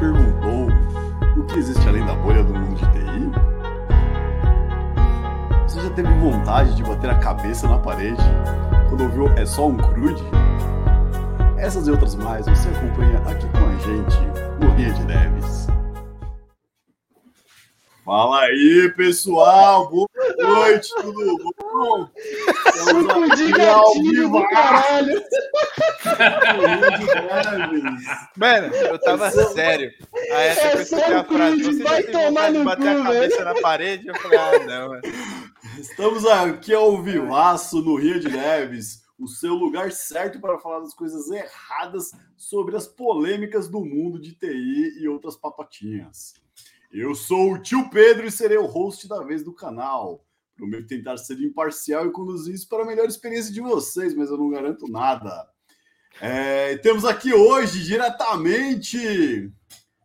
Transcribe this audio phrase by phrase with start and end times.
[0.00, 0.68] perguntou
[1.36, 3.30] o que existe além da bolha do mundo de TI?
[5.68, 8.22] Você já teve vontade de bater a cabeça na parede
[8.88, 10.24] quando ouviu é só um crude?
[11.58, 14.18] Essas e outras mais você acompanha aqui com a gente
[14.58, 15.68] no de Neves.
[18.10, 19.88] Fala aí, pessoal!
[19.88, 22.10] Boa noite, tudo bom?
[22.66, 25.22] Estamos aqui ao vivo, caralho!
[28.36, 29.92] Mano, eu tava sério.
[30.12, 32.88] Aí essa É só que a frase, você vai tem tomar vontade de no bater
[32.88, 34.08] a cu, cabeça na parede?
[34.08, 35.02] Eu falei, ah, não, mano.
[35.78, 40.94] Estamos aqui ao vivaço no Rio de Neves, o seu lugar certo para falar das
[40.94, 46.39] coisas erradas sobre as polêmicas do mundo de TI e outras papatinhas.
[46.92, 50.24] Eu sou o tio Pedro e serei o host da vez do canal.
[50.56, 54.36] Prometo tentar ser imparcial e conduzir isso para a melhor experiência de vocês, mas eu
[54.36, 55.48] não garanto nada.
[56.20, 59.52] É, temos aqui hoje, diretamente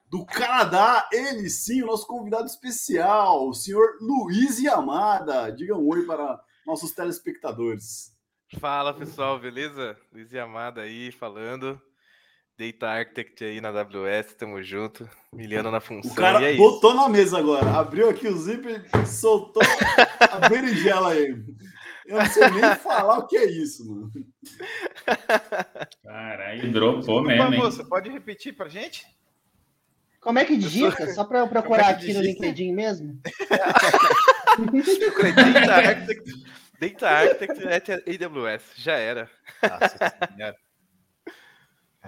[0.08, 5.52] do Canadá, ele sim, o nosso convidado especial, o senhor Luiz Yamada.
[5.52, 8.16] Diga um oi para nossos telespectadores.
[8.60, 9.98] Fala pessoal, beleza?
[10.14, 11.82] Luiz Yamada aí falando.
[12.58, 15.10] Data Architect aí na AWS, tamo junto.
[15.34, 16.12] Miliano na função.
[16.12, 16.58] O cara e é isso.
[16.58, 19.62] botou na mesa agora, abriu aqui o zíper e soltou
[20.20, 21.36] a berinjela aí.
[22.06, 24.12] Eu não sei nem falar o que é isso, mano.
[26.04, 27.60] Caralho, dropou mesmo, hein?
[27.60, 29.06] você pode repetir pra gente?
[30.22, 31.14] Como é que digita?
[31.14, 32.22] Só pra eu procurar Como é aqui no?
[32.22, 33.20] LinkedIn mesmo?
[34.58, 36.32] Data Architect,
[36.80, 38.64] Data Architect at AWS.
[38.76, 39.30] Já era.
[39.62, 40.56] Nossa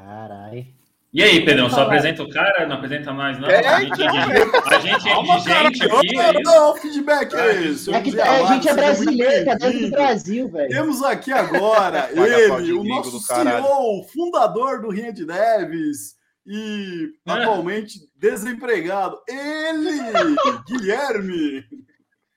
[0.05, 0.65] Caralho.
[1.13, 2.67] E aí, Pedrão, só apresenta o cara?
[2.67, 3.49] Não apresenta mais, não?
[3.49, 6.41] É, a gente, a gente é exigente aqui, não, é isso?
[6.43, 9.89] não, feedback aí, senhor É que a gente é seja muito brasileiro, tá dentro do.
[9.89, 10.69] Brasil, velho.
[10.69, 13.19] Temos aqui agora ele, o nosso.
[13.19, 17.31] CEO, fundador do Rinha de Neves e É.
[17.31, 19.17] atualmente desempregado.
[19.27, 20.35] Ele,
[20.67, 21.63] Guilherme.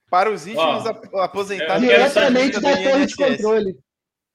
[0.08, 1.83] Para os íntimos aposentados.
[1.83, 3.77] Diretamente da torre de controle.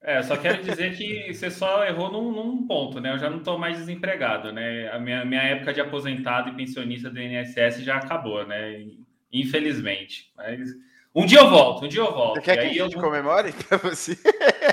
[0.06, 3.12] É, só quero dizer que você só errou num, num ponto, né?
[3.12, 4.88] Eu já não estou mais desempregado, né?
[4.92, 8.86] A minha, minha época de aposentado e pensionista do INSS já acabou, né?
[9.32, 10.32] Infelizmente.
[10.36, 10.70] Mas
[11.16, 12.34] um dia eu volto, um dia eu volto.
[12.36, 14.16] Você quer E que a aí eu gente comemore pra você?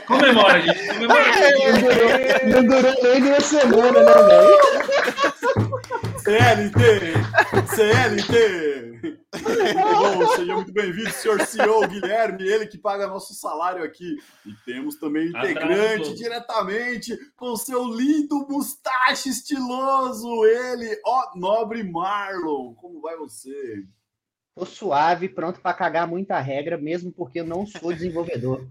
[0.05, 0.87] comemora, gente.
[0.95, 1.23] Comemora.
[1.63, 4.57] Não durou, não durou nem uma semana, né, velho?
[6.19, 7.13] CLT!
[7.75, 8.93] CLT!
[9.73, 14.17] Bom, seja muito bem-vindo, senhor CEO Guilherme, ele que paga nosso salário aqui.
[14.45, 22.73] E temos também integrante diretamente com seu lindo mustache estiloso, ele, ó, nobre Marlon.
[22.75, 23.83] Como vai você?
[24.55, 28.67] Tô suave, pronto pra cagar muita regra, mesmo porque eu não sou desenvolvedor.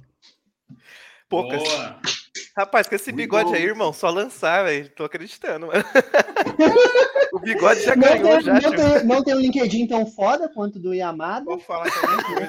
[1.29, 1.63] Poucas.
[1.63, 2.01] Boa.
[2.57, 3.55] Rapaz, com esse Muito bigode bom.
[3.55, 4.89] aí, irmão, só lançar, velho.
[4.91, 5.83] Tô acreditando, mano.
[7.33, 8.53] o bigode já Não ganhou, tem, já.
[8.61, 11.45] não, tem, não tem um LinkedIn tão foda quanto o do Yamada.
[11.47, 11.91] Vou falar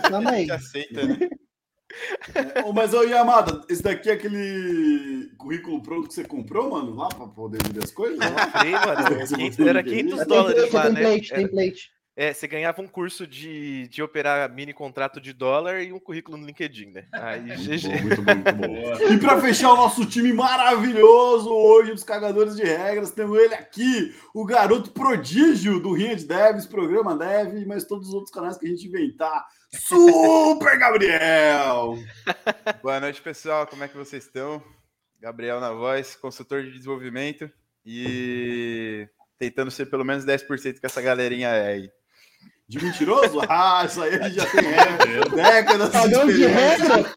[0.09, 0.33] também.
[0.33, 1.29] A gente aceita, né?
[2.65, 7.07] Ô, mas, ô, Yamada, esse daqui é aquele currículo pronto que você comprou, mano, lá
[7.07, 8.17] pra poder vender as coisas?
[8.19, 8.47] Lá?
[8.49, 9.19] Falei, mano.
[9.25, 10.07] Você 500 botou Era no LinkedIn?
[10.09, 11.01] 500 É dólares template, lá, né?
[11.01, 11.91] template, Era- template.
[12.15, 16.37] É, você ganhava um curso de, de operar mini contrato de dólar e um currículo
[16.37, 17.07] no LinkedIn, né?
[17.11, 17.87] Aí, Muito GG.
[17.87, 19.13] bom, muito bom, muito bom.
[19.13, 24.15] E para fechar o nosso time maravilhoso hoje dos cagadores de regras, temos ele aqui,
[24.31, 28.67] o garoto prodígio do Rinha de Devs, programa Dev, mas todos os outros canais que
[28.67, 29.43] a gente inventar.
[29.71, 31.97] Super Gabriel!
[32.83, 33.65] Boa noite, pessoal.
[33.65, 34.63] Como é que vocês estão?
[35.19, 37.49] Gabriel na voz, consultor de desenvolvimento
[37.83, 39.07] e
[39.39, 41.91] tentando ser pelo menos 10% que essa galerinha é aí.
[42.67, 43.39] De mentiroso?
[43.49, 46.95] Ah, isso aí a gente já tem é, décadas de Cagão de experiência.
[46.95, 47.13] regra?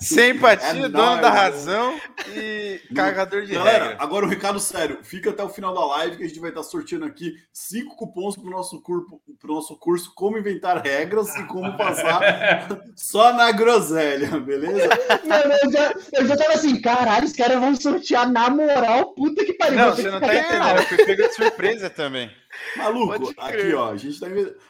[0.00, 1.98] Sem empatia, É dono nóis, da razão
[2.34, 4.02] e cagador de Galera, regra.
[4.04, 4.98] agora um recado sério.
[5.02, 8.36] Fica até o final da live que a gente vai estar sorteando aqui cinco cupons
[8.36, 13.50] para o nosso, curso- pro nosso curso Como Inventar Regras e Como Passar só na
[13.52, 14.88] groselha, beleza?
[15.24, 19.44] Mano, eu já, eu já tava assim, caralho, os caras vão sortear na moral, puta
[19.44, 19.78] que pariu.
[19.78, 20.76] Não, você não tá até entendendo.
[20.76, 22.30] Eu fui pego de surpresa também.
[22.76, 24.26] Maluco, aqui ó, a gente tá.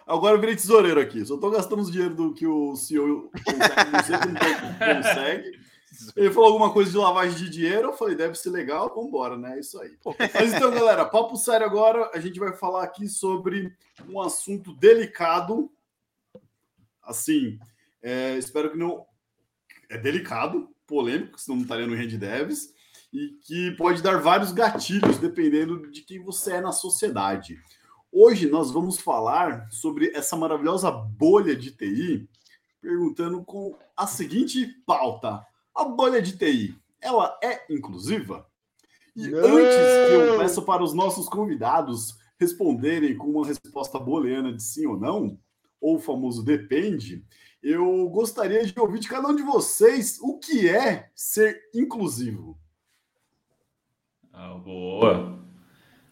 [0.06, 1.24] Agora eu virei tesoureiro aqui.
[1.24, 5.66] Só tô gastando os dinheiro do que o CEO consegue, não sei como consegue.
[6.14, 9.56] Ele falou alguma coisa de lavagem de dinheiro, eu falei, deve ser legal, vambora, né?
[9.56, 9.96] É isso aí.
[10.34, 13.74] Mas então, galera, papo sério agora, a gente vai falar aqui sobre
[14.08, 15.70] um assunto delicado.
[17.02, 17.58] Assim,
[18.02, 19.06] é, espero que não.
[19.88, 22.74] É delicado, polêmico, senão não estaria no Rede Devs,
[23.16, 27.58] e que pode dar vários gatilhos dependendo de quem você é na sociedade.
[28.12, 32.28] Hoje nós vamos falar sobre essa maravilhosa bolha de TI,
[32.80, 38.46] perguntando com a seguinte pauta: a bolha de TI, ela é inclusiva?
[39.14, 39.38] E Não!
[39.38, 44.86] antes que eu peça para os nossos convidados responderem com uma resposta booleana de sim
[44.86, 45.38] ou não,
[45.80, 47.24] ou o famoso depende,
[47.62, 52.58] eu gostaria de ouvir de cada um de vocês o que é ser inclusivo.
[54.36, 55.34] Ah, boa.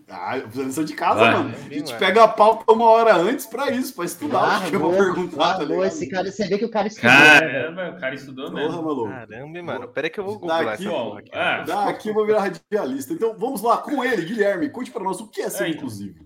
[0.09, 1.32] Ah, lição de casa, Vai.
[1.32, 1.55] mano.
[1.55, 4.67] A gente pega a pauta uma hora antes para isso, para estudar.
[4.67, 5.85] o que eu vou perguntar, tá ligado?
[5.87, 7.11] esse cara, você vê que o cara estudou.
[7.11, 7.41] né?
[7.41, 8.82] Caramba, o cara estudou Porra, mesmo.
[8.82, 9.09] maluco.
[9.09, 9.88] Caramba, mano.
[9.88, 11.31] Pera que eu vou googlar essa ó, aqui.
[11.32, 13.15] ah, Daqui eu vou virar radialista.
[13.15, 14.69] Então vamos lá com ele, Guilherme.
[14.69, 15.79] Conte para nós o que é ser É, então.
[15.79, 16.25] inclusivo.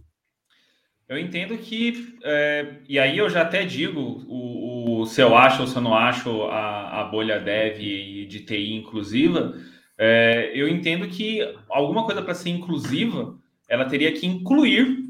[1.09, 5.63] Eu entendo que, é, e aí eu já até digo, o, o- se eu acho
[5.63, 9.55] ou se eu não acho a, a bolha dev e de TI inclusiva,
[9.99, 13.37] é, eu entendo que alguma coisa para ser inclusiva,
[13.69, 15.05] ela teria que incluir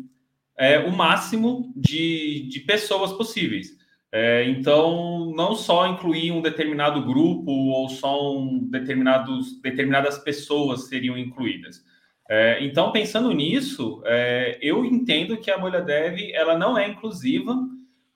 [0.57, 3.79] é, o máximo de, de pessoas possíveis.
[4.11, 11.17] É, então, não só incluir um determinado grupo ou só um determinados, determinadas pessoas seriam
[11.17, 11.85] incluídas.
[12.29, 17.57] É, então, pensando nisso, é, eu entendo que a bolha dev ela não é inclusiva,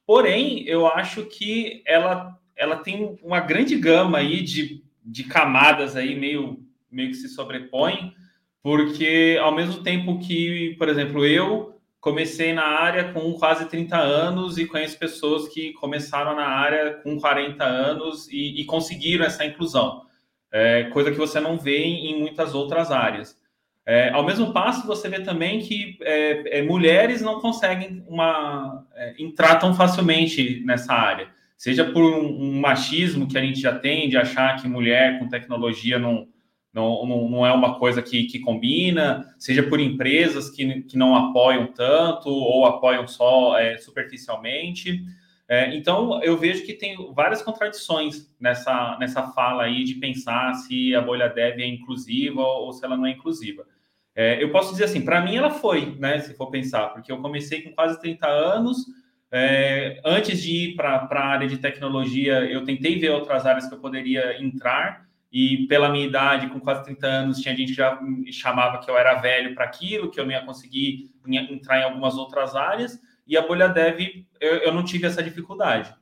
[0.06, 6.14] porém, eu acho que ela, ela tem uma grande gama aí de, de camadas aí
[6.14, 6.61] meio,
[6.92, 8.14] meio que se sobrepõem,
[8.62, 11.72] porque ao mesmo tempo que, por exemplo, eu
[12.02, 17.16] comecei na área com quase 30 anos e conheço pessoas que começaram na área com
[17.16, 20.02] 40 anos e, e conseguiram essa inclusão,
[20.50, 23.40] é, coisa que você não vê em, muitas outras áreas.
[23.86, 29.14] É, ao mesmo passo, você vê também que é, é, mulheres não conseguem uma, é,
[29.20, 34.08] entrar tão facilmente nessa área, seja por um, um machismo que a gente já tem
[34.08, 36.26] de achar que mulher com tecnologia não,
[36.72, 41.14] não, não, não é uma coisa que, que combina, seja por empresas que, que não
[41.14, 45.04] apoiam tanto ou apoiam só é, superficialmente.
[45.46, 50.94] É, então, eu vejo que tem várias contradições nessa, nessa fala aí de pensar se
[50.94, 53.66] a bolha dev é inclusiva ou se ela não é inclusiva.
[54.14, 57.18] É, eu posso dizer assim, para mim ela foi, né, se for pensar, porque eu
[57.18, 58.78] comecei com quase 30 anos,
[59.30, 63.74] é, antes de ir para a área de tecnologia, eu tentei ver outras áreas que
[63.74, 67.98] eu poderia entrar, e pela minha idade, com quase 30 anos, tinha gente que já
[68.02, 71.84] me chamava que eu era velho para aquilo, que eu não ia conseguir entrar em
[71.84, 75.94] algumas outras áreas, e a bolha dev, eu, eu não tive essa dificuldade.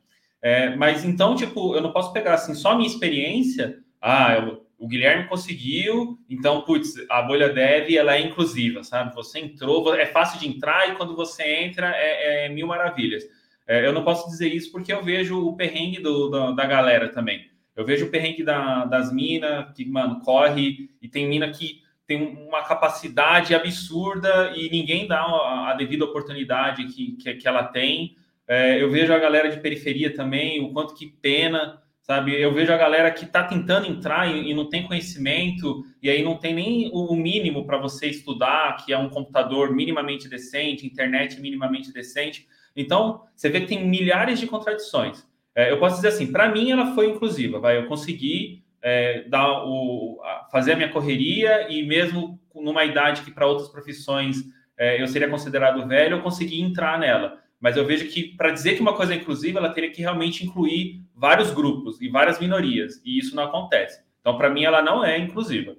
[0.43, 3.79] É, mas então, tipo, eu não posso pegar assim só a minha experiência.
[4.01, 9.15] Ah, eu, o Guilherme conseguiu, então, putz, a bolha dev ela é inclusiva, sabe?
[9.15, 13.23] Você entrou, é fácil de entrar e quando você entra é, é mil maravilhas.
[13.69, 17.11] É, eu não posso dizer isso porque eu vejo o perrengue do, da, da galera
[17.11, 17.50] também.
[17.77, 22.21] Eu vejo o perrengue da, das minas, que, mano, corre e tem mina que tem
[22.49, 28.17] uma capacidade absurda e ninguém dá a, a devida oportunidade que, que, que ela tem.
[28.49, 32.35] É, eu vejo a galera de periferia também, o quanto que pena, sabe?
[32.35, 36.21] Eu vejo a galera que está tentando entrar e, e, não tem conhecimento, e aí
[36.25, 40.85] não tem nem o, o mínimo para você estudar, que é um computador minimamente decente,
[40.85, 42.49] internet minimamente decente.
[42.75, 45.25] Então, você vê que tem milhares de contradições.
[45.61, 49.67] É, eu posso dizer assim, para mim ela foi inclusiva, vai, eu consegui é, dar
[49.67, 50.19] o,
[50.51, 54.39] fazer a minha correria e mesmo numa idade que para outras profissões
[54.79, 57.39] é, eu seria considerado velho, eu consegui entrar nela.
[57.61, 60.47] Mas eu vejo que para dizer que uma coisa é inclusiva, ela teria que realmente
[60.47, 64.01] incluir vários grupos e várias minorias, e isso não acontece.
[64.23, 65.77] Então, para mim, ela não é inclusiva,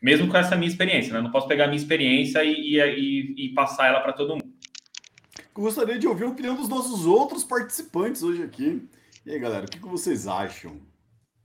[0.00, 1.12] mesmo com essa minha experiência.
[1.12, 1.20] Né?
[1.20, 4.46] Não posso pegar a minha experiência e, e, e passar ela para todo mundo.
[5.52, 8.88] Gostaria de ouvir a opinião dos nossos outros participantes hoje aqui.
[9.28, 10.80] E aí, galera, o que, que vocês acham?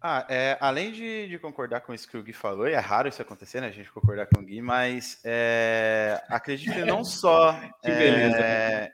[0.01, 3.09] Ah, é, além de, de, concordar com isso que o Gui falou, e é raro
[3.09, 3.67] isso acontecer, né?
[3.67, 8.89] A gente concordar com o Gui, mas é, acredito que não só que beleza, é,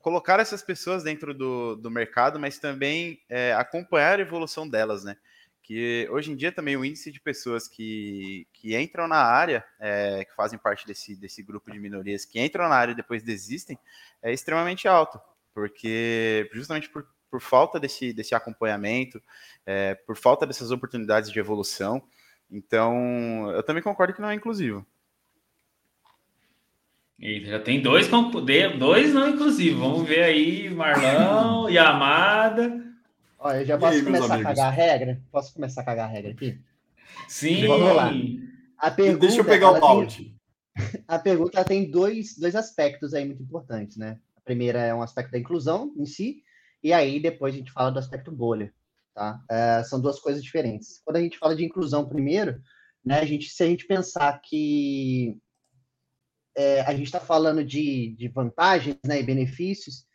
[0.00, 5.16] colocar essas pessoas dentro do, do mercado, mas também é, acompanhar a evolução delas, né?
[5.60, 10.24] Que hoje em dia também o índice de pessoas que, que entram na área, é,
[10.24, 13.76] que fazem parte desse, desse grupo de minorias, que entram na área e depois desistem,
[14.22, 15.20] é extremamente alto,
[15.52, 19.22] porque justamente por por falta desse, desse acompanhamento,
[19.64, 22.02] é, por falta dessas oportunidades de evolução.
[22.50, 24.84] Então, eu também concordo que não é inclusivo.
[27.18, 28.08] E já tem dois,
[28.78, 29.80] dois não inclusivos.
[29.80, 32.82] Vamos ver aí, Marlão, Yamada.
[33.38, 35.22] Olha, eu já posso aí, começar a cagar a regra?
[35.30, 36.58] Posso começar a cagar a regra aqui?
[37.28, 37.66] Sim.
[37.66, 38.10] Vamos lá.
[38.78, 40.34] A pergunta, Deixa eu pegar o balde.
[40.74, 44.18] Tem, a pergunta tem dois, dois aspectos aí muito importantes, né?
[44.36, 46.42] A primeira é um aspecto da inclusão em si,
[46.82, 48.72] e aí depois a gente fala do aspecto bolha,
[49.14, 49.42] tá?
[49.50, 51.00] É, são duas coisas diferentes.
[51.04, 52.60] Quando a gente fala de inclusão primeiro,
[53.04, 55.38] né, a gente, se a gente pensar que
[56.56, 60.06] é, a gente está falando de, de vantagens né, e benefícios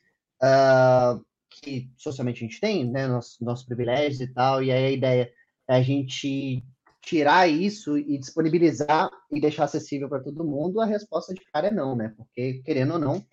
[0.44, 4.92] uh, que socialmente a gente tem, né, nossos, nossos privilégios e tal, e aí a
[4.92, 5.34] ideia
[5.68, 6.64] é a gente
[7.02, 11.72] tirar isso e disponibilizar e deixar acessível para todo mundo, a resposta de cara é
[11.72, 12.14] não, né?
[12.18, 13.24] Porque, querendo ou não,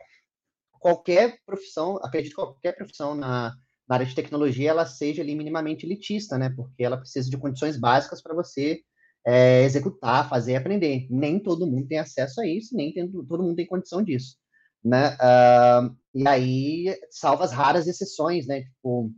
[0.82, 3.54] qualquer profissão, acredito que qualquer profissão na,
[3.88, 6.50] na área de tecnologia, ela seja ali minimamente elitista, né?
[6.50, 8.80] Porque ela precisa de condições básicas para você
[9.24, 11.06] é, executar, fazer aprender.
[11.08, 14.36] Nem todo mundo tem acesso a isso, nem tem, todo mundo tem condição disso,
[14.84, 15.14] né?
[15.14, 18.62] Uh, e aí, salva as raras exceções, né?
[18.62, 19.12] Tipo,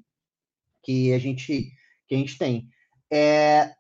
[0.83, 1.73] que a gente,
[2.07, 2.69] que a gente tem.
[3.11, 3.73] É,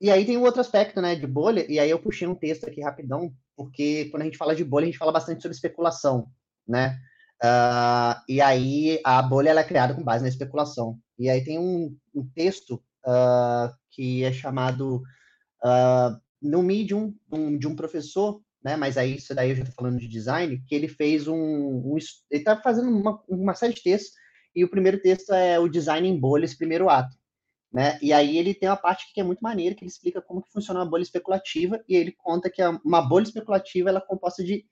[0.00, 2.66] e aí tem um outro aspecto, né, de bolha, e aí eu puxei um texto
[2.66, 6.26] aqui rapidão, porque quando a gente fala de bolha, a gente fala bastante sobre especulação,
[6.66, 6.98] né?
[7.42, 10.98] Uh, e aí a bolha ela é criada com base na especulação.
[11.18, 12.74] E aí tem um, um texto
[13.06, 15.02] uh, que é chamado
[15.64, 18.76] uh, no Medium um, de um professor, né?
[18.76, 21.96] Mas aí isso daí eu já estou falando de design, que ele fez um, um
[22.30, 24.12] ele está fazendo uma, uma série de textos
[24.54, 27.16] e o primeiro texto é o design em bolhas, primeiro ato.
[27.72, 27.98] Né?
[28.02, 30.50] E aí ele tem uma parte que é muito maneira, que ele explica como que
[30.50, 34.66] funciona uma bolha especulativa, e ele conta que uma bolha especulativa ela é composta de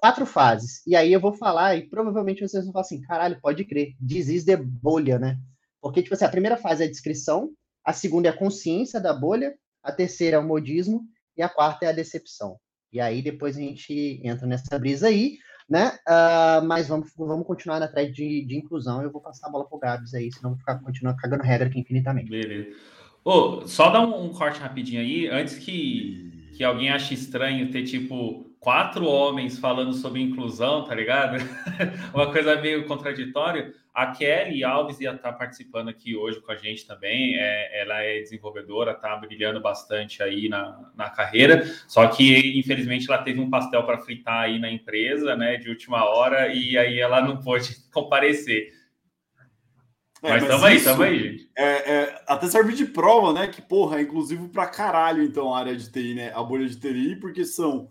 [0.00, 0.82] quatro fases.
[0.86, 4.44] E aí eu vou falar, e provavelmente vocês vão falar assim, caralho, pode crer, disease
[4.44, 5.38] de bolha, né?
[5.80, 7.50] Porque, tipo assim, a primeira fase é a descrição,
[7.84, 11.02] a segunda é a consciência da bolha, a terceira é o modismo,
[11.36, 12.56] e a quarta é a decepção.
[12.92, 15.38] E aí depois a gente entra nessa brisa aí
[15.70, 15.92] né?
[16.08, 19.00] Uh, mas vamos, vamos continuar na thread de, de inclusão.
[19.02, 21.78] Eu vou passar a bola pro Gabs aí, senão vou ficar continuar cagando regra aqui
[21.78, 22.28] infinitamente.
[22.28, 22.76] Beleza.
[23.24, 27.84] Oh, só dar um, um, corte rapidinho aí, antes que, que alguém ache estranho ter
[27.84, 31.38] tipo quatro homens falando sobre inclusão, tá ligado?
[32.14, 33.72] Uma coisa meio contraditória.
[33.92, 37.36] A Kelly Alves ia estar participando aqui hoje com a gente também.
[37.36, 41.64] É, ela é desenvolvedora, está brilhando bastante aí na, na carreira.
[41.88, 46.04] Só que, infelizmente, ela teve um pastel para fritar aí na empresa, né, de última
[46.04, 48.78] hora, e aí ela não pôde comparecer.
[50.22, 51.50] É, mas tamo aí, tamo aí, gente.
[51.56, 53.48] É, é, até serve de prova, né?
[53.48, 56.30] Que, porra, é inclusive para caralho, então, a área de TI, né?
[56.34, 57.88] A bolha de TI, porque são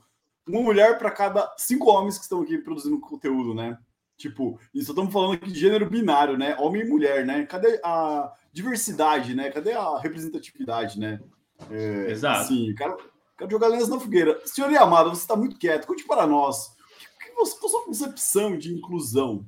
[0.49, 3.77] uma mulher para cada cinco homens que estão aqui produzindo conteúdo, né?
[4.17, 6.55] Tipo, isso estamos falando aqui de gênero binário, né?
[6.59, 7.45] Homem e mulher, né?
[7.45, 9.49] Cadê a diversidade, né?
[9.49, 11.21] Cadê a representatividade, né?
[11.69, 12.47] É, Exato.
[12.47, 12.97] Sim, quero,
[13.37, 14.41] quero jogar lenhas na fogueira.
[14.45, 15.87] Senhor Yamada, você está muito quieto.
[15.87, 16.67] Conte para nós.
[16.67, 19.47] O que, qual a sua concepção de inclusão?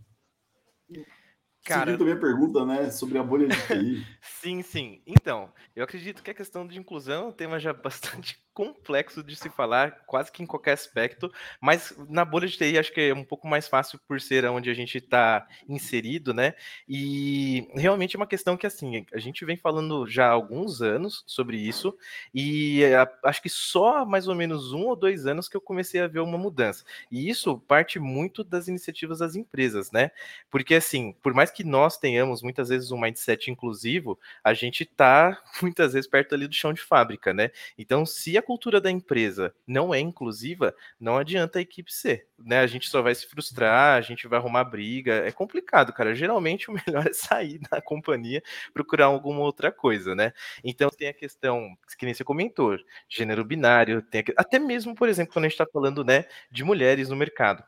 [1.64, 4.08] Cara, também a pergunta, né, sobre a bolha de TI.
[4.22, 5.02] sim, sim.
[5.06, 9.36] Então, eu acredito que a questão de inclusão é um tema já bastante complexo de
[9.36, 13.12] se falar, quase que em qualquer aspecto, mas na bolha de TI acho que é
[13.14, 16.54] um pouco mais fácil por ser onde a gente está inserido, né?
[16.88, 21.24] E realmente é uma questão que, assim, a gente vem falando já há alguns anos
[21.26, 21.98] sobre isso,
[22.36, 22.84] e
[23.24, 26.20] acho que só mais ou menos um ou dois anos que eu comecei a ver
[26.20, 26.84] uma mudança.
[27.12, 30.12] E isso parte muito das iniciativas das empresas, né?
[30.52, 35.42] Porque, assim, por mais que nós tenhamos muitas vezes um mindset inclusivo, a gente está
[35.64, 37.50] muitas vezes perto ali do chão de fábrica, né?
[37.76, 42.60] Então, se a cultura da empresa não é inclusiva, não adianta a equipe ser, né?
[42.60, 46.14] A gente só vai se frustrar, a gente vai arrumar briga, é complicado, cara.
[46.14, 48.44] Geralmente o melhor é sair da companhia,
[48.74, 50.34] procurar alguma outra coisa, né?
[50.66, 52.78] Então tem a questão, que nem você comentou,
[53.08, 54.42] gênero binário, tem a...
[54.42, 57.64] até mesmo, por exemplo, quando a gente está falando, né, de mulheres no mercado.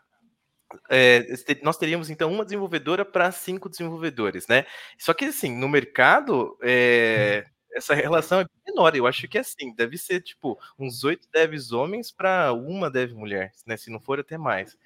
[0.90, 1.24] É,
[1.62, 4.66] nós teríamos então uma desenvolvedora para cinco desenvolvedores, né?
[4.98, 8.96] Só que assim, no mercado, é, essa relação é menor.
[8.96, 13.52] Eu acho que assim, deve ser tipo uns oito devs homens para uma dev mulher,
[13.66, 13.76] né?
[13.76, 14.78] Se não for até mais.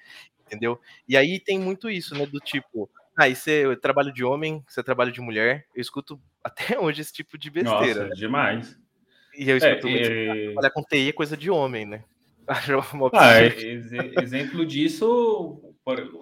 [0.46, 0.80] Entendeu?
[1.06, 2.24] E aí tem muito isso, né?
[2.24, 5.66] Do tipo, ah, isso é trabalho de homem, isso é trabalho de mulher.
[5.74, 8.02] Eu escuto até hoje esse tipo de besteira.
[8.02, 8.14] Nossa, né?
[8.14, 8.78] demais.
[9.36, 10.44] E eu escuto é, muito, é...
[10.52, 12.04] trabalhar com TI é coisa de homem, né?
[13.12, 13.92] Ah, ex
[14.22, 15.60] exemplo disso,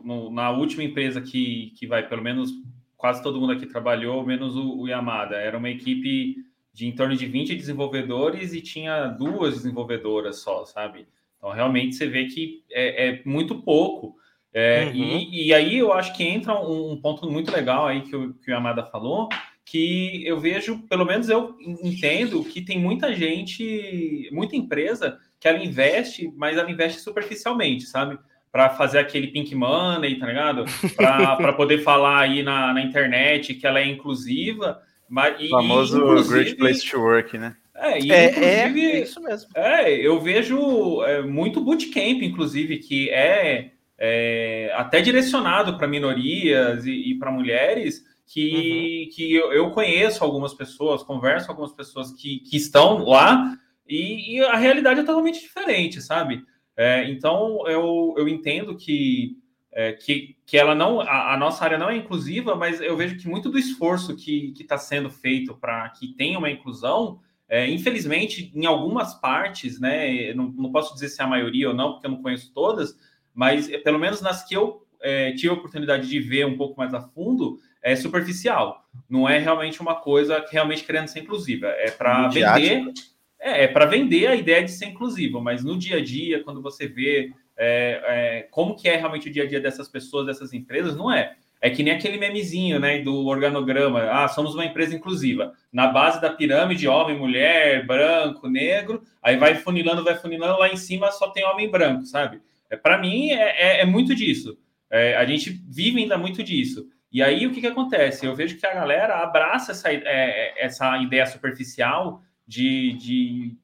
[0.02, 2.50] no, na última empresa que, que vai, pelo menos
[2.96, 5.36] quase todo mundo aqui trabalhou, menos o, o Yamada.
[5.36, 6.34] Era uma equipe
[6.76, 11.08] de em torno de 20 desenvolvedores e tinha duas desenvolvedoras só, sabe?
[11.38, 14.14] Então, realmente, você vê que é, é muito pouco.
[14.52, 14.92] É, uhum.
[14.94, 18.34] e, e, aí eu acho que entra um, um, ponto muito legal aí que o,
[18.34, 19.30] que o Yamada falou,
[19.64, 25.64] que eu vejo, pelo menos eu entendo, que tem muita gente, muita empresa que ela
[25.64, 28.18] investe, mas ela investe superficialmente, sabe?
[28.52, 30.66] Para fazer aquele pink money, tá ligado?
[30.94, 36.28] Para poder falar aí na, na internet que ela é inclusiva, mas, o famoso e,
[36.28, 37.56] Great Place to Work, né?
[37.74, 39.50] É, e, é, é, é, isso mesmo.
[39.54, 47.10] É, eu vejo é, muito bootcamp, inclusive, que é, é até direcionado para minorias e,
[47.10, 49.14] e para mulheres, que, uhum.
[49.14, 54.36] que eu, eu, conheço algumas pessoas, converso com algumas pessoas que, que estão lá, e,
[54.36, 56.42] e a realidade é totalmente diferente, sabe?
[56.76, 59.36] É, então, eu, eu entendo que
[59.76, 63.18] é, que, que ela não, a, a, nossa área não é inclusiva, mas eu vejo
[63.18, 68.50] que muito do esforço que está sendo feito para que tenha uma inclusão É, infelizmente,
[68.54, 72.06] em algumas partes, né, não, não, posso dizer se é a maioria ou não, porque
[72.06, 72.98] eu não conheço todas,
[73.34, 76.76] mas é, pelo menos nas que eu é, tive a oportunidade de ver um pouco
[76.76, 78.82] mais a fundo, é superficial.
[79.08, 81.66] Não é realmente uma coisa que realmente querendo ser inclusiva.
[81.66, 82.92] É para vender.
[83.38, 86.62] É, é para vender a ideia de ser inclusiva, mas no dia a dia, quando
[86.62, 90.52] você vê é, é, como que é realmente o dia a dia dessas pessoas, dessas
[90.52, 91.36] empresas, não é.
[91.60, 94.10] É que nem aquele memezinho, né, do organograma.
[94.10, 95.54] Ah, somos uma empresa inclusiva.
[95.72, 99.02] Na base da pirâmide, homem, mulher, branco, negro.
[99.22, 100.58] Aí vai funilando, vai funilando.
[100.58, 102.40] Lá em cima só tem homem branco, sabe?
[102.70, 104.58] É, Para mim, é, é, é, muito disso.
[104.90, 106.86] É, a gente vive ainda muito disso.
[107.10, 108.26] E aí, o que, que acontece?
[108.26, 113.56] Eu vejo que a galera abraça essa, é, essa ideia superficial de, de,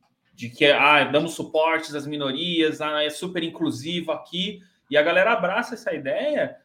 [0.42, 4.60] de que ah, damos suportes às minorias, ah, é super inclusivo aqui.
[4.90, 6.56] E a galera abraça essa ideia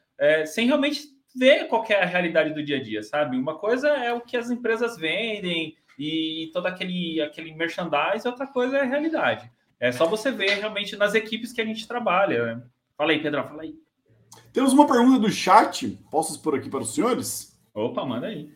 [0.48, 1.04] sem realmente
[1.36, 3.38] ver qual é a realidade do dia a dia, sabe?
[3.38, 8.78] Uma coisa é o que as empresas vendem e todo aquele, aquele merchandise, outra coisa
[8.78, 9.50] é a realidade.
[9.80, 12.56] É só você ver realmente nas equipes que a gente trabalha.
[12.56, 12.64] Né?
[12.98, 13.76] Fala aí, Pedro, fala aí.
[14.52, 17.56] Temos uma pergunta do chat, posso expor aqui para os senhores?
[17.76, 18.50] Opa, manda aí.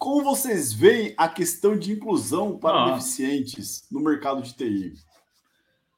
[0.00, 2.90] Como vocês veem a questão de inclusão para ah.
[2.92, 4.94] deficientes no mercado de TI?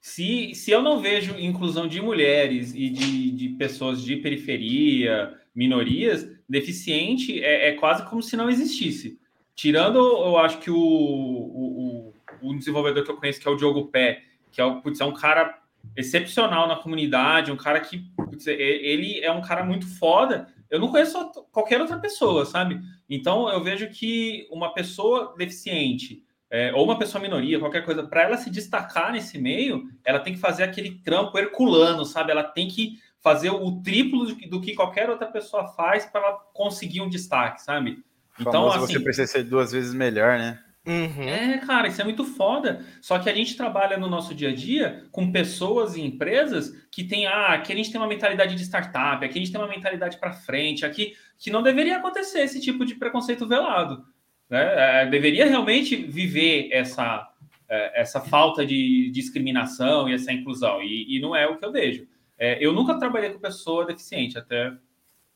[0.00, 6.28] Se, se eu não vejo inclusão de mulheres e de, de pessoas de periferia, minorias,
[6.49, 9.21] deficiente é, é, quase como se não existisse.
[9.54, 13.87] Tirando, eu acho que o, o, o, desenvolvedor que eu conheço, que é o Diogo
[13.87, 15.61] Pé, que é, putz, é um cara
[15.97, 20.52] excepcional na comunidade, um cara que putz, ele é um cara muito foda.
[20.73, 22.81] Eu não conheço qualquer outra pessoa, sabe?
[23.09, 28.23] Então eu vejo que uma pessoa deficiente é, ou uma pessoa minoria, qualquer coisa, para
[28.23, 32.31] ela se destacar nesse meio, ela tem que fazer aquele trampo herculano, sabe?
[32.31, 37.02] Ela tem que fazer o triplo do que qualquer outra pessoa faz para ela conseguir
[37.02, 38.02] um destaque, sabe?
[38.41, 40.59] Então, assim, você precisa ser duas vezes melhor, né?
[40.84, 41.22] Uhum.
[41.22, 42.84] É, cara, isso é muito foda.
[43.00, 47.04] Só que a gente trabalha no nosso dia a dia com pessoas e empresas que
[47.04, 49.68] tem, ah, aqui a gente tem uma mentalidade de startup, aqui a gente tem uma
[49.68, 54.04] mentalidade para frente, aqui que não deveria acontecer esse tipo de preconceito velado.
[54.50, 55.02] Né?
[55.02, 57.28] É, deveria realmente viver essa,
[57.68, 61.73] é, essa falta de discriminação e essa inclusão, e, e não é o que eu
[61.73, 62.06] vejo.
[62.36, 64.73] É, eu nunca trabalhei com pessoa deficiente, até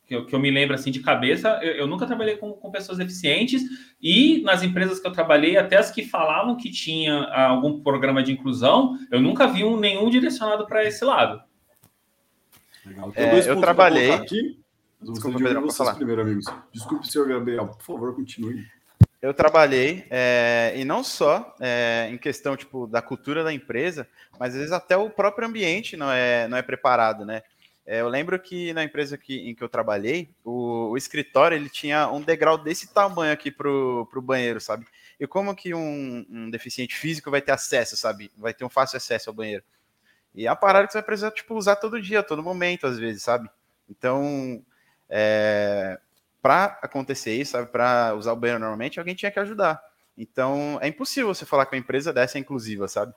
[0.07, 2.71] que eu, que eu me lembro assim de cabeça, eu, eu nunca trabalhei com, com,
[2.71, 3.61] pessoas deficientes
[4.01, 8.31] e nas empresas que eu trabalhei, até as que falavam que tinha algum programa de
[8.31, 11.41] inclusão, eu nunca vi um, nenhum direcionado para esse lado.
[12.85, 13.11] Legal.
[13.15, 14.11] É, eu trabalhei.
[14.11, 14.59] Aqui.
[15.01, 16.45] Desculpa, Pedro, vocês primeiro, amigos.
[16.71, 18.65] Desculpe, senhor Gabriel, por favor, continue.
[19.21, 24.07] Eu trabalhei, é, e não só é, em questão tipo, da cultura da empresa,
[24.39, 27.41] mas às vezes até o próprio ambiente não é, não é preparado, né?
[27.89, 31.69] É, eu lembro que na empresa que, em que eu trabalhei, o, o escritório ele
[31.69, 34.85] tinha um degrau desse tamanho aqui pro, pro banheiro, sabe?
[35.17, 38.29] E como que um, um deficiente físico vai ter acesso, sabe?
[38.37, 39.63] Vai ter um fácil acesso ao banheiro.
[40.35, 42.99] E é uma parada que você vai precisar, tipo, usar todo dia, todo momento, às
[42.99, 43.49] vezes, sabe?
[43.89, 44.61] Então,
[45.09, 45.97] é,
[46.41, 49.81] para acontecer isso, sabe, para usar o banheiro normalmente, alguém tinha que ajudar.
[50.17, 53.13] Então, é impossível você falar que uma empresa dessa é inclusiva, sabe?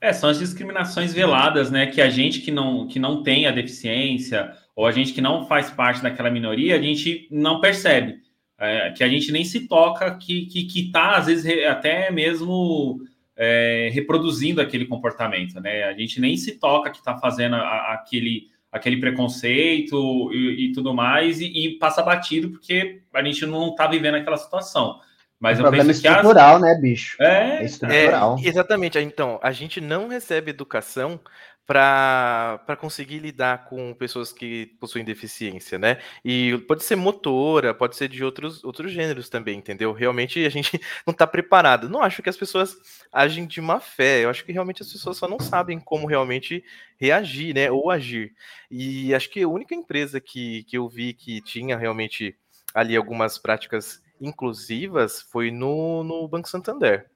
[0.00, 1.86] É, são as discriminações veladas, né?
[1.86, 5.46] Que a gente que não, que não tem a deficiência, ou a gente que não
[5.46, 8.18] faz parte daquela minoria, a gente não percebe.
[8.58, 13.00] É, que a gente nem se toca, que, que, que tá, às vezes, até mesmo
[13.36, 15.84] é, reproduzindo aquele comportamento, né?
[15.84, 20.94] A gente nem se toca que está fazendo a, aquele aquele preconceito e, e tudo
[20.94, 25.00] mais, e, e, passa batido porque a gente não está vivendo aquela situação.
[25.40, 26.62] Mas o eu problema penso estrutural, as...
[26.62, 27.16] né, bicho?
[27.20, 28.36] É, é estrutural.
[28.38, 28.98] É, exatamente.
[28.98, 31.18] Então, a gente não recebe educação
[31.66, 35.98] para conseguir lidar com pessoas que possuem deficiência, né?
[36.24, 39.92] E pode ser motora, pode ser de outros, outros gêneros também, entendeu?
[39.92, 41.88] Realmente a gente não está preparado.
[41.88, 42.76] Não acho que as pessoas
[43.12, 46.64] agem de má fé, eu acho que realmente as pessoas só não sabem como realmente
[46.98, 47.70] reagir, né?
[47.70, 48.34] Ou agir.
[48.68, 52.36] E acho que a única empresa que, que eu vi que tinha realmente
[52.74, 57.10] ali algumas práticas inclusivas foi no, no Banco Santander.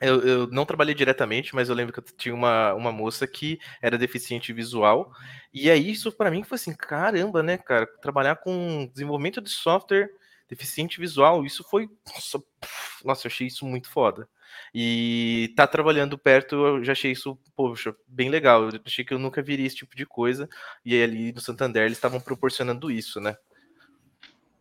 [0.00, 3.58] Eu, eu, não trabalhei diretamente, mas eu lembro que eu tinha uma, uma moça que
[3.82, 5.12] era deficiente visual.
[5.52, 7.86] E aí, isso para mim foi assim: caramba, né, cara?
[8.00, 10.10] Trabalhar com desenvolvimento de software
[10.48, 11.90] deficiente visual, isso foi.
[12.06, 12.42] Nossa,
[13.04, 14.28] nossa, eu achei isso muito foda.
[14.74, 18.68] E tá trabalhando perto, eu já achei isso, poxa, bem legal.
[18.68, 20.48] Eu achei que eu nunca viria esse tipo de coisa.
[20.84, 23.36] E ali no Santander eles estavam proporcionando isso, né?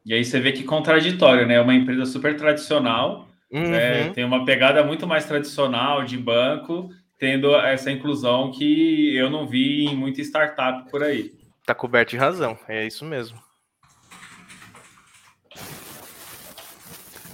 [0.07, 1.61] E aí você vê que contraditório, né?
[1.61, 3.73] Uma empresa super tradicional é, uhum.
[3.73, 9.47] É, tem uma pegada muito mais tradicional de banco, tendo essa inclusão que eu não
[9.47, 11.33] vi em muita startup por aí.
[11.65, 13.37] Tá coberto de razão, é isso mesmo.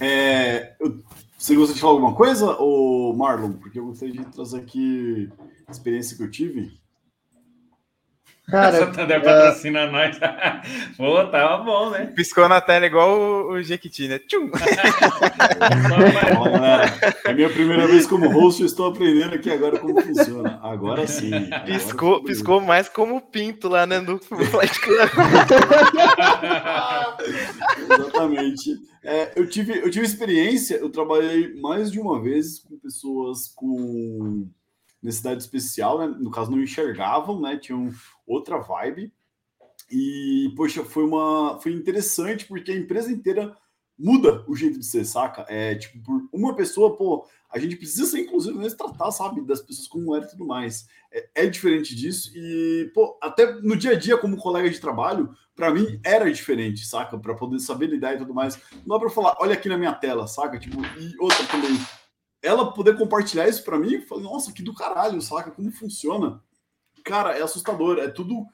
[0.00, 1.02] É, eu
[1.38, 3.52] Você gostaria de falar alguma coisa, ou Marlon?
[3.54, 5.30] Porque eu gostaria de trazer aqui
[5.66, 6.72] a experiência que eu tive.
[8.50, 9.24] Cara, Santander uh...
[9.24, 10.18] patrocina nós.
[10.96, 12.06] Pô, tava bom, né?
[12.14, 14.18] Piscou na tela igual o, o Jequiti, né?
[14.28, 14.50] Tchum.
[17.24, 20.60] é minha primeira vez como host, eu estou aprendendo aqui agora como funciona.
[20.62, 21.30] Agora sim.
[21.64, 24.00] piscou, piscou mais como pinto lá, né?
[24.00, 24.40] No Club.
[27.90, 28.78] Exatamente.
[29.02, 34.48] É, eu, tive, eu tive experiência, eu trabalhei mais de uma vez com pessoas com
[35.04, 36.16] necessidade especial, né?
[36.18, 37.58] No caso, não enxergavam, né?
[37.58, 37.92] Tinham
[38.26, 39.12] outra vibe.
[39.90, 41.60] E, poxa, foi uma.
[41.60, 43.54] Foi interessante porque a empresa inteira
[43.98, 45.44] muda o jeito de ser, saca?
[45.48, 49.60] É tipo, por uma pessoa, pô, a gente precisa ser inclusive nesse tratar, sabe, das
[49.60, 50.88] pessoas com mulher e tudo mais.
[51.12, 55.32] É, é, diferente disso e, pô, até no dia a dia como colega de trabalho,
[55.54, 57.16] para mim era diferente, saca?
[57.16, 58.58] Para poder saber lidar e tudo mais.
[58.84, 60.58] Não é para falar, olha aqui na minha tela, saca?
[60.58, 61.78] Tipo, e outra também,
[62.44, 65.50] ela poder compartilhar isso para mim, falei, nossa, que do caralho, saca?
[65.50, 66.42] Como funciona?
[67.02, 67.98] Cara, é assustador.
[67.98, 68.46] É tudo.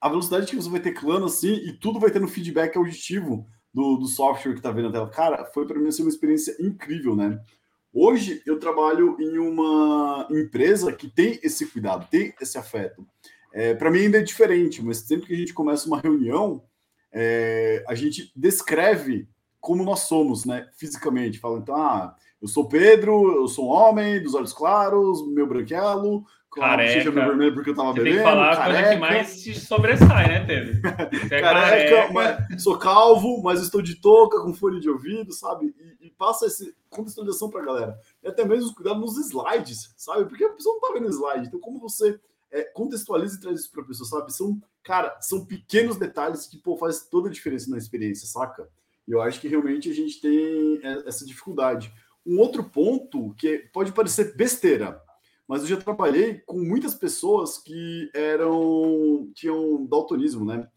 [0.00, 3.46] A velocidade que você vai ter clã assim, e tudo vai ter no feedback auditivo
[3.72, 5.10] do, do software que tá vendo na tela.
[5.10, 7.40] Cara, foi para mim assim, uma experiência incrível, né?
[7.92, 13.06] Hoje eu trabalho em uma empresa que tem esse cuidado, tem esse afeto.
[13.52, 16.62] É, para mim ainda é diferente, mas sempre que a gente começa uma reunião,
[17.12, 19.28] é, a gente descreve
[19.60, 20.68] como nós somos, né?
[20.76, 21.38] Fisicamente.
[21.38, 26.24] Fala, então, ah, eu sou Pedro, eu sou um homem, dos olhos claros, meu branquelo,
[26.50, 27.10] careca.
[27.10, 28.16] meu vermelho porque eu tava Você bebendo.
[28.16, 28.78] Tem que falar careca.
[28.78, 30.80] a coisa que mais se sobressai, né, Pedro?
[31.30, 32.58] É careca, careca.
[32.58, 35.74] Sou calvo, mas estou de touca, com fone de ouvido, sabe?
[36.00, 37.98] E, e passa essa contextualização pra galera.
[38.22, 40.24] E até mesmo cuidado nos slides, sabe?
[40.24, 41.46] Porque a pessoa não tá vendo slide.
[41.46, 42.18] Então, como você
[42.50, 44.32] é, contextualiza e traz isso pra pessoa, sabe?
[44.32, 48.68] São, cara, são pequenos detalhes que, pô, faz toda a diferença na experiência, saca?
[49.06, 51.92] E eu acho que realmente a gente tem é, essa dificuldade.
[52.26, 55.00] Um outro ponto que pode parecer besteira,
[55.48, 60.68] mas eu já trabalhei com muitas pessoas que eram tinham daltonismo, né?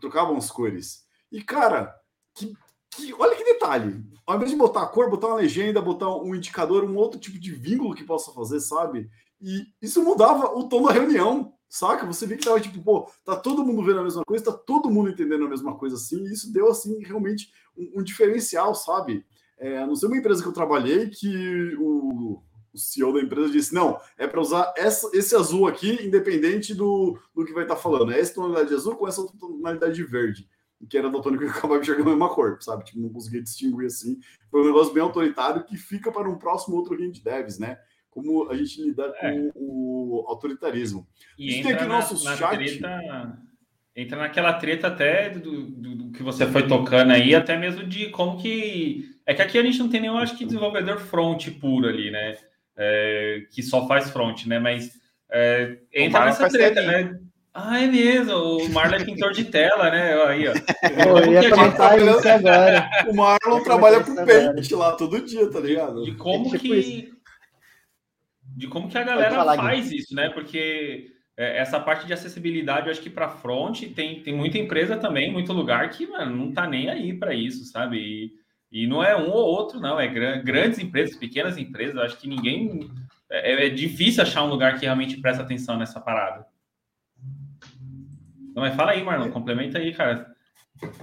[0.00, 1.04] trocavam as cores.
[1.30, 1.94] E cara,
[2.34, 2.52] que,
[2.90, 4.04] que, olha que detalhe.
[4.26, 7.38] Ao invés de botar a cor, botar uma legenda, botar um indicador, um outro tipo
[7.38, 9.08] de vínculo que possa fazer, sabe?
[9.40, 12.04] E isso mudava o tom da reunião, saca?
[12.06, 14.90] Você vê que tava tipo, pô, tá todo mundo vendo a mesma coisa, tá todo
[14.90, 19.24] mundo entendendo a mesma coisa assim, e isso deu assim realmente um, um diferencial, sabe?
[19.60, 22.42] É, não sei uma empresa que eu trabalhei que o,
[22.72, 27.18] o CEO da empresa disse: não, é para usar essa, esse azul aqui, independente do,
[27.34, 28.10] do que vai estar tá falando.
[28.10, 30.48] É essa tonalidade de azul com essa tonalidade de verde.
[30.88, 32.84] Que era da tônica que eu acabava enxergando a mesma cor, sabe?
[32.84, 34.18] Tipo, não conseguia distinguir assim.
[34.50, 37.78] Foi um negócio bem autoritário que fica para um próximo outro ringue de devs, né?
[38.08, 39.30] Como a gente lidar é.
[39.30, 41.06] com o autoritarismo.
[41.38, 42.56] E entra tem aqui na, nosso na chat.
[42.56, 43.38] Treta
[43.94, 48.08] entra naquela treta até do, do, do, que você foi tocando aí, até mesmo de
[48.10, 49.19] como que.
[49.30, 52.36] É que aqui a gente não tem nenhum, acho que, desenvolvedor front puro ali, né?
[52.76, 54.58] É, que só faz front, né?
[54.58, 54.90] Mas
[55.30, 57.16] é, entra nessa treta, né?
[57.54, 60.20] Ah, é mesmo, o Marlon é pintor de tela, né?
[60.24, 60.52] Aí, ó.
[61.22, 62.10] Eu ia comentar gente...
[62.10, 62.90] isso agora.
[63.08, 66.02] O Marlon trabalha com Paint lá todo dia, tá ligado?
[66.02, 66.74] De como é tipo que.
[66.74, 67.16] Isso.
[68.56, 70.28] De como que a galera faz isso, né?
[70.30, 74.96] Porque é, essa parte de acessibilidade, eu acho que para front tem, tem muita empresa
[74.96, 77.96] também, muito lugar que mano, não tá nem aí para isso, sabe?
[77.96, 78.39] E,
[78.70, 82.90] e não é um ou outro, não, é grandes empresas, pequenas empresas, acho que ninguém.
[83.30, 86.46] É, é difícil achar um lugar que realmente presta atenção nessa parada.
[88.54, 90.34] Não, mas fala aí, Marlon, complementa aí, cara.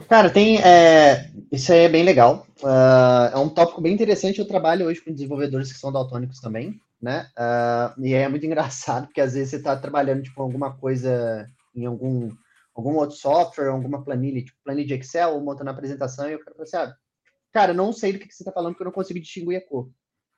[0.09, 0.59] Cara, tem.
[0.61, 2.45] É, isso aí é bem legal.
[2.61, 4.39] Uh, é um tópico bem interessante.
[4.39, 7.29] Eu trabalho hoje com desenvolvedores que são daltônicos também né?
[7.37, 11.85] Uh, e é muito engraçado, porque às vezes você está trabalhando tipo, alguma coisa em
[11.85, 12.31] algum,
[12.73, 16.39] algum outro software, alguma planilha, tipo planilha de Excel, ou montando a apresentação, e o
[16.39, 16.95] cara fala assim, ah,
[17.57, 19.89] cara, não sei do que, você está falando, porque eu não consigo distinguir a cor.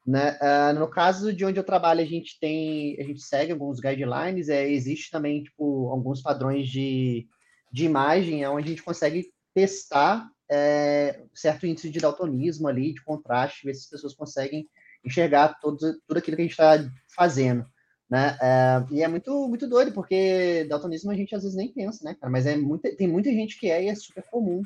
[0.08, 0.40] Né?
[0.42, 4.48] Uh, no caso de onde eu trabalho, a gente tem, a gente segue alguns guidelines,
[4.48, 7.28] é, existe também tipo, alguns padrões de,
[7.74, 13.66] de imagem, onde a gente consegue testar é, certo índice de daltonismo ali, de contraste,
[13.66, 14.66] ver se as pessoas conseguem
[15.04, 15.78] enxergar todo,
[16.08, 17.66] tudo aquilo que a gente está fazendo.
[18.10, 18.38] Né?
[18.42, 22.16] É, e é muito, muito doido, porque daltonismo a gente às vezes nem pensa, né,
[22.18, 22.32] cara?
[22.32, 24.64] Mas é muita, tem muita gente que é e é super comum,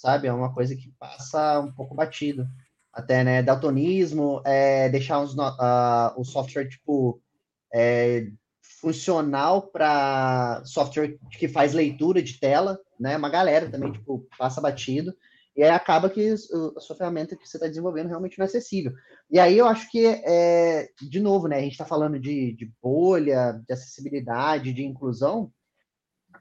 [0.00, 0.26] sabe?
[0.26, 2.48] É uma coisa que passa um pouco batido.
[2.92, 3.42] Até, né?
[3.42, 7.20] Daltonismo, é, deixar os, uh, o software, tipo,
[7.72, 8.26] é,
[8.80, 13.16] funcional para software que faz leitura de tela, né?
[13.16, 15.14] Uma galera também, tipo, passa batido.
[15.56, 18.92] E aí acaba que a sua ferramenta que você está desenvolvendo realmente não é acessível.
[19.30, 22.72] E aí eu acho que, é, de novo, né, a gente está falando de, de,
[22.80, 25.52] bolha, de acessibilidade, de inclusão,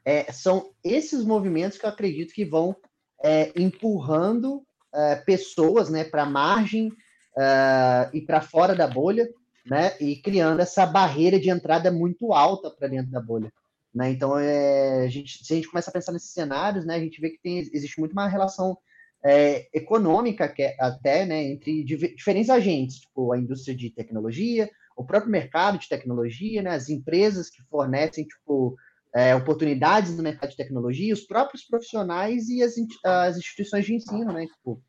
[0.06, 2.76] é, são esses movimentos que eu acredito que vão
[3.24, 6.92] é, empurrando é, pessoas né, para a margem
[7.40, 9.30] uh, ir para fora da bolha,
[9.66, 9.94] né?
[10.00, 13.52] E criando essa barreira de entrada muito alta para dentro da bolha.
[13.94, 14.12] Né?
[14.12, 17.20] Então, é, a gente, se a gente começa a pensar nesses cenários, né, a gente
[17.20, 18.78] vê que tem, existe muito uma relação
[19.24, 25.04] é, econômica que é, até né, entre diferentes agentes, tipo a indústria de tecnologia, o
[25.04, 28.76] próprio mercado de tecnologia, né, as empresas que fornecem tipo,
[29.16, 34.32] é, oportunidades no mercado de tecnologia, os próprios profissionais e as, as instituições de ensino,
[34.32, 34.46] né?
[34.46, 34.82] Tipo,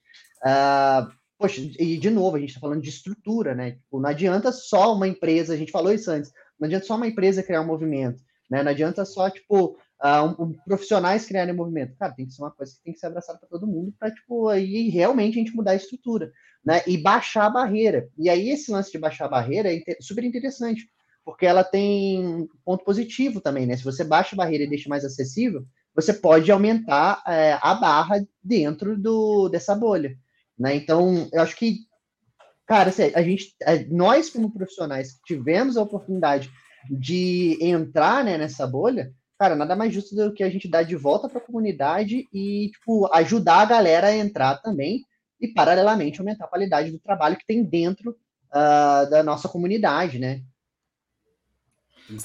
[0.44, 3.72] uh, poxa, e de novo, a gente está falando de estrutura, né?
[3.72, 7.06] Tipo, não adianta só uma empresa, a gente falou isso antes, não adianta só uma
[7.06, 8.62] empresa criar um movimento, né?
[8.62, 11.96] Não adianta só, tipo, uh, um, um, profissionais criarem um movimento.
[11.96, 14.10] Cara, tem que ser uma coisa que tem que ser abraçada para todo mundo para,
[14.10, 16.30] tipo, aí realmente a gente mudar a estrutura,
[16.62, 16.82] né?
[16.86, 18.06] E baixar a barreira.
[18.18, 20.86] E aí esse lance de baixar a barreira é super interessante,
[21.24, 23.76] porque ela tem ponto positivo também, né?
[23.76, 28.24] Se você baixa a barreira e deixa mais acessível, você pode aumentar é, a barra
[28.42, 30.16] dentro do, dessa bolha,
[30.58, 30.74] né?
[30.74, 31.80] Então, eu acho que,
[32.66, 33.54] cara, assim, a gente,
[33.90, 36.50] nós como profissionais tivemos a oportunidade
[36.88, 40.96] de entrar né, nessa bolha, cara, nada mais justo do que a gente dar de
[40.96, 45.04] volta para a comunidade e, tipo, ajudar a galera a entrar também
[45.40, 48.10] e, paralelamente, aumentar a qualidade do trabalho que tem dentro
[48.50, 50.42] uh, da nossa comunidade, né?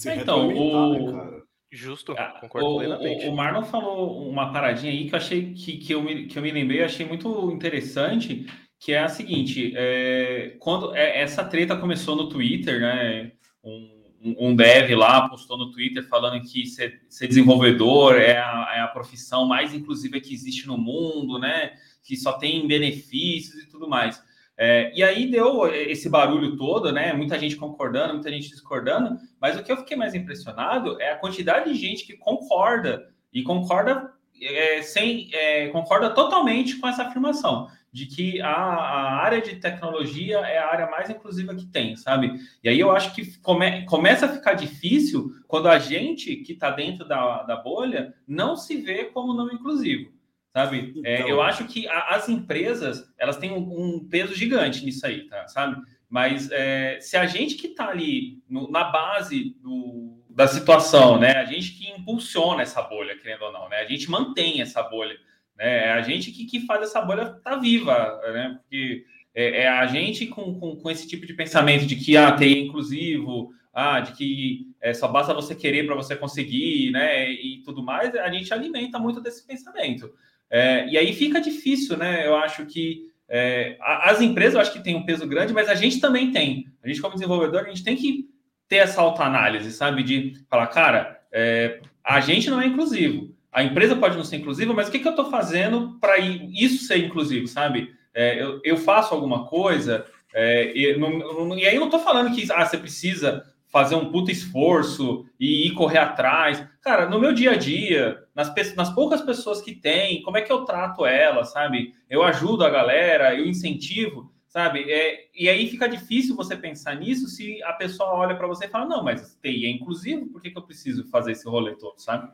[0.06, 1.12] É, então, o...
[1.12, 3.26] Né, Justo, ah, concordo o, plenamente.
[3.26, 6.38] O, o Marlon falou uma paradinha aí que eu achei que, que, eu, me, que
[6.38, 8.46] eu me lembrei, achei muito interessante,
[8.80, 13.32] que é a seguinte: é, quando é, essa treta começou no Twitter, né?
[13.64, 13.94] Um,
[14.40, 18.88] um dev lá postou no Twitter falando que ser, ser desenvolvedor é a, é a,
[18.88, 21.74] profissão mais inclusiva que existe no mundo, né?
[22.04, 24.22] Que só tem benefícios e tudo mais.
[24.58, 27.12] É, e aí deu esse barulho todo, né?
[27.12, 31.18] Muita gente concordando, muita gente discordando, mas o que eu fiquei mais impressionado é a
[31.18, 37.68] quantidade de gente que concorda e concorda é, sem é, concorda totalmente com essa afirmação
[37.92, 42.34] de que a, a, área de tecnologia é a área mais inclusiva que tem, sabe?
[42.62, 46.72] E aí eu acho que come, começa a ficar difícil quando a gente que está
[46.72, 50.15] dentro da, da bolha não se vê como não inclusivo
[50.56, 50.94] sabe?
[51.04, 51.28] É, então...
[51.28, 55.28] É, eu acho que a, as empresas elas têm um, um, peso gigante nisso aí,
[55.28, 55.46] tá?
[55.50, 55.82] Sabe?
[56.10, 61.34] Mas é, se a gente que está ali no, na base do, da situação, né?
[61.34, 63.82] A gente que impulsiona essa bolha, querendo ou não, né?
[63.82, 65.18] A gente mantém essa bolha,
[65.58, 65.88] né?
[65.88, 68.58] É a gente que, que faz essa bolha estar tá viva, né?
[68.62, 72.30] Porque é, é, a gente com, com, com, esse tipo de pensamento de que a
[72.30, 76.92] ah, TI é inclusivo, ah, de que é, só basta você querer para você conseguir,
[76.92, 77.30] né?
[77.30, 80.14] E tudo mais, a gente alimenta muito desse pensamento.
[80.50, 82.28] É, e aí fica difícil, né?
[82.28, 85.76] Eu acho que é, as empresas eu acho que têm um peso grande, mas a
[85.76, 86.68] gente também tem.
[86.84, 88.30] A gente, como desenvolvedor, a gente tem que
[88.68, 90.04] ter essa autoanálise, sabe?
[90.04, 93.34] De falar, cara, é, a gente não é inclusivo.
[93.52, 96.86] A empresa pode não ser inclusiva, mas o que, que eu estou fazendo para isso
[96.86, 97.94] ser inclusivo, sabe?
[98.14, 102.34] É, eu, eu, faço alguma coisa, é, e, não, e, aí eu não estou falando
[102.34, 106.66] que ah, você precisa fazer um puta esforço e ir correr atrás.
[106.82, 110.52] Cara, no meu dia a dia, nas, nas poucas pessoas que tem, como é que
[110.52, 111.94] eu trato ela, sabe?
[112.10, 114.92] Eu ajudo a galera, eu incentivo, sabe?
[114.92, 118.70] É, e aí fica difícil você pensar nisso se a pessoa olha para você e
[118.70, 121.98] fala, não, mas TI é inclusivo, por que, que eu preciso fazer esse rolê todo,
[121.98, 122.30] sabe?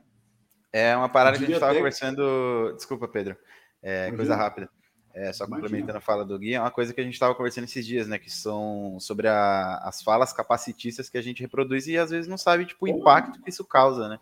[0.74, 2.74] É uma parada que a gente estava conversando.
[2.76, 3.36] Desculpa, Pedro.
[3.84, 4.16] É, uhum.
[4.16, 4.70] Coisa rápida.
[5.14, 5.68] É, só Imagina.
[5.68, 8.08] complementando a fala do Gui, é uma coisa que a gente estava conversando esses dias,
[8.08, 8.18] né?
[8.18, 12.38] Que são sobre a, as falas capacitistas que a gente reproduz e às vezes não
[12.38, 14.20] sabe tipo, o impacto que isso causa, né?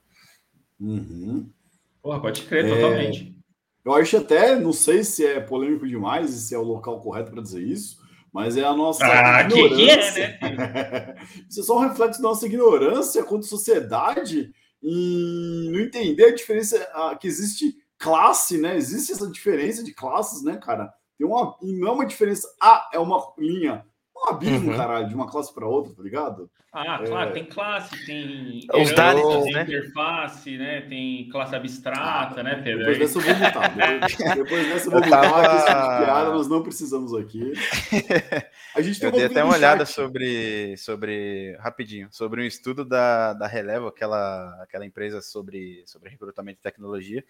[0.80, 1.48] Uhum.
[2.02, 2.76] Porra, pode crer, é...
[2.76, 3.40] totalmente.
[3.84, 7.42] Eu acho até, não sei se é polêmico demais, se é o local correto para
[7.42, 7.98] dizer isso,
[8.32, 10.38] mas é a nossa ah, ignorância.
[10.38, 11.16] Que é, né?
[11.50, 16.78] isso é só um reflexo da nossa ignorância quanto sociedade e não entender a diferença
[17.20, 18.76] que existe classe, né?
[18.78, 20.94] Existe essa diferença de classes, né, cara?
[21.18, 23.86] Tem uma, não é uma diferença, ah, é uma linha,
[24.20, 24.78] um abismo, uhum.
[24.78, 26.50] caralho, de uma classe para outra, tá ligado?
[26.72, 27.08] Ah, é...
[27.08, 29.64] claro, tem classe, tem os dados, né?
[29.64, 30.82] interface, né?
[30.82, 32.80] Tem classe abstrata, ah, né, Pedro?
[32.80, 33.70] Depois dessa eu vou mutar.
[33.76, 35.56] Depois, depois dessa eu vou mutar, tava...
[35.56, 37.54] esse tipo de piada nós não precisamos aqui.
[38.76, 43.34] A gente tem eu dei até uma olhada sobre, sobre, rapidinho, sobre um estudo da,
[43.34, 47.24] da Relevo, aquela, aquela empresa sobre, sobre recrutamento de tecnologia,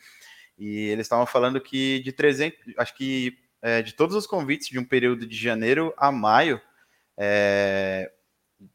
[0.57, 4.79] e eles estavam falando que de 300, acho que é, de todos os convites de
[4.79, 6.61] um período de janeiro a maio,
[7.19, 8.09] é,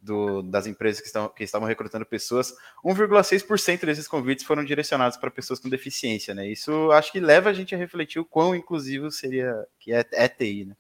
[0.01, 2.55] do, das empresas que, estão, que estavam recrutando pessoas,
[2.85, 6.47] 1,6% desses convites foram direcionados para pessoas com deficiência, né?
[6.47, 10.29] Isso acho que leva a gente a refletir o quão inclusivo seria que é, é
[10.29, 10.77] TI, né?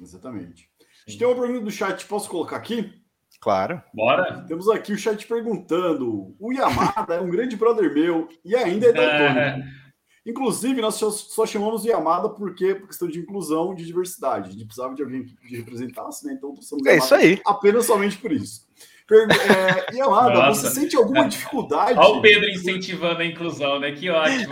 [0.00, 0.68] Exatamente.
[1.06, 3.00] A gente tem uma pergunta do chat, posso colocar aqui?
[3.40, 3.82] Claro.
[3.94, 4.44] Bora.
[4.46, 8.92] Temos aqui o chat perguntando: o Yamada é um grande brother meu e ainda é
[8.92, 9.79] daltônico.
[10.24, 14.50] Inclusive, nós só chamamos de Yamada porque por questão de inclusão, de diversidade.
[14.50, 16.34] A gente precisava de alguém que representasse, né?
[16.34, 17.40] Então, somos é isso aí.
[17.46, 18.68] apenas somente por isso.
[19.12, 20.68] É, Yamada, Nossa.
[20.68, 21.98] você sente alguma dificuldade?
[21.98, 23.90] Olha o Pedro incentivando a inclusão, né?
[23.92, 24.48] Que ótimo.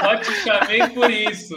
[0.00, 1.54] Só te chamei por isso.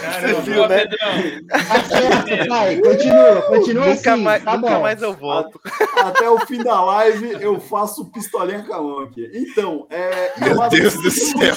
[0.00, 0.86] Caramba, viu, né?
[0.86, 2.46] Pedrão.
[2.48, 4.22] Vai, continua, continua nunca assim.
[4.22, 4.80] Mais, tá nunca bom.
[4.80, 5.60] mais eu volto.
[5.98, 9.30] Até o fim da live eu faço pistolinha com a mão aqui.
[9.34, 11.54] Então, é, Meu Yamada, Deus do céu.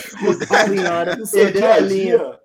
[0.67, 2.44] Senhora, perdeu a linha.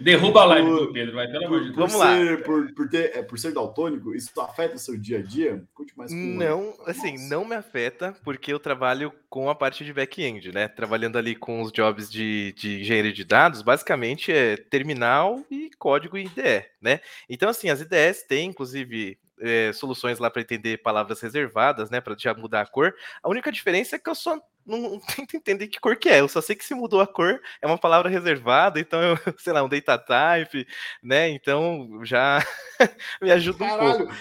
[0.00, 1.76] Derruba a live do Pedro, vai, pelo amor de Deus.
[1.76, 2.14] Vamos lá.
[2.44, 5.62] Por, por, ter, é, por ser daltônico, isso afeta o seu dia a dia?
[5.74, 7.28] Conte mais Não, assim, Nossa.
[7.28, 10.68] não me afeta, porque eu trabalho com a parte de back-end, né?
[10.68, 16.18] Trabalhando ali com os jobs de, de engenharia de dados, basicamente é terminal e código
[16.18, 17.00] IDE, né?
[17.28, 22.16] Então, assim, as IDEs têm, inclusive, é, soluções lá para entender palavras reservadas, né, para
[22.18, 22.94] já mudar a cor.
[23.22, 26.20] A única diferença é que eu só não, não tento entender que cor que é.
[26.20, 29.52] Eu só sei que se mudou a cor é uma palavra reservada, então eu, sei
[29.52, 30.66] lá, um data type,
[31.02, 31.28] né?
[31.28, 32.44] Então já
[33.20, 34.14] me ajuda um pouco.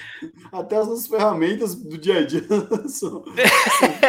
[0.52, 2.44] Até as nossas ferramentas do dia a dia
[2.88, 3.24] são, são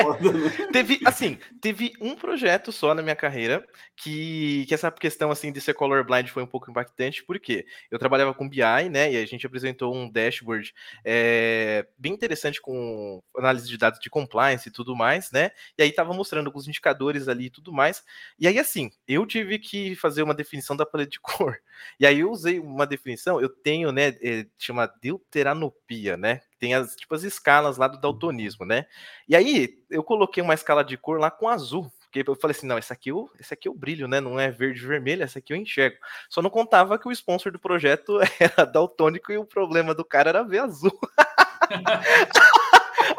[0.02, 0.68] foda, né?
[0.72, 3.64] Teve, assim, teve um projeto só na minha carreira
[3.96, 8.34] que, que essa questão assim de ser colorblind foi um pouco impactante, porque eu trabalhava
[8.34, 9.12] com BI, né?
[9.12, 14.68] E a gente apresentou um dashboard é, bem interessante com análise de dados de compliance
[14.68, 15.50] e tudo mais, né?
[15.78, 18.02] E aí estávamos mostrando alguns indicadores ali e tudo mais.
[18.38, 21.58] E aí, assim, eu tive que fazer uma definição da paleta de cor.
[21.98, 26.40] E aí eu usei uma definição, eu tenho, né, é, chama deuteranopia, né?
[26.58, 28.86] Tem as, tipo, as escalas lá do daltonismo, né?
[29.28, 32.66] E aí eu coloquei uma escala de cor lá com azul, porque eu falei assim,
[32.68, 34.20] não, esse aqui, eu, esse aqui o brilho, né?
[34.20, 35.96] Não é verde e vermelho, esse aqui eu enxergo.
[36.30, 40.30] Só não contava que o sponsor do projeto era daltônico e o problema do cara
[40.30, 40.96] era ver azul.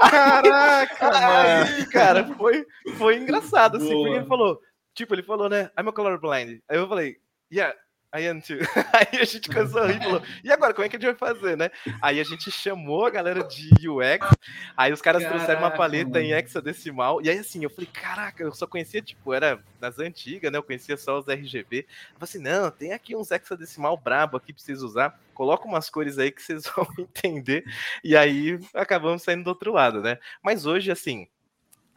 [0.10, 2.66] Caraca, aí, cara, foi,
[2.98, 4.04] foi engraçado, assim, Boa.
[4.04, 4.60] porque ele falou,
[4.94, 6.62] tipo, ele falou, né, I'm a colorblind.
[6.70, 7.18] Aí eu falei,
[7.52, 7.76] yeah,
[8.18, 8.58] I am too.
[8.94, 11.18] Aí a gente começou a rir e falou, e agora, como é que a gente
[11.18, 11.70] vai fazer, né?
[12.02, 14.28] Aí a gente chamou a galera de UX,
[14.78, 16.26] aí os caras caraca, trouxeram uma paleta mano.
[16.26, 20.52] em hexadecimal, e aí assim, eu falei, caraca, eu só conhecia, tipo, era das antigas,
[20.52, 20.58] né?
[20.58, 21.80] Eu conhecia só os RGB.
[21.80, 25.90] Eu falei assim, não, tem aqui uns hexadecimal brabo aqui pra vocês usar, coloca umas
[25.90, 27.66] cores aí que vocês vão entender,
[28.04, 30.18] e aí acabamos saindo do outro lado, né?
[30.42, 31.28] Mas hoje, assim,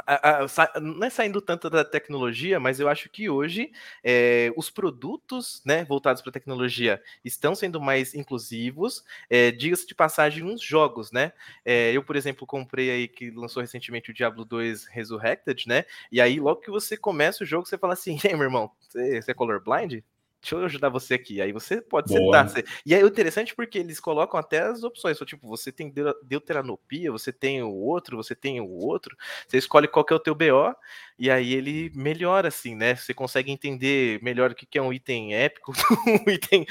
[0.06, 3.70] a, a, não é saindo tanto da tecnologia, mas eu acho que hoje
[4.02, 9.04] é, os produtos né, voltados para a tecnologia estão sendo mais inclusivos.
[9.28, 11.32] É, Diga-se de passagem, uns jogos, né?
[11.64, 15.84] É, eu, por exemplo, comprei aí que lançou recentemente o Diablo 2 Resurrected, né?
[16.10, 19.20] E aí, logo que você começa o jogo, você fala assim: Ei, meu irmão, você,
[19.22, 20.02] você é colorblind?
[20.40, 21.40] Deixa eu ajudar você aqui.
[21.40, 22.48] Aí você pode Boa.
[22.48, 22.64] sentar.
[22.84, 25.16] E é interessante porque eles colocam até as opções.
[25.16, 29.16] Então, tipo, você tem deuteranopia, você tem o outro, você tem o outro.
[29.46, 30.74] Você escolhe qual que é o teu BO
[31.18, 32.94] e aí ele melhora, assim, né?
[32.94, 35.72] Você consegue entender melhor o que é um item épico
[36.24, 36.66] do item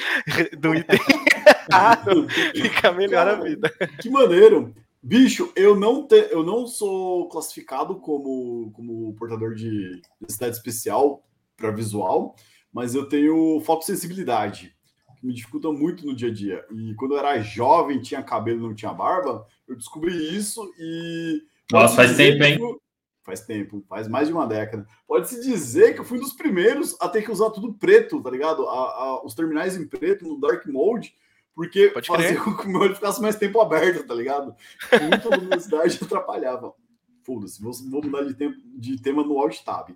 [0.57, 0.99] do item
[2.55, 3.69] Fica melhor Cara, a vida.
[4.01, 4.73] Que maneiro.
[5.01, 11.23] Bicho, eu não, te, eu não sou classificado como, como portador de necessidade especial
[11.55, 12.35] para visual,
[12.77, 14.71] mas eu tenho fotossensibilidade,
[15.19, 16.63] que me dificulta muito no dia a dia.
[16.71, 21.41] E quando eu era jovem, tinha cabelo não tinha barba, eu descobri isso e.
[21.71, 22.59] Nossa, faz tempo, hein?
[23.23, 24.85] Faz tempo, faz mais de uma década.
[25.07, 28.29] Pode-se dizer que eu fui um dos primeiros a ter que usar tudo preto, tá
[28.29, 28.67] ligado?
[28.67, 31.15] A, a, os terminais em preto no Dark Mode,
[31.55, 34.55] porque Pode fazia com que o meu olho ficasse mais tempo aberto, tá ligado?
[35.09, 36.75] Muita luminosidade atrapalhava.
[37.23, 39.89] Foda-se, vou, vou mudar de, tempo, de tema no Alt Tab.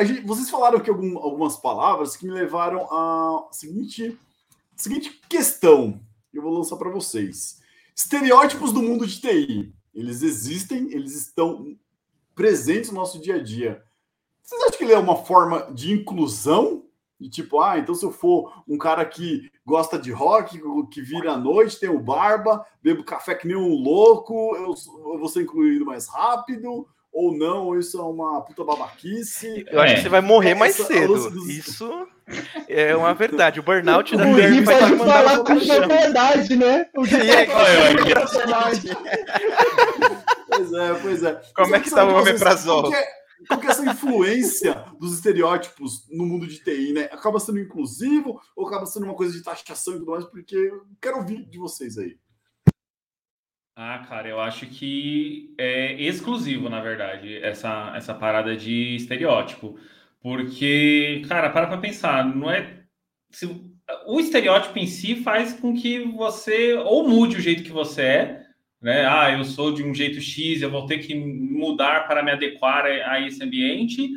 [0.00, 4.18] Gente, vocês falaram aqui algum, algumas palavras que me levaram à seguinte,
[4.76, 6.00] seguinte questão.
[6.32, 7.60] Eu vou lançar para vocês.
[7.94, 9.74] Estereótipos do mundo de TI.
[9.92, 11.76] Eles existem, eles estão
[12.34, 13.82] presentes no nosso dia a dia.
[14.40, 16.84] Vocês acham que ele é uma forma de inclusão?
[17.20, 20.60] De tipo, ah, então se eu for um cara que gosta de rock,
[20.92, 24.72] que vira à noite, tem o barba, bebo café que nem um louco, eu,
[25.12, 26.88] eu vou ser incluído mais rápido?
[27.12, 29.64] Ou não, isso é uma puta babaquice.
[29.70, 31.30] Eu acho que você vai morrer mais Essa, cedo.
[31.30, 31.48] Dos...
[31.48, 32.06] Isso
[32.68, 33.60] é uma verdade.
[33.60, 36.86] O burnout da Derby vai te mandar falar com verdade, né?
[36.96, 37.46] O que é,
[40.46, 41.40] Pois é, pois é.
[41.54, 42.90] Como é que tá o omeprazol?
[42.90, 43.02] Qual,
[43.46, 47.04] qual que é essa influência dos estereótipos no mundo de TI, né?
[47.04, 50.24] Acaba sendo inclusivo ou acaba sendo uma coisa de taxação e tudo mais?
[50.24, 52.16] Porque eu quero ouvir de vocês aí.
[53.80, 59.78] Ah, cara, eu acho que é exclusivo, na verdade, essa, essa parada de estereótipo.
[60.20, 62.82] Porque, cara, para pra pensar, não é.
[63.30, 63.46] Se,
[64.04, 68.42] o estereótipo em si faz com que você ou mude o jeito que você é,
[68.82, 69.06] né?
[69.06, 72.84] Ah, eu sou de um jeito X, eu vou ter que mudar para me adequar
[72.84, 74.10] a, esse ambiente,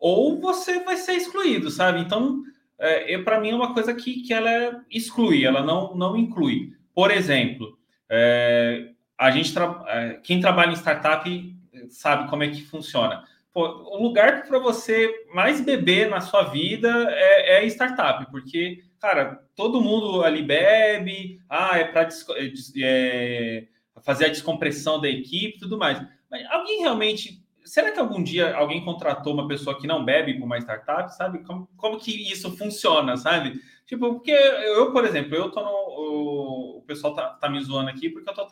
[0.00, 2.00] ou você vai ser excluído, sabe?
[2.00, 2.42] Então,
[2.78, 6.72] é, para mim é uma coisa que, que ela exclui, ela não, não inclui.
[6.94, 7.75] Por exemplo,
[8.10, 11.56] é, a gente tra é, quem trabalha em startup
[11.88, 13.24] sabe como é que funciona.
[13.52, 19.40] Pô, o lugar para você mais beber na sua vida é, é, startup, porque, cara,
[19.54, 22.52] todo mundo ali bebe, ah, é para é,
[22.82, 23.66] é,
[24.02, 25.98] fazer a descompressão da equipe tudo mais.
[26.30, 30.44] Mas alguém realmente será que algum dia alguém contratou uma pessoa que não bebe para
[30.44, 31.40] uma startup, sabe?
[31.40, 33.60] Como, como que isso funciona, sabe?
[33.86, 36.78] Tipo, porque eu, por exemplo, eu tô no.
[36.78, 38.46] O, pessoal tá, tá me zoando aqui porque eu tô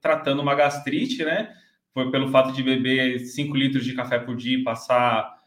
[0.00, 1.52] tratando uma gastrite, né?
[1.92, 5.40] Foi pelo fato de beber 5 litros de café por dia e passar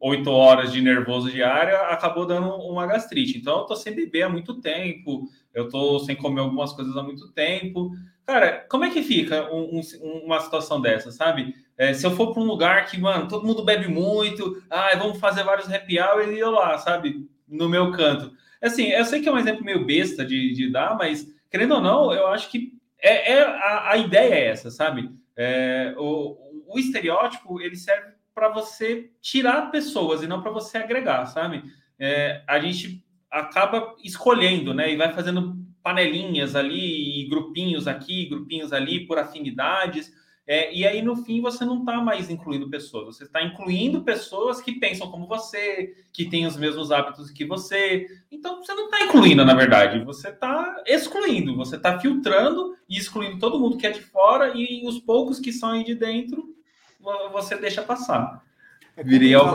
[0.00, 3.38] 8 horas de nervoso diário, acabou dando uma gastrite.
[3.38, 7.02] Então, eu tô sem beber há muito tempo, eu tô sem comer algumas coisas há
[7.02, 7.90] muito tempo.
[8.26, 11.54] Cara, como é que fica um, um, uma situação dessa, sabe?
[11.76, 15.18] É, se eu for para um lugar que, mano, todo mundo bebe muito, ah, vamos
[15.18, 17.28] fazer vários happy hour e eu lá, sabe?
[17.48, 18.32] No meu canto.
[18.62, 21.80] Assim, eu sei que é um exemplo meio besta de, de dar, mas, querendo ou
[21.80, 25.10] não, eu acho que é, é a, a, ideia é essa, sabe?
[25.36, 26.36] É, o,
[26.68, 31.62] o estereótipo, ele serve para você tirar pessoas e não para você agregar, sabe?
[31.98, 34.92] É, a gente acaba escolhendo, né?
[34.92, 40.12] E vai fazendo panelinhas ali, grupinhos aqui, grupinhos ali, por afinidades.
[40.52, 44.60] É, e aí, no fim, você não está mais incluindo pessoas, você está incluindo pessoas
[44.60, 48.04] que pensam como você, que têm os mesmos hábitos que você.
[48.32, 53.38] Então, você não está incluindo, na verdade, você está excluindo, você está filtrando e excluindo
[53.38, 56.52] todo mundo que é de fora e os poucos que são aí de dentro,
[57.30, 58.42] você deixa passar.
[58.96, 59.54] É Virei ao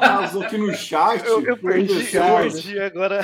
[0.00, 1.24] caso aqui no chat.
[1.24, 3.20] Eu, eu perdi, eu perdi agora.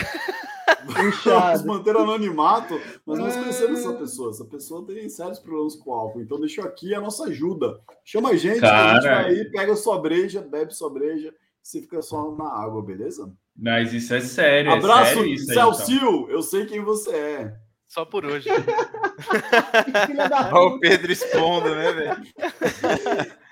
[0.86, 1.66] Puxado.
[1.66, 4.30] manter anonimato, mas nós conhecemos essa pessoa.
[4.30, 6.20] Essa pessoa tem sérios problemas com álcool.
[6.20, 7.80] Então deixa aqui a nossa ajuda.
[8.04, 8.90] Chama a gente, Cara...
[8.90, 11.32] a gente vai aí, pega sua breja, bebe sua breja,
[11.62, 13.32] você fica só na água, beleza?
[13.56, 14.70] Mas isso é sério.
[14.70, 16.30] É Abraço, é sério isso Celcio, então.
[16.30, 17.54] eu sei quem você é.
[17.86, 18.48] Só por hoje.
[20.50, 22.22] Olha o Pedro expondo, né, velho?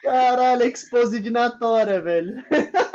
[0.03, 2.43] Caralho, exposivinatória, velho.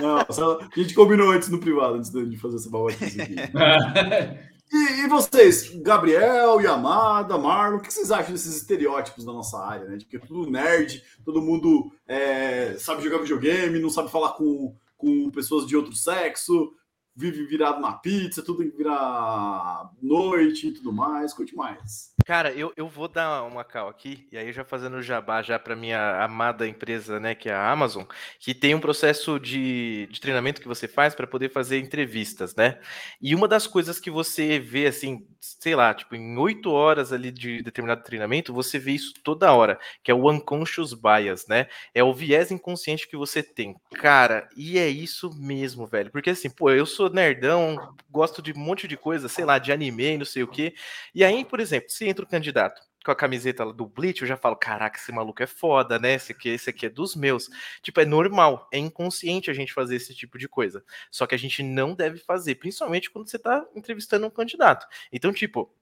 [0.00, 3.34] Não, a gente combinou antes no privado, antes de fazer essa babaquice aqui.
[4.74, 9.86] E, e, vocês, Gabriel, Yamada, Marlon, o que vocês acham desses estereótipos da nossa área,
[9.86, 9.98] né?
[9.98, 14.74] De que é tudo nerd, todo mundo é, sabe jogar videogame, não sabe falar com,
[14.96, 16.72] com pessoas de outro sexo,
[17.14, 21.34] vive virado na pizza, tudo que virar noite e tudo mais.
[21.34, 22.12] Curte mais.
[22.24, 25.74] Cara, eu, eu vou dar uma cal aqui, e aí já fazendo jabá já para
[25.74, 28.04] minha amada empresa, né, que é a Amazon,
[28.38, 32.78] que tem um processo de, de treinamento que você faz para poder fazer entrevistas, né?
[33.20, 37.30] E uma das coisas que você vê, assim, sei lá, tipo, em oito horas ali
[37.30, 41.66] de determinado treinamento, você vê isso toda hora, que é o unconscious bias, né?
[41.92, 43.74] É o viés inconsciente que você tem.
[43.94, 46.10] Cara, e é isso mesmo, velho.
[46.10, 49.72] Porque assim, pô, eu sou nerdão, gosto de um monte de coisa, sei lá, de
[49.72, 50.74] anime, não sei o quê.
[51.14, 54.36] E aí, por exemplo, se entra o candidato com a camiseta do Bleach, eu já
[54.36, 56.14] falo, caraca, esse maluco é foda, né?
[56.14, 57.48] Esse aqui, esse aqui é dos meus.
[57.82, 60.84] Tipo, é normal, é inconsciente a gente fazer esse tipo de coisa.
[61.10, 64.86] Só que a gente não deve fazer, principalmente quando você tá entrevistando um candidato.
[65.12, 65.72] Então, tipo,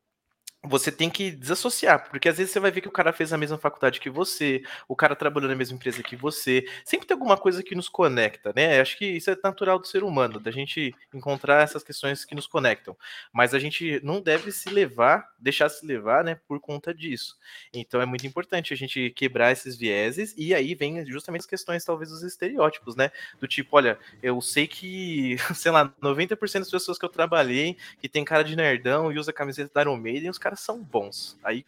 [0.62, 3.38] você tem que desassociar, porque às vezes você vai ver que o cara fez a
[3.38, 7.36] mesma faculdade que você, o cara trabalhou na mesma empresa que você, sempre tem alguma
[7.36, 8.78] coisa que nos conecta, né?
[8.78, 12.46] Acho que isso é natural do ser humano, da gente encontrar essas questões que nos
[12.46, 12.94] conectam,
[13.32, 17.36] mas a gente não deve se levar, deixar se levar, né, por conta disso.
[17.72, 21.84] Então é muito importante a gente quebrar esses vieses e aí vem justamente as questões,
[21.84, 23.10] talvez, dos estereótipos, né?
[23.40, 28.08] Do tipo, olha, eu sei que, sei lá, 90% das pessoas que eu trabalhei que
[28.10, 31.38] tem cara de nerdão e usa camiseta da Iron Maiden, os caras caras são bons.
[31.44, 31.64] Aí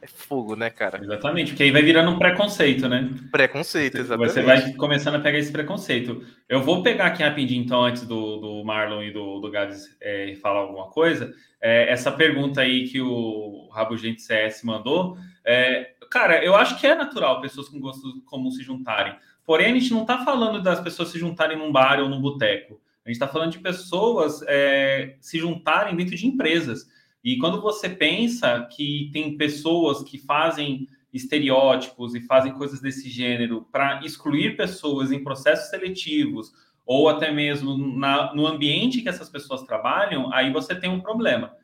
[0.00, 1.00] é fogo, né, cara?
[1.00, 3.08] Exatamente, porque aí vai virando um preconceito, né?
[3.30, 4.32] Preconceito, exatamente.
[4.32, 6.26] Você vai começando a pegar esse preconceito.
[6.48, 10.34] Eu vou pegar aqui rapidinho, então, antes do, do Marlon e do, do Gabs é,
[10.42, 11.32] falar alguma coisa.
[11.60, 15.16] É, essa pergunta aí que o Rabugente CS mandou.
[15.44, 19.14] É, cara, eu acho que é natural pessoas com gostos comuns se juntarem.
[19.44, 22.80] Porém, a gente não está falando das pessoas se juntarem num bar ou num boteco.
[23.04, 26.88] A gente está falando de pessoas é, se juntarem dentro de empresas.
[27.24, 33.66] E quando você pensa que tem pessoas que fazem estereótipos e fazem coisas desse gênero
[33.70, 36.52] para excluir pessoas em processos seletivos
[36.84, 41.54] ou até mesmo na, no ambiente que essas pessoas trabalham, aí você tem um problema.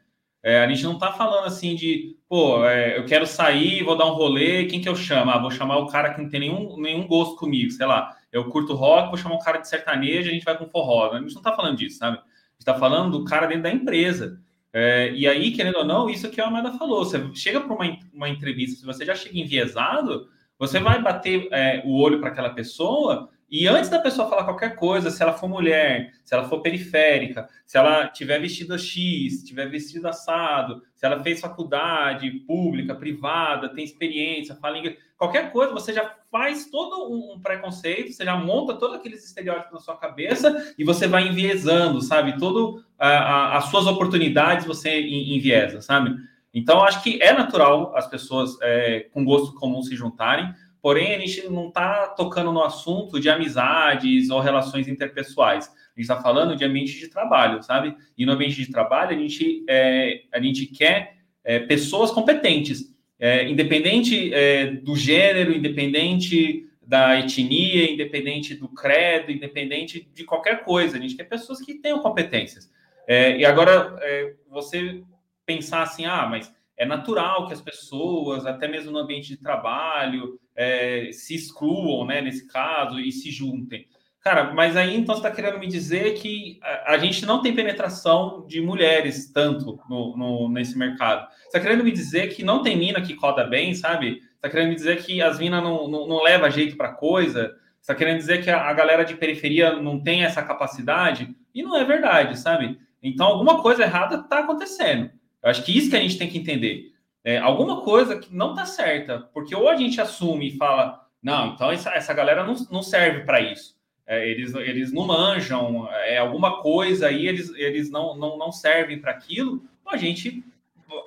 [0.42, 4.06] É, a gente não está falando assim de, pô, é, eu quero sair, vou dar
[4.06, 5.30] um rolê, quem que eu chamo?
[5.30, 8.48] Ah, vou chamar o cara que não tem nenhum, nenhum gosto comigo, sei lá, eu
[8.50, 11.10] curto rock, vou chamar um cara de sertanejo, a gente vai com forró.
[11.10, 12.18] A gente não está falando disso, sabe?
[12.18, 14.40] A gente está falando do cara dentro da empresa.
[14.80, 17.98] É, e aí, querendo ou não, isso que a Amanda falou, você chega para uma,
[18.14, 22.50] uma entrevista, se você já chega enviesado, Você vai bater é, o olho para aquela
[22.50, 26.60] pessoa e antes da pessoa falar qualquer coisa, se ela for mulher, se ela for
[26.60, 33.68] periférica, se ela tiver vestido X, tiver vestido assado, se ela fez faculdade pública, privada,
[33.70, 38.74] tem experiência, fala inglês, qualquer coisa, você já faz todo um preconceito, você já monta
[38.74, 42.38] todos aqueles estereótipos na sua cabeça e você vai enviesando, sabe?
[42.38, 46.14] Todo as suas oportunidades você enviesa, sabe?
[46.52, 50.52] Então, acho que é natural as pessoas é, com gosto comum se juntarem.
[50.88, 55.66] Porém, a gente não está tocando no assunto de amizades ou relações interpessoais.
[55.66, 57.94] A gente está falando de ambiente de trabalho, sabe?
[58.16, 63.46] E no ambiente de trabalho, a gente, é, a gente quer é, pessoas competentes, é,
[63.50, 70.96] independente é, do gênero, independente da etnia, independente do credo, independente de qualquer coisa.
[70.96, 72.72] A gente quer pessoas que tenham competências.
[73.06, 75.02] É, e agora, é, você
[75.44, 80.40] pensar assim, ah, mas é natural que as pessoas, até mesmo no ambiente de trabalho,
[80.58, 83.86] é, se excluam, né, nesse caso, e se juntem.
[84.20, 87.54] Cara, mas aí então você está querendo me dizer que a, a, gente não tem
[87.54, 91.28] penetração de mulheres tanto no, no nesse mercado.
[91.30, 94.20] Você está querendo me dizer que não tem mina que coda bem, sabe?
[94.34, 97.54] Está querendo me dizer que as minas não, não, não leva jeito para coisa?
[97.80, 101.34] Está querendo dizer que a, a galera de periferia não tem essa capacidade?
[101.54, 102.78] E não é verdade, sabe?
[103.00, 105.08] Então alguma coisa errada está acontecendo.
[105.40, 106.87] Eu acho que isso que a gente tem que entender.
[107.24, 111.54] É, alguma coisa que não está certa, porque ou a gente assume e fala, não,
[111.54, 113.76] então essa, essa galera não, não serve para isso.
[114.06, 118.98] É, eles, eles não manjam, é alguma coisa aí, eles, eles não, não, não servem
[119.00, 120.42] para aquilo, ou a gente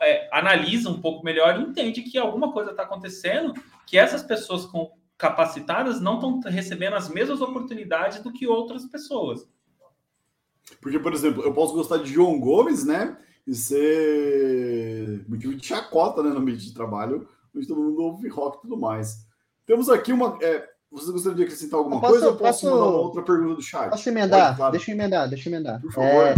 [0.01, 3.53] é, analisa um pouco melhor e entende que alguma coisa está acontecendo,
[3.88, 9.47] que essas pessoas com, capacitadas não estão recebendo as mesmas oportunidades do que outras pessoas.
[10.82, 13.18] Porque, por exemplo, eu posso gostar de João Gomes, né?
[13.46, 18.58] E ser motivo de chacota né, no ambiente de trabalho, onde todo mundo ouve rock
[18.58, 19.26] e tudo mais.
[19.66, 20.38] Temos aqui uma.
[20.42, 22.26] É, você gostaria de acrescentar alguma posso, coisa?
[22.28, 23.89] Eu posso, posso mandar uma outra pergunta do chat?
[23.89, 24.48] Posso emendar?
[24.48, 24.72] Pode, claro.
[24.74, 25.82] Deixa eu emendar, deixa eu emendar.
[25.82, 26.28] Por favor.
[26.28, 26.36] É,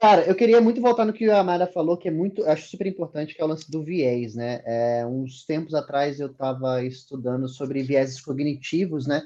[0.00, 2.86] cara, eu queria muito voltar no que a Amara falou, que é muito, acho super
[2.86, 4.62] importante, que é o lance do viés, né?
[4.64, 9.22] É, uns tempos atrás eu estava estudando sobre viéses cognitivos, né?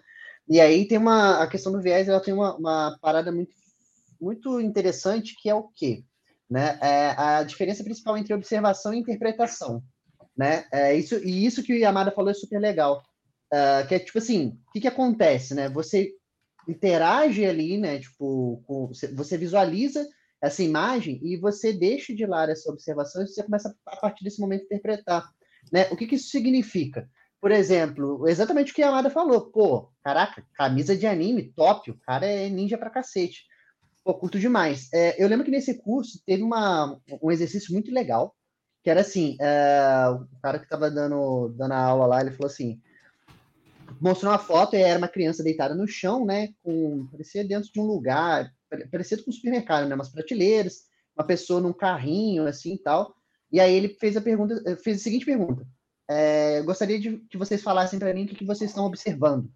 [0.49, 1.43] E aí tem uma.
[1.43, 3.53] A questão do viés, ela tem uma, uma parada muito,
[4.21, 6.03] muito interessante, que é o quê?
[6.51, 6.79] Né?
[6.83, 9.83] É a diferença principal entre observação e interpretação,
[10.37, 10.65] né?
[10.73, 13.03] É isso e isso que o Yamada falou é super legal,
[13.53, 15.69] uh, que é tipo assim, o que, que acontece, né?
[15.69, 16.13] Você
[16.69, 18.01] interage ali, né?
[18.01, 20.07] Tipo, com, você visualiza
[20.43, 24.41] essa imagem e você deixa de lado essa observação e você começa a partir desse
[24.41, 25.31] momento interpretar,
[25.73, 25.87] né?
[25.91, 27.09] O que, que isso significa?
[27.41, 29.51] Por exemplo, exatamente o que a Amada falou.
[29.51, 33.45] Pô, caraca, camisa de anime, top, o cara é ninja pra cacete.
[34.05, 34.89] Pô, curto demais.
[34.93, 38.35] É, eu lembro que nesse curso teve uma, um exercício muito legal,
[38.83, 42.51] que era assim, é, o cara que estava dando, dando a aula lá, ele falou
[42.51, 42.81] assim,
[44.01, 47.79] mostrou uma foto e era uma criança deitada no chão, né, com, parecia dentro de
[47.79, 48.51] um lugar,
[48.91, 50.85] parecido com um supermercado, né, umas prateleiras,
[51.17, 53.15] uma pessoa num carrinho, assim, e tal,
[53.53, 55.67] e aí ele fez a pergunta, fez a seguinte pergunta,
[56.09, 59.51] é, gostaria de que vocês falassem para mim o que, que vocês estão observando,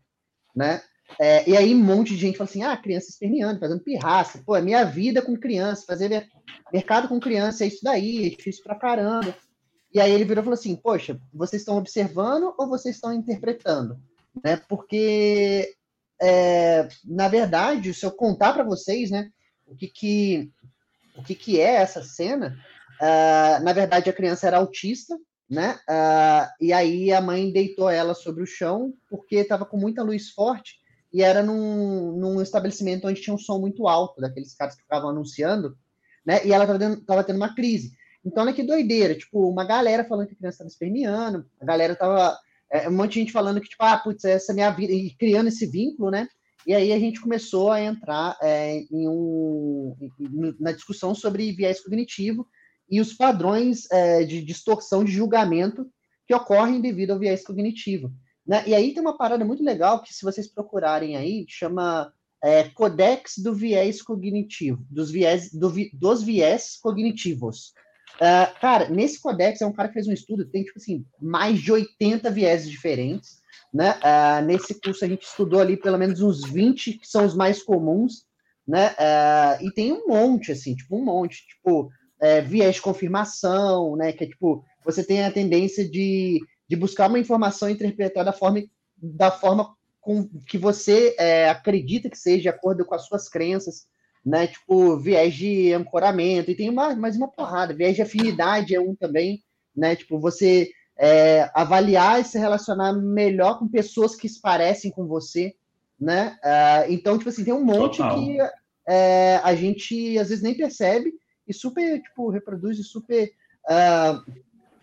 [0.55, 0.83] né,
[1.21, 4.43] é, e aí um monte de gente fala assim, ah, criança esperneando, fazendo pirraça.
[4.45, 6.29] Pô, é minha vida com criança, fazer
[6.73, 9.35] mercado com criança é isso daí, é difícil pra caramba.
[9.93, 13.97] E aí ele virou e falou assim, poxa, vocês estão observando ou vocês estão interpretando?
[14.43, 14.61] Né?
[14.69, 15.73] Porque,
[16.21, 19.31] é, na verdade, se eu contar para vocês, né,
[19.67, 20.51] o que que,
[21.17, 22.59] o que que é essa cena,
[23.01, 25.17] uh, na verdade a criança era autista,
[25.49, 25.79] né?
[25.89, 30.31] Uh, e aí a mãe deitou ela sobre o chão porque estava com muita luz
[30.31, 30.84] forte
[31.15, 35.11] e era num, num estabelecimento onde tinha um som muito alto, daqueles caras que ficavam
[35.11, 35.79] anunciando,
[36.27, 36.45] né?
[36.45, 37.93] E ela tendo, tava tendo uma crise.
[38.25, 41.95] Então, olha que doideira, tipo, uma galera falando que a criança estava esperneando, a galera
[41.95, 42.37] tava.
[42.73, 45.15] É, um monte de gente falando que, tipo, ah, putz, essa é minha vida, e
[45.15, 46.27] criando esse vínculo, né?
[46.67, 49.95] E aí a gente começou a entrar é, em um,
[50.59, 52.45] na discussão sobre viés cognitivo
[52.91, 55.87] e os padrões é, de distorção de julgamento
[56.27, 58.11] que ocorrem devido ao viés cognitivo.
[58.47, 58.63] Né?
[58.67, 63.39] E aí tem uma parada muito legal que, se vocês procurarem aí, chama é, Codex
[63.39, 67.73] do Viés Cognitivo, dos viés, do vi, dos viés cognitivos.
[68.17, 71.61] Uh, cara, nesse codex é um cara que fez um estudo, tem tipo assim, mais
[71.61, 73.43] de 80 viéses diferentes.
[73.73, 73.93] Né?
[73.93, 77.61] Uh, nesse curso a gente estudou ali pelo menos uns 20 que são os mais
[77.61, 78.25] comuns,
[78.67, 78.91] né?
[78.91, 81.91] Uh, e tem um monte, assim, tipo, um monte, tipo,
[82.21, 84.13] é, viés de confirmação, né?
[84.13, 88.33] Que é tipo, você tem a tendência de de buscar uma informação e interpretar da
[88.33, 88.63] forma,
[88.97, 93.87] da forma com que você é, acredita que seja de acordo com as suas crenças,
[94.25, 94.47] né?
[94.47, 98.95] Tipo, viés de ancoramento, e tem uma, mais uma porrada, viés de afinidade é um
[98.95, 99.43] também,
[99.75, 99.97] né?
[99.97, 105.55] Tipo, você é, avaliar e se relacionar melhor com pessoas que se parecem com você,
[105.99, 106.37] né?
[106.43, 108.19] Uh, então, tipo assim, tem um monte Total.
[108.19, 108.39] que
[108.87, 111.13] é, a gente às vezes nem percebe
[111.47, 113.31] e super, tipo, reproduz e super
[113.65, 114.33] uh,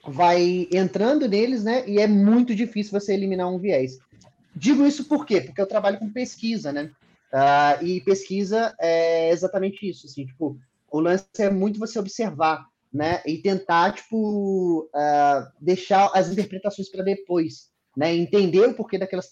[0.07, 1.87] vai entrando neles, né?
[1.87, 3.99] E é muito difícil você eliminar um viés.
[4.55, 5.41] Digo isso por quê?
[5.41, 6.91] Porque eu trabalho com pesquisa, né?
[7.31, 10.57] Uh, e pesquisa é exatamente isso, assim, tipo,
[10.91, 13.21] o lance é muito você observar, né?
[13.25, 18.13] E tentar, tipo, uh, deixar as interpretações para depois, né?
[18.13, 19.29] Entender o porquê daquelas,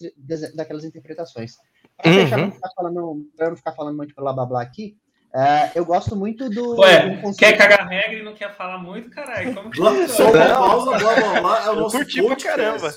[0.56, 1.56] daquelas interpretações.
[1.98, 2.46] Para uhum.
[2.46, 4.98] não ficar falando, não ficar falando muito blá blá blá aqui,
[5.34, 6.80] uh, eu gosto muito do.
[6.80, 9.54] Ué, do quer cagar regra e não quer falar muito, caralho?
[9.54, 11.66] Como que é Só uma pausa, blá blá blá.
[11.66, 12.96] É o nosso curti pra caramba.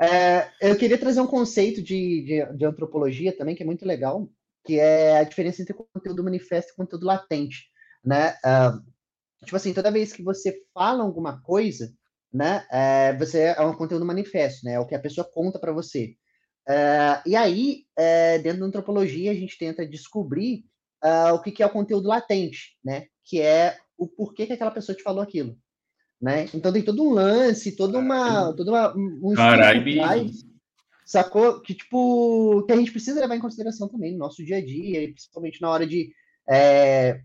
[0.00, 4.28] é, eu queria trazer um conceito de, de, de, antropologia também, que é muito legal,
[4.64, 7.66] que é a diferença entre conteúdo manifesto e conteúdo latente,
[8.04, 8.34] né?
[8.44, 8.82] Uh,
[9.44, 11.92] tipo assim, toda vez que você fala alguma coisa,
[12.32, 14.72] né, é, você é um conteúdo manifesto, né?
[14.72, 16.16] É o que a pessoa conta para você.
[16.68, 20.64] Uh, e aí, é, dentro da antropologia, a gente tenta descobrir
[21.04, 23.06] uh, o que, que, é o conteúdo latente, né?
[23.22, 25.58] Que é o porquê que aquela pessoa te falou aquilo
[26.24, 26.48] né?
[26.54, 30.30] Então tem todo um lance, toda uma, toda uma um Caralho.
[31.04, 31.60] sacou?
[31.60, 35.06] Que tipo que a gente precisa levar em consideração também no nosso dia a dia,
[35.08, 36.14] principalmente na hora de
[36.48, 37.20] é,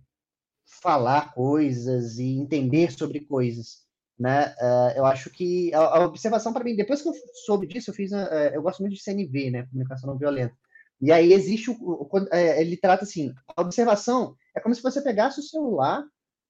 [0.81, 3.85] falar coisas e entender sobre coisas,
[4.19, 4.53] né?
[4.59, 7.13] Uh, eu acho que a, a observação para mim, depois que eu
[7.45, 8.15] soube disso, eu fiz, uh,
[8.53, 9.65] eu gosto muito de CNV, né?
[9.67, 10.53] Comunicação não violenta.
[11.01, 15.39] E aí existe o, o, ele trata assim, a observação é como se você pegasse
[15.39, 16.03] o celular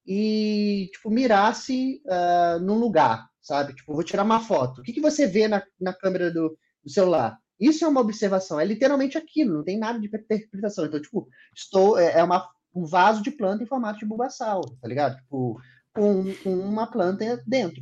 [0.06, 3.76] e, tipo, mirasse uh, num lugar, sabe?
[3.76, 4.82] Tipo, vou tirar uma foto.
[4.82, 7.38] O que, que você vê na, na câmera do, do celular?
[7.60, 10.86] Isso é uma observação, é literalmente aquilo, não tem nada de interpretação.
[10.86, 14.88] Então, tipo, estou, é, é uma, um vaso de planta em formato de bulbasauro, tá
[14.88, 15.18] ligado?
[15.18, 15.60] Tipo,
[15.94, 17.82] com, com uma planta dentro.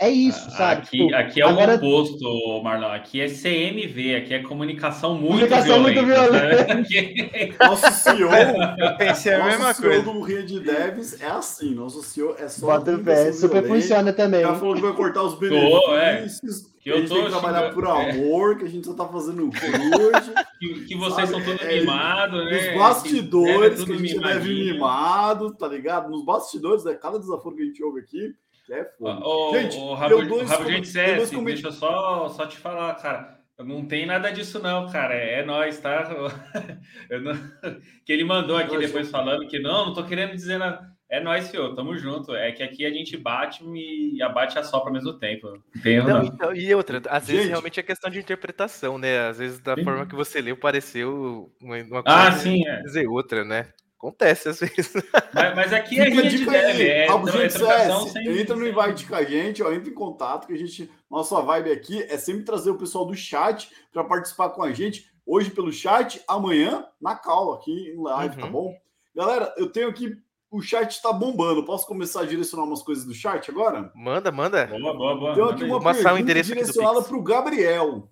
[0.00, 0.82] É isso, sabe?
[0.82, 1.72] Aqui, tipo, aqui é agora...
[1.72, 2.88] o oposto, Marlon.
[2.88, 6.02] Aqui é CMV, aqui é comunicação muito comunicação violenta.
[6.02, 6.74] Muito violenta.
[6.74, 7.54] Né?
[7.66, 8.30] Nosso CEO,
[8.78, 10.02] eu pensei a mesma CEO coisa.
[10.02, 11.74] do Rede Devs é assim.
[11.74, 12.66] Nosso CEO é só.
[12.66, 14.40] Bota pé, super funciona também.
[14.40, 15.82] Já falou que vai cortar os benefícios.
[15.82, 16.75] Tô, é.
[16.86, 18.10] Que eu a gente tô tem que trabalhar por é.
[18.12, 18.54] amor, é.
[18.60, 20.32] que a gente só tá fazendo por hoje.
[20.60, 21.44] que, que vocês sabe?
[21.44, 22.52] são todos é, mimados, né?
[22.52, 26.08] Nos bastidores, que, que a gente deve mimado, tá ligado?
[26.08, 28.36] Nos bastidores, é cada desafio que a gente ouve aqui
[28.70, 29.20] é foda.
[29.26, 33.36] Ô, gente, ô, Rabo, dois, Rabo gente CS, deixa eu só, só te falar, cara.
[33.58, 35.12] Não tem nada disso, não, cara.
[35.12, 36.08] É, é nós, tá?
[37.10, 37.80] Não...
[38.06, 40.95] Que ele mandou aqui depois falando que não, não tô querendo dizer nada.
[41.08, 42.34] É nós, senhor, tamo junto.
[42.34, 45.62] É que aqui a gente bate e abate a sopra ao mesmo tempo.
[45.82, 47.36] Tem não, então, e outra, às gente.
[47.36, 49.28] vezes realmente é questão de interpretação, né?
[49.28, 49.84] Às vezes, da sim.
[49.84, 52.82] forma que você leu, pareceu uma, uma ah, coisa ah, sim, é.
[52.82, 53.68] dizer outra, né?
[53.98, 54.92] Acontece às vezes.
[55.32, 58.38] Mas, mas aqui é rinha de deve, é, Algo, gente, é, sem...
[58.38, 60.90] Entra no invite com a gente, ó, entra em contato, que a gente.
[61.10, 65.10] Nossa vibe aqui é sempre trazer o pessoal do chat para participar com a gente.
[65.24, 68.46] Hoje pelo chat, amanhã na call aqui em live, tá uhum.
[68.46, 68.74] tá bom?
[69.14, 70.14] Galera, eu tenho aqui.
[70.50, 71.64] O chat está bombando.
[71.64, 73.90] Posso começar a direcionar umas coisas do chat agora?
[73.94, 74.66] Manda, manda.
[74.66, 75.34] Boa, boa, boa.
[75.34, 78.10] Tenho aqui uma pergunta direcionada para o Gabriel.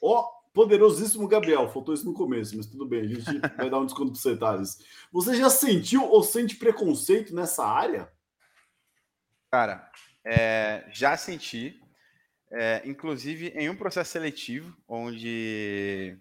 [0.00, 3.24] Ó, Poderosíssimo Gabriel, faltou isso no começo, mas tudo bem, a gente
[3.56, 4.78] vai dar um desconto para você, Thales.
[5.10, 8.12] Você já sentiu ou sente preconceito nessa área?
[9.50, 9.90] Cara,
[10.24, 11.80] é, já senti,
[12.50, 16.18] é, inclusive em um processo seletivo, onde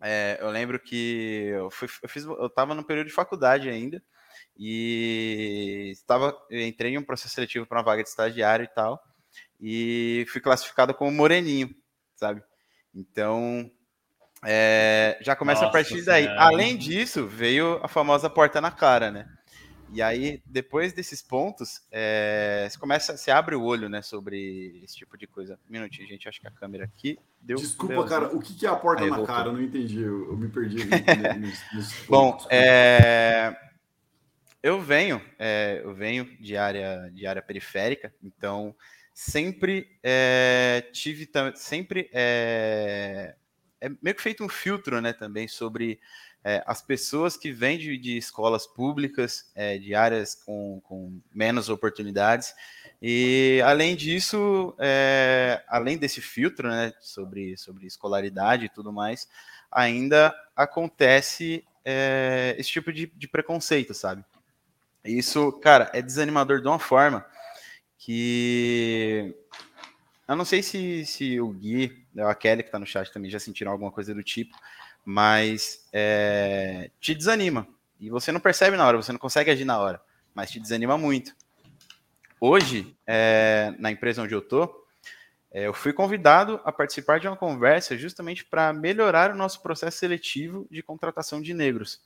[0.00, 4.02] é, eu lembro que eu, fui, eu fiz, eu estava no período de faculdade ainda,
[4.56, 9.02] e estava, entrei em um processo seletivo para uma vaga de estagiário e tal,
[9.60, 11.74] e fui classificado como moreninho,
[12.16, 12.42] sabe?
[12.94, 13.70] Então,
[14.44, 16.26] é, já começa Nossa, a partir daí.
[16.26, 19.28] Além disso, veio a famosa porta na cara, né?
[19.94, 24.96] E aí, depois desses pontos, é, você começa, você abre o olho, né, sobre esse
[24.96, 25.58] tipo de coisa.
[25.68, 27.58] Um minutinho, gente, acho que a câmera aqui deu.
[27.58, 29.34] Desculpa, deu, cara, o que é a porta aí, na voltou.
[29.34, 29.48] cara?
[29.50, 30.78] Eu não entendi, eu, eu me perdi.
[32.08, 33.54] Bom, é,
[34.62, 38.74] eu venho, é, eu venho de área, de área periférica, então
[39.12, 43.34] sempre é, tive sempre é,
[43.80, 46.00] é, meio que feito um filtro né também sobre
[46.44, 51.68] é, as pessoas que vêm de, de escolas públicas é, de áreas com, com, menos
[51.68, 52.54] oportunidades.
[53.00, 59.28] E além disso é, além desse filtro né sobre sobre escolaridade e tudo mais
[59.70, 61.64] ainda acontece
[62.56, 64.24] esse tipo de, de preconceito sabe
[65.04, 67.24] isso cara é desanimador de uma forma
[67.98, 69.34] que
[70.26, 73.38] eu não sei se, se o Gui, a Kelly que está no chat também já
[73.38, 74.56] sentiram alguma coisa do tipo,
[75.04, 77.66] mas é, te desanima.
[78.00, 80.00] E você não percebe na hora, você não consegue agir na hora,
[80.34, 81.34] mas te desanima muito.
[82.40, 84.86] hoje, é, na empresa onde eu tô,
[85.52, 89.98] é, eu fui convidado a participar de uma conversa justamente para melhorar o nosso processo
[89.98, 92.00] seletivo de contratação de negros.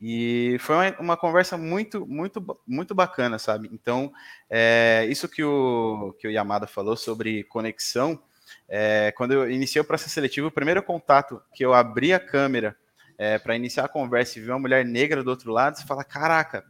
[0.00, 3.70] E foi uma, uma, conversa muito, muito, muito bacana, sabe?
[3.72, 4.12] Então,
[4.50, 8.20] é, isso que o, que o Yamada falou sobre conexão,
[8.68, 12.76] é, quando eu iniciei o processo seletivo, o primeiro contato que eu abri a câmera
[13.16, 16.04] é, para iniciar a conversa e ver uma mulher negra do outro lado, você fala,
[16.04, 16.64] caraca,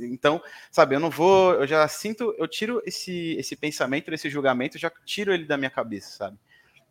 [0.00, 4.78] então, sabe, eu não vou, eu já sinto, eu tiro esse, esse pensamento, esse julgamento,
[4.78, 6.36] já tiro ele da minha cabeça, sabe?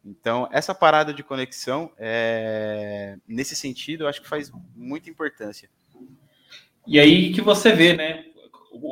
[0.03, 5.69] Então, essa parada de conexão, é, nesse sentido, eu acho que faz muita importância.
[6.87, 8.25] E aí que você vê, né,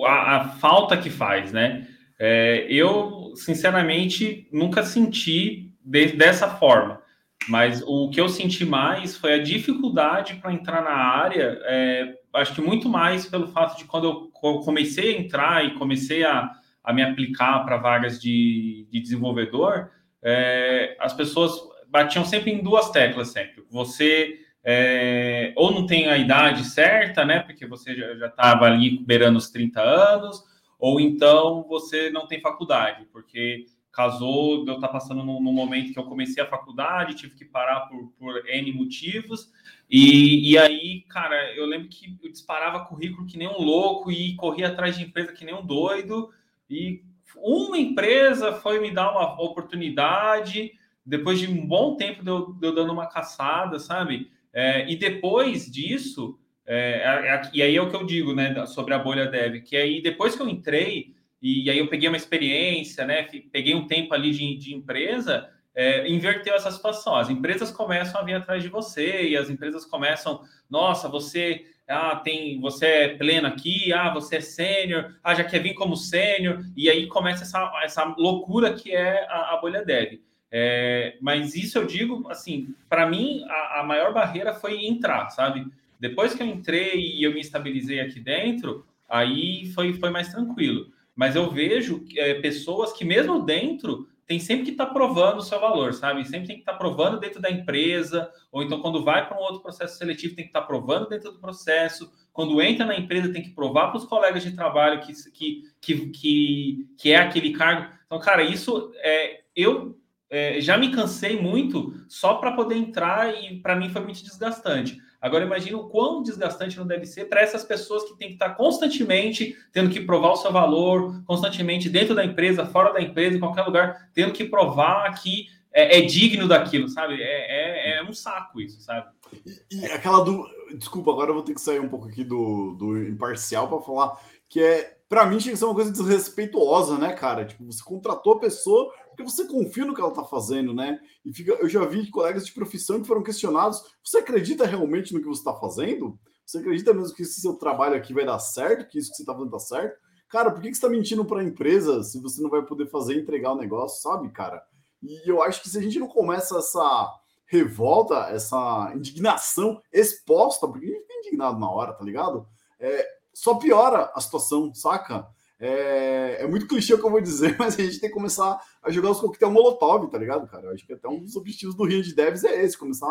[0.05, 1.87] a, a falta que faz, né?
[2.19, 7.01] É, eu, sinceramente, nunca senti de, dessa forma.
[7.47, 11.57] Mas o que eu senti mais foi a dificuldade para entrar na área.
[11.63, 14.31] É, acho que muito mais pelo fato de quando eu
[14.61, 16.51] comecei a entrar e comecei a,
[16.83, 19.91] a me aplicar para vagas de, de desenvolvedor,
[20.21, 21.51] é, as pessoas
[21.87, 23.63] batiam sempre em duas teclas sempre.
[23.69, 24.39] Você
[24.69, 27.39] é, ou não tem a idade certa, né?
[27.39, 30.43] Porque você já estava ali beirando os 30 anos,
[30.77, 35.97] ou então você não tem faculdade, porque casou, eu estar tá passando no, momento que
[35.97, 39.51] eu comecei a faculdade, tive que parar por, por N motivos,
[39.89, 44.35] e, e aí, cara, eu lembro que eu disparava currículo que nem um louco e
[44.35, 46.29] corria atrás de empresa que nem um doido,
[46.69, 47.01] e
[47.35, 50.71] uma empresa foi me dar uma oportunidade,
[51.05, 54.31] depois de um bom tempo de eu, de eu dando uma caçada, sabe?
[54.53, 58.65] É, e depois disso, é, é, é, e aí é o que eu digo, né,
[58.65, 62.17] sobre a bolha dev, que aí depois que eu entrei, e, aí eu peguei uma
[62.17, 67.15] experiência, né, peguei um tempo ali de, de empresa, é, inverteu essa situação.
[67.15, 72.15] As empresas começam a vir atrás de você e as empresas começam, nossa, você ah,
[72.17, 76.63] tem, você é pleno aqui, ah, você é sênior, ah, já quer vir como sênior,
[76.75, 80.19] e aí começa essa, essa loucura que é a, a bolha dev.
[80.51, 85.65] É, mas isso eu digo, assim, para mim a, a maior barreira foi entrar, sabe?
[85.99, 90.91] Depois que eu entrei e eu me estabilizei aqui dentro, aí foi, foi mais tranquilo.
[91.15, 95.41] Mas eu vejo é, pessoas que, mesmo dentro, tem sempre que estar tá provando o
[95.41, 96.25] seu valor, sabe?
[96.25, 99.41] Sempre tem que estar tá provando dentro da empresa, ou então quando vai para um
[99.41, 102.11] outro processo seletivo, tem que estar tá provando dentro do processo.
[102.33, 106.09] Quando entra na empresa, tem que provar para os colegas de trabalho que, que, que,
[106.09, 107.89] que, que é aquele cargo.
[108.05, 109.43] Então, cara, isso é.
[109.55, 109.97] Eu
[110.29, 114.97] é, já me cansei muito só para poder entrar e para mim foi muito desgastante.
[115.27, 118.51] Agora imagina o quão desgastante não deve ser para essas pessoas que têm que estar
[118.51, 123.39] constantemente tendo que provar o seu valor, constantemente dentro da empresa, fora da empresa, em
[123.39, 125.47] qualquer lugar, tendo que provar que
[125.77, 127.21] é, é digno daquilo, sabe?
[127.21, 129.07] É, é, é, um saco isso, sabe?
[129.45, 130.43] E, e aquela do.
[130.75, 134.19] Desculpa, agora eu vou ter que sair um pouco aqui do, do imparcial para falar
[134.49, 134.95] que é.
[135.07, 137.45] Para mim, tinha que ser uma coisa desrespeituosa, né, cara?
[137.45, 140.99] Tipo, você contratou a pessoa porque você confia no que ela está fazendo, né?
[141.25, 145.19] E fica, eu já vi colegas de profissão que foram questionados: você acredita realmente no
[145.19, 146.19] que você está fazendo?
[146.45, 148.87] Você acredita mesmo que esse seu trabalho aqui vai dar certo?
[148.87, 149.97] Que isso que você está fazendo está certo?
[150.29, 152.87] Cara, por que, que você está mentindo para a empresa se você não vai poder
[152.91, 154.63] fazer entregar o negócio, sabe, cara?
[155.01, 157.11] E eu acho que se a gente não começa essa
[157.47, 162.47] revolta, essa indignação exposta, porque a gente fica indignado na hora, tá ligado?
[162.79, 165.27] É, só piora a situação, saca?
[165.59, 168.59] É, é, muito clichê o que eu vou dizer, mas a gente tem que começar
[168.81, 170.67] a jogar os coquetel molotov, tá ligado, cara?
[170.67, 173.07] Eu acho que até um dos objetivos do Rio de Devs é esse, começar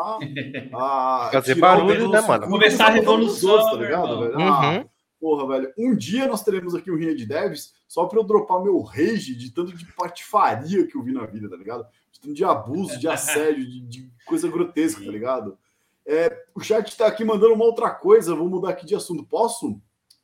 [0.73, 1.31] a.
[1.33, 2.47] Fazer barulho, né, mano?
[2.47, 4.41] Começar a revolução, tá ligado, velho?
[4.41, 4.85] Ah, uhum.
[5.19, 5.73] porra, velho.
[5.77, 9.35] Um dia nós teremos aqui o Rio de Devs só pra eu dropar meu rage
[9.35, 11.85] de tanto de patifaria que eu vi na vida, tá ligado?
[12.13, 15.59] De tanto de abuso, de assédio, de, de coisa grotesca, tá ligado?
[16.07, 19.25] É, o chat tá aqui mandando uma outra coisa, vou mudar aqui de assunto.
[19.25, 19.81] Posso?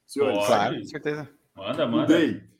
[0.06, 0.46] Senhores?
[0.46, 1.41] Claro, com certeza.
[1.56, 2.14] Manda, manda.
[2.14, 2.52] Mudei.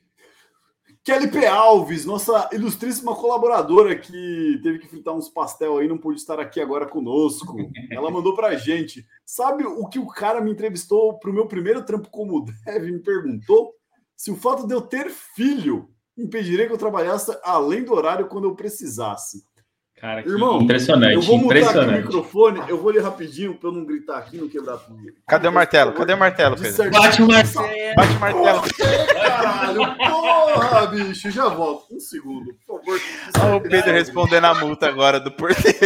[1.03, 1.45] Kelly P.
[1.45, 6.61] Alves, nossa ilustríssima colaboradora que teve que fritar uns pastel aí, não pôde estar aqui
[6.61, 7.57] agora conosco.
[7.91, 9.05] Ela mandou pra gente.
[9.25, 12.83] Sabe o que o cara me entrevistou pro meu primeiro trampo como dev?
[12.85, 13.73] Me perguntou
[14.15, 18.45] se o fato de eu ter filho impediria que eu trabalhasse além do horário quando
[18.45, 19.43] eu precisasse.
[20.03, 21.13] Cara, que Irmão, impressionante.
[21.13, 24.35] Eu vou mudar aqui o microfone, eu vou ler rapidinho para eu não gritar aqui,
[24.35, 24.99] não quebrar tudo.
[25.25, 25.93] Cadê o martelo?
[25.93, 26.91] Cadê o martelo, Pedro?
[26.91, 27.95] Bate o martelo.
[27.95, 28.61] Bate o martelo.
[29.15, 31.95] Caralho, porra, bicho, já volto.
[31.95, 32.99] Um segundo, por favor.
[33.41, 35.79] Olha o Pedro respondendo a multa agora do porteiro.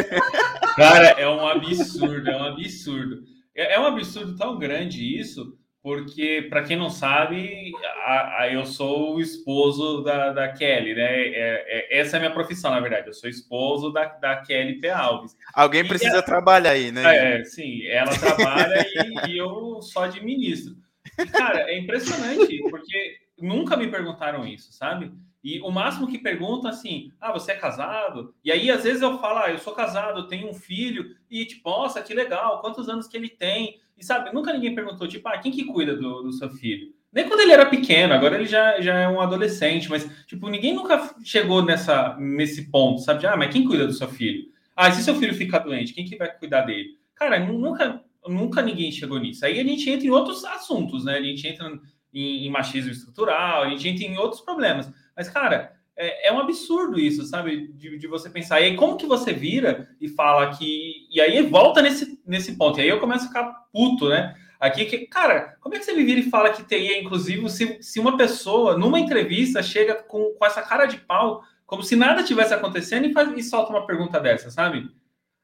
[0.75, 3.17] Cara, é um absurdo, é um absurdo.
[3.55, 5.55] É, é um absurdo tão grande isso
[5.87, 7.71] porque, para quem não sabe,
[8.03, 11.27] a, a, eu sou o esposo da, da Kelly, né?
[11.29, 13.07] É, é, essa é a minha profissão, na verdade.
[13.07, 14.89] Eu sou esposo da, da Kelly P.
[14.89, 15.37] Alves.
[15.53, 17.39] Alguém e precisa ela, trabalhar aí, né?
[17.39, 20.75] É, sim, ela trabalha e, e, eu só administro.
[21.17, 25.09] E, cara, é impressionante, porque nunca me perguntaram isso, sabe?
[25.41, 28.35] E o máximo que perguntam assim: ah, você é casado?
[28.43, 31.45] E aí, às vezes, eu falo: ah, eu sou casado, eu tenho um filho, e
[31.45, 33.79] tipo, nossa, que legal, quantos anos que ele tem?
[33.97, 36.93] E sabe, nunca ninguém perguntou, tipo, ah, quem que cuida do, do seu filho?
[37.11, 40.75] Nem quando ele era pequeno, agora ele já, já é um adolescente, mas, tipo, ninguém
[40.75, 43.21] nunca chegou nessa, nesse ponto, sabe?
[43.21, 44.45] De, ah, mas quem cuida do seu filho?
[44.75, 46.97] Ah, se seu filho ficar doente, quem que vai cuidar dele?
[47.15, 49.43] Cara, nunca, nunca ninguém chegou nisso.
[49.43, 51.17] Aí a gente entra em outros assuntos, né?
[51.17, 51.67] A gente entra
[52.13, 54.91] em, em machismo estrutural, a gente entra em outros problemas.
[55.15, 57.67] Mas, cara, é, é, um absurdo isso, sabe?
[57.73, 58.61] De, de, você pensar.
[58.61, 61.07] E aí, como que você vira e fala que.
[61.09, 62.79] E aí volta nesse, nesse ponto.
[62.79, 64.35] E aí eu começo a ficar puto, né?
[64.59, 67.81] Aqui, que, cara, como é que você vira e fala que TI é inclusivo se,
[67.81, 72.23] se uma pessoa, numa entrevista, chega com, com essa cara de pau, como se nada
[72.23, 74.89] tivesse acontecendo e, faz, e solta uma pergunta dessa, sabe?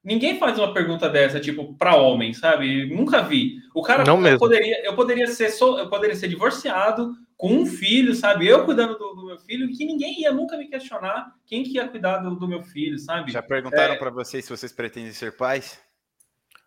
[0.03, 2.93] Ninguém faz uma pergunta dessa, tipo, para homem, sabe?
[2.93, 3.59] Nunca vi.
[3.73, 4.39] O cara Não mesmo.
[4.39, 8.47] poderia, eu poderia ser, eu poderia ser divorciado com um filho, sabe?
[8.47, 11.87] Eu cuidando do, do, meu filho, que ninguém ia nunca me questionar quem que ia
[11.87, 13.31] cuidar do, do meu filho, sabe?
[13.31, 13.97] Já perguntaram é...
[13.97, 15.79] para vocês se vocês pretendem ser pais?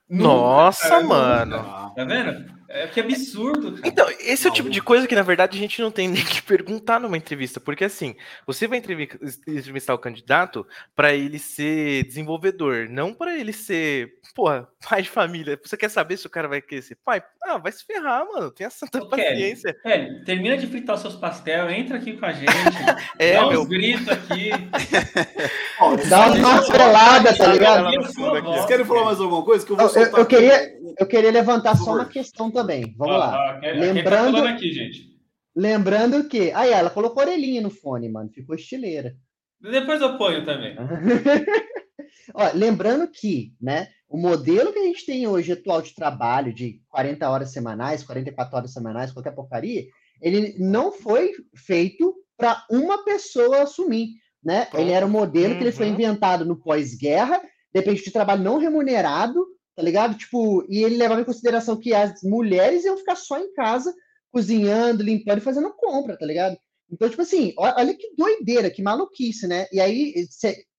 [0.09, 1.93] Nossa, cara, mano.
[1.95, 2.57] Tá vendo?
[2.69, 3.73] É que absurdo.
[3.73, 3.89] Cara.
[3.89, 6.25] Então, esse é o tipo de coisa que, na verdade, a gente não tem nem
[6.25, 12.89] que perguntar numa entrevista, porque assim, você vai entrevistar o candidato para ele ser desenvolvedor,
[12.89, 15.59] não para ele ser, porra, pai de família.
[15.63, 17.23] Você quer saber se o cara vai querer ser pai?
[17.43, 18.51] Ah, vai se ferrar, mano.
[18.51, 19.73] Tenha santa Ô, paciência.
[19.83, 22.51] Kelly, Kelly, termina de fritar os seus pastel, entra aqui com a gente.
[23.19, 23.63] é, dá meu...
[23.63, 24.51] uns gritos aqui.
[26.09, 28.03] dá uma martelada, tá ligado?
[28.03, 29.65] Vocês querem falar mais alguma coisa?
[29.65, 32.95] Que eu, vou eu, eu, queria, eu queria levantar só uma questão também.
[32.97, 33.61] Vamos ah, lá.
[33.63, 35.17] Ah, lembrando, tá aqui, gente.
[35.55, 36.53] lembrando que.
[36.53, 38.31] Aí, ela colocou orelhinha no fone, mano.
[38.31, 39.17] Ficou estileira.
[39.61, 40.77] Depois eu ponho também.
[42.35, 46.81] Ó, lembrando que, né, o modelo que a gente tem hoje atual de trabalho, de
[46.89, 49.85] 40 horas semanais, 44 horas semanais, qualquer porcaria,
[50.21, 54.11] ele não foi feito para uma pessoa assumir,
[54.43, 54.69] né?
[54.75, 55.59] Ele era um modelo uhum.
[55.59, 55.95] que ele foi uhum.
[55.95, 57.41] inventado no pós-guerra,
[57.73, 59.47] depende de trabalho não remunerado,
[59.77, 60.17] tá ligado?
[60.17, 63.95] Tipo, e ele levava em consideração que as mulheres iam ficar só em casa,
[64.33, 66.59] cozinhando, limpando e fazendo compra, tá ligado?
[66.91, 69.67] Então, tipo assim, olha que doideira, que maluquice, né?
[69.73, 70.15] E aí,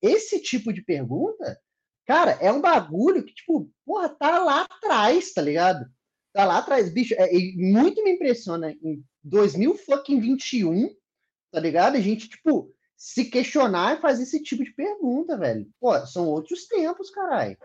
[0.02, 1.60] esse tipo de pergunta,
[2.06, 5.86] cara, é um bagulho que, tipo, porra, tá lá atrás, tá ligado?
[6.34, 10.90] Tá lá atrás, bicho, é, muito me impressiona em 2021,
[11.52, 11.98] tá ligado?
[11.98, 15.70] A gente, tipo, se questionar e fazer esse tipo de pergunta, velho.
[15.80, 17.58] Pô, são outros tempos, caralho.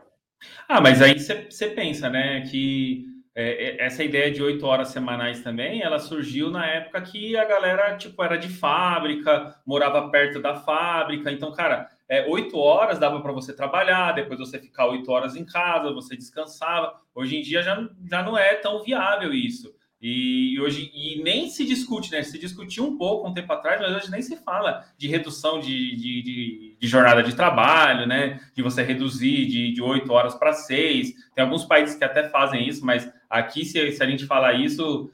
[0.69, 5.43] Ah, mas aí você pensa, né, que é, é, essa ideia de oito horas semanais
[5.43, 10.55] também, ela surgiu na época que a galera, tipo, era de fábrica, morava perto da
[10.55, 15.35] fábrica, então, cara, é, oito horas dava para você trabalhar, depois você ficar oito horas
[15.35, 17.01] em casa, você descansava.
[17.15, 19.75] Hoje em dia já, já não é tão viável isso.
[20.03, 22.23] E, hoje e nem se discute, né?
[22.23, 25.95] Se discutiu um pouco um tempo atrás, mas hoje nem se fala de redução de,
[25.95, 28.41] de, de, de jornada de trabalho, né?
[28.55, 31.15] De você reduzir de oito horas para seis.
[31.35, 35.11] Tem alguns países que até fazem isso, mas aqui, se, se a gente falar isso,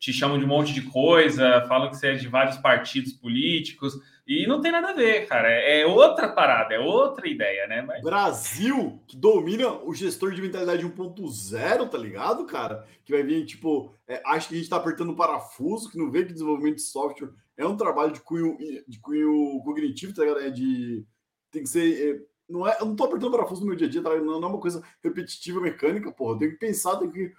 [0.00, 3.94] te chamam de um monte de coisa, falam que você é de vários partidos políticos.
[4.30, 5.50] E não tem nada a ver, cara.
[5.50, 7.82] É outra parada, é outra ideia, né?
[7.82, 8.00] Mas...
[8.00, 12.86] Brasil, que domina o gestor de mentalidade 1.0, tá ligado, cara?
[13.04, 16.12] Que vai vir, tipo, é, acho que a gente tá apertando o parafuso, que não
[16.12, 18.56] vê que desenvolvimento de software é um trabalho de cunho,
[18.86, 20.42] de cunho cognitivo, tá ligado?
[20.42, 21.04] É de.
[21.50, 22.14] Tem que ser.
[22.14, 24.14] É, não é, eu não tô apertando parafuso no meu dia a dia, tá?
[24.14, 26.34] não, não é uma coisa repetitiva mecânica, porra.
[26.34, 27.32] Eu tenho que pensar, tenho que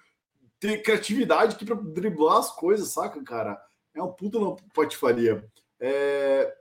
[0.59, 3.57] ter criatividade aqui pra driblar as coisas, saca, cara?
[3.95, 5.41] É um puta uma patifaria.
[5.79, 6.53] É,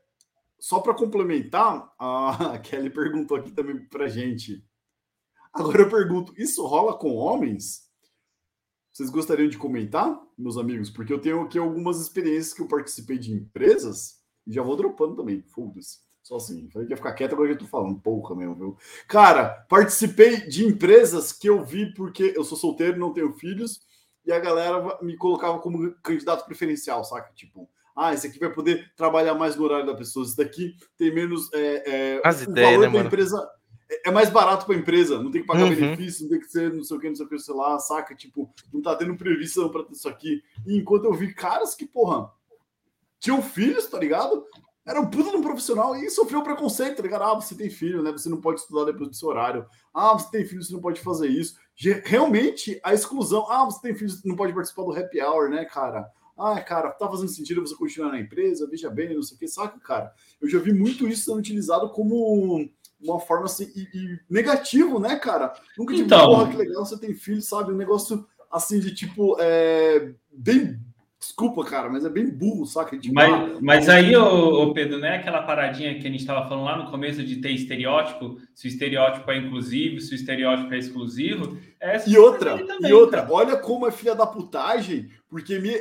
[0.61, 4.65] só para complementar, a Kelly perguntou aqui também para gente.
[5.53, 7.89] Agora eu pergunto: isso rola com homens?
[8.93, 10.91] Vocês gostariam de comentar, meus amigos?
[10.91, 15.17] Porque eu tenho aqui algumas experiências que eu participei de empresas e já vou dropando
[15.17, 15.43] também.
[15.43, 15.99] Foda-se.
[16.23, 16.69] Só assim.
[16.71, 18.01] Falei que ia ficar quieto, agora eu tô falando.
[18.01, 18.77] Porra mesmo, viu?
[19.09, 23.81] Cara, participei de empresas que eu vi porque eu sou solteiro, não tenho filhos,
[24.25, 27.33] e a galera me colocava como candidato preferencial, saca?
[27.35, 31.15] Tipo, ah, esse aqui vai poder trabalhar mais no horário da pessoa, esse daqui tem
[31.15, 31.53] menos.
[31.53, 33.49] É, é, As ideias, né, empresa
[33.91, 35.75] é, é mais barato para a empresa, não tem que pagar uhum.
[35.75, 37.79] benefício, não tem que ser não sei o que, não sei o que, sei lá,
[37.79, 38.15] saca?
[38.15, 40.43] Tipo, não tá tendo previsão para ter isso aqui.
[40.67, 42.31] E enquanto eu vi caras que, porra,
[43.19, 44.45] tinham filhos, tá ligado?
[44.87, 47.23] Era um puta de um profissional e sofreu preconceito, tá ligado?
[47.23, 48.11] Ah, você tem filho, né?
[48.13, 49.67] Você não pode estudar depois do seu horário.
[49.93, 51.55] Ah, você tem filho, você não pode fazer isso.
[52.05, 53.47] Realmente, a exclusão.
[53.51, 56.11] Ah, você tem filho, você não pode participar do happy hour, né, cara?
[56.41, 59.47] Ah, cara, tá fazendo sentido você continuar na empresa, veja bem, não sei o que,
[59.47, 60.13] saca, cara?
[60.41, 62.69] Eu já vi muito isso sendo utilizado como
[63.01, 65.55] uma forma assim, e, e negativo, né, cara?
[65.77, 66.27] Nunca tive, então...
[66.27, 67.73] porra, que legal, você tem filho, sabe?
[67.73, 70.81] Um negócio assim de tipo, é, bem
[71.21, 72.99] Desculpa, cara, mas é bem burro, saca?
[72.99, 76.49] Tipo, mas, mas aí, ô, ô, Pedro, não é aquela paradinha que a gente estava
[76.49, 80.73] falando lá no começo de ter estereótipo, se o estereótipo é inclusivo, se o estereótipo
[80.73, 81.59] é exclusivo.
[81.79, 83.35] É e outra, também, e outra, cara.
[83.35, 85.79] olha como é filha da putagem, porque me,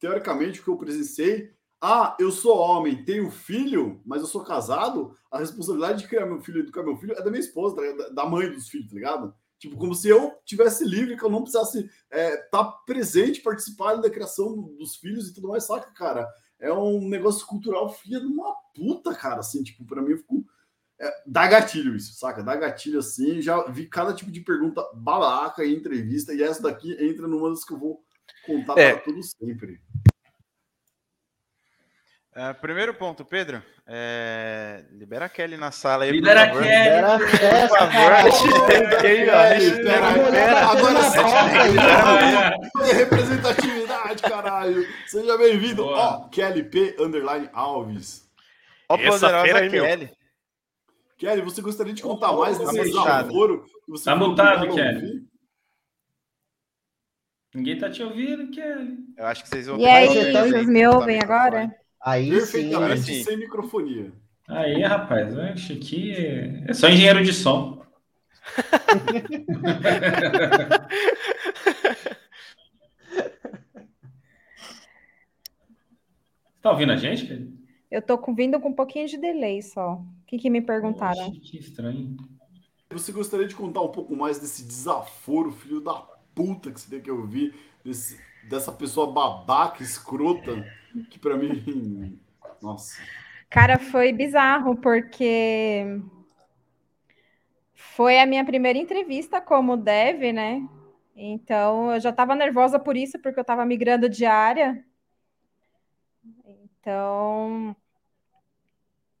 [0.00, 5.14] teoricamente o que eu presenciei, ah, eu sou homem, tenho filho, mas eu sou casado,
[5.30, 7.76] a responsabilidade de criar meu filho e educar meu filho é da minha esposa,
[8.12, 9.32] da mãe dos filhos, tá ligado?
[9.58, 13.96] Tipo, como se eu tivesse livre, que eu não precisasse estar é, tá presente, participar
[13.96, 16.28] da criação dos filhos e tudo mais, saca, cara?
[16.58, 20.44] É um negócio cultural filha de uma puta, cara, assim, tipo, para mim eu fico...
[20.98, 22.42] É, dá gatilho isso, saca?
[22.42, 26.92] Dá gatilho assim, já vi cada tipo de pergunta balaca em entrevista, e essa daqui
[26.92, 28.02] entra numa das que eu vou
[28.46, 28.94] contar é.
[28.94, 29.80] para todos sempre.
[32.36, 33.62] Uh, primeiro ponto, Pedro.
[33.86, 34.84] É...
[34.92, 36.10] Libera a Kelly na sala aí.
[36.10, 36.68] Libera a Kelly.
[36.68, 37.68] Libera a Kelly.
[37.68, 38.12] Por favor.
[40.76, 41.06] Agora
[42.94, 44.86] representatividade, caralho.
[45.06, 45.86] Seja bem-vindo.
[45.86, 46.94] Ó, Kelly P.
[47.00, 48.30] Underline Alves.
[48.90, 50.10] Ó, poderosa Kelly.
[51.16, 53.64] Kelly, você gostaria de contar mais desse desaforo?
[54.04, 55.24] Tá montado, Kelly.
[57.54, 58.98] Ninguém tá te ouvindo, Kelly.
[59.16, 59.78] Eu acho que vocês vão...
[59.78, 61.74] E aí, vocês me ouvem agora?
[62.02, 64.12] Aí Perfeitamente sim, sem microfonia.
[64.48, 66.12] Aí, rapaz, acho que
[66.68, 67.84] é só engenheiro de som.
[76.62, 77.52] tá ouvindo a gente, Pedro?
[77.90, 79.94] Eu tô vindo com um pouquinho de delay só.
[79.94, 81.28] O que, que me perguntaram?
[81.28, 82.16] Oxe, que estranho.
[82.90, 85.94] Você gostaria de contar um pouco mais desse desaforo, filho da
[86.34, 87.52] puta, que você tem que ouvir,
[87.84, 90.64] desse, dessa pessoa babaca, escrota,
[91.04, 92.18] que para mim,
[92.62, 93.00] nossa.
[93.48, 96.00] Cara, foi bizarro porque
[97.74, 100.66] foi a minha primeira entrevista como dev, né?
[101.14, 104.84] Então eu já estava nervosa por isso, porque eu estava migrando de área.
[106.44, 107.74] Então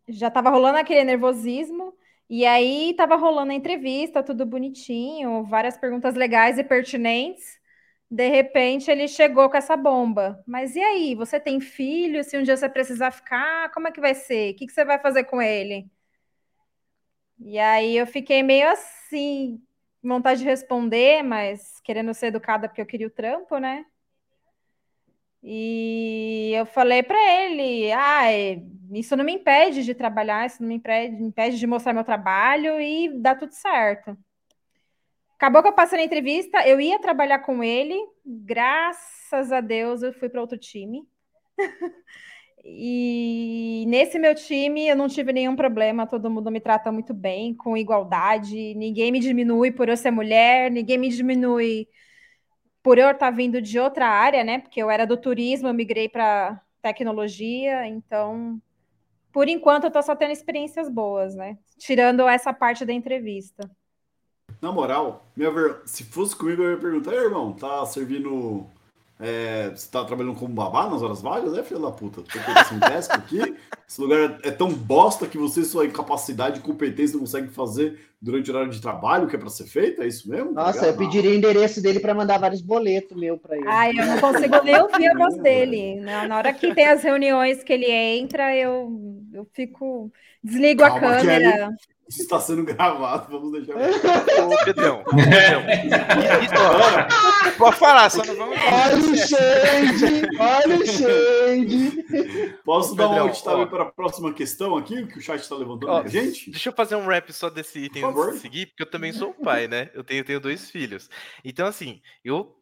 [0.08, 1.94] já estava rolando aquele nervosismo.
[2.28, 7.58] E aí estava rolando a entrevista, tudo bonitinho, várias perguntas legais e pertinentes.
[8.10, 10.42] De repente ele chegou com essa bomba.
[10.46, 11.14] Mas e aí?
[11.14, 12.22] Você tem filho?
[12.24, 14.52] Se um dia você precisar ficar, como é que vai ser?
[14.52, 15.90] O que, você vai fazer com ele?
[17.38, 19.62] E aí eu fiquei meio assim,
[20.02, 23.84] vontade de responder, mas querendo ser educada porque eu queria o trampo, né?
[25.42, 28.24] E eu falei para ele: ah,
[28.92, 32.04] isso não me impede de trabalhar, isso não me impede, me impede de mostrar meu
[32.04, 34.16] trabalho e dá tudo certo.
[35.36, 40.12] Acabou que eu passei na entrevista, eu ia trabalhar com ele, graças a Deus eu
[40.14, 41.06] fui para outro time.
[42.64, 47.54] e nesse meu time eu não tive nenhum problema, todo mundo me trata muito bem,
[47.54, 51.86] com igualdade, ninguém me diminui por eu ser mulher, ninguém me diminui
[52.82, 54.60] por eu estar vindo de outra área, né?
[54.60, 58.60] Porque eu era do turismo, eu migrei para tecnologia, então
[59.32, 61.58] por enquanto eu estou só tendo experiências boas, né?
[61.76, 63.70] Tirando essa parte da entrevista.
[64.60, 65.78] Na moral, minha ver...
[65.84, 68.66] se fosse comigo, eu ia perguntar, irmão, tá servindo.
[69.18, 69.70] É...
[69.70, 71.56] você tá trabalhando como babá nas horas vagas?
[71.56, 72.22] É, filho da puta.
[72.22, 73.56] Tem um teste aqui.
[73.88, 78.50] Esse lugar é tão bosta que você, sua incapacidade e competência não consegue fazer durante
[78.50, 80.02] o horário de trabalho que é para ser feito?
[80.02, 80.52] É isso mesmo?
[80.52, 83.68] Nossa, eu pediria o endereço dele para mandar vários boletos meu para ele.
[83.68, 86.00] Ai, eu não consigo nem ouvir a voz dele.
[86.00, 88.90] Na hora que tem as reuniões que ele entra, eu,
[89.32, 90.10] eu fico.
[90.42, 91.76] Desligo Calma, a câmera.
[92.08, 93.74] Isso está sendo gravado, vamos deixar.
[94.46, 95.02] Ô, Pedrão.
[97.58, 98.56] Pode falar, só não vamos.
[98.58, 100.28] Olha o shade!
[100.38, 102.04] Olha o shade!
[102.64, 106.06] Posso dar uma alt para a próxima questão aqui, que o chat está levantando ó,
[106.06, 106.48] gente?
[106.50, 109.34] Deixa eu fazer um rap só desse item antes de seguir, porque eu também sou
[109.34, 109.90] pai, né?
[109.92, 111.10] Eu tenho, tenho dois filhos.
[111.44, 112.56] Então, assim, eu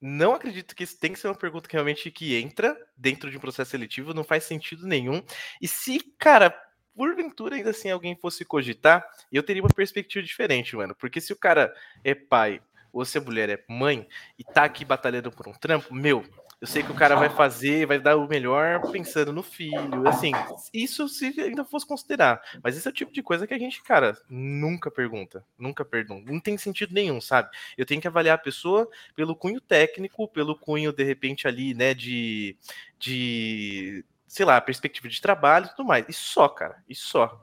[0.00, 3.36] não acredito que isso tem que ser uma pergunta que realmente que entra dentro de
[3.36, 5.22] um processo seletivo, não faz sentido nenhum.
[5.60, 6.58] E se, cara,
[6.96, 10.94] porventura ainda assim alguém fosse cogitar, eu teria uma perspectiva diferente, mano.
[10.94, 12.60] Porque se o cara é pai
[12.92, 16.24] ou se a mulher é mãe e tá aqui batalhando por um trampo, meu,
[16.58, 20.08] eu sei que o cara vai fazer, vai dar o melhor pensando no filho.
[20.08, 20.32] Assim,
[20.72, 22.40] isso se ainda fosse considerar.
[22.62, 25.44] Mas esse é o tipo de coisa que a gente, cara, nunca pergunta.
[25.58, 26.32] Nunca pergunta.
[26.32, 27.50] Não tem sentido nenhum, sabe?
[27.76, 31.92] Eu tenho que avaliar a pessoa pelo cunho técnico, pelo cunho, de repente, ali, né,
[31.92, 32.56] de.
[32.98, 36.04] de sei lá, perspectiva de trabalho e tudo mais.
[36.08, 37.42] E só, cara, e só.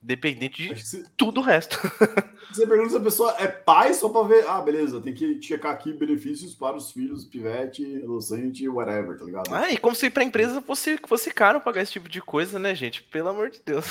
[0.00, 1.02] Dependente de você...
[1.16, 1.78] tudo o resto.
[2.52, 5.72] Você pergunta se a pessoa é pai só para ver, ah, beleza, tem que checar
[5.72, 9.52] aqui benefícios para os filhos, pivete, docente, whatever, tá ligado?
[9.52, 12.74] Ah, e como se pra empresa fosse, fosse caro pagar esse tipo de coisa, né,
[12.74, 13.02] gente?
[13.02, 13.86] Pelo amor de Deus.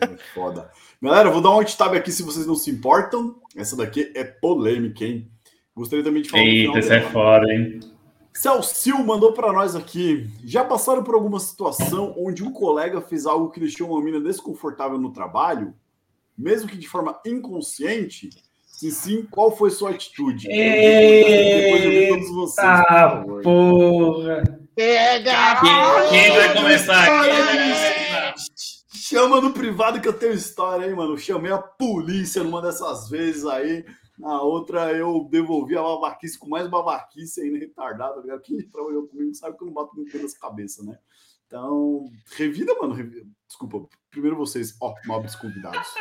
[0.00, 0.70] É foda.
[1.02, 3.38] Galera, vou dar um alt tab aqui se vocês não se importam.
[3.56, 5.28] Essa daqui é polêmica, hein?
[5.74, 6.44] Gostaria também de falar.
[6.44, 7.80] Eita, isso é foda, hein?
[8.36, 10.28] Celcio mandou para nós aqui.
[10.44, 14.98] Já passaram por alguma situação onde um colega fez algo que deixou uma mina desconfortável
[14.98, 15.74] no trabalho,
[16.36, 18.28] mesmo que de forma inconsciente?
[18.66, 20.48] Se sim, qual foi sua atitude?
[20.48, 22.66] Depois de ouvir todos vocês.
[22.66, 24.42] Ah, porra!
[24.74, 25.60] Pega!
[25.60, 27.06] Quem, quem vai começar?
[27.06, 28.34] Quem vai começar?
[28.92, 31.14] Chama no privado que eu tenho história, hein, mano?
[31.14, 33.82] Eu chamei a polícia numa dessas vezes aí.
[34.18, 38.22] Na outra, eu devolvi a babaquice com mais babaquice ainda retardada.
[38.22, 38.38] tá?
[38.38, 40.98] Quem trabalhou comigo sabe que eu não bato muito pelas cabeças, né?
[41.46, 42.04] Então,
[42.36, 42.94] revida, mano.
[42.94, 43.26] revida.
[43.46, 45.86] Desculpa, primeiro vocês, ó, nobres convidados.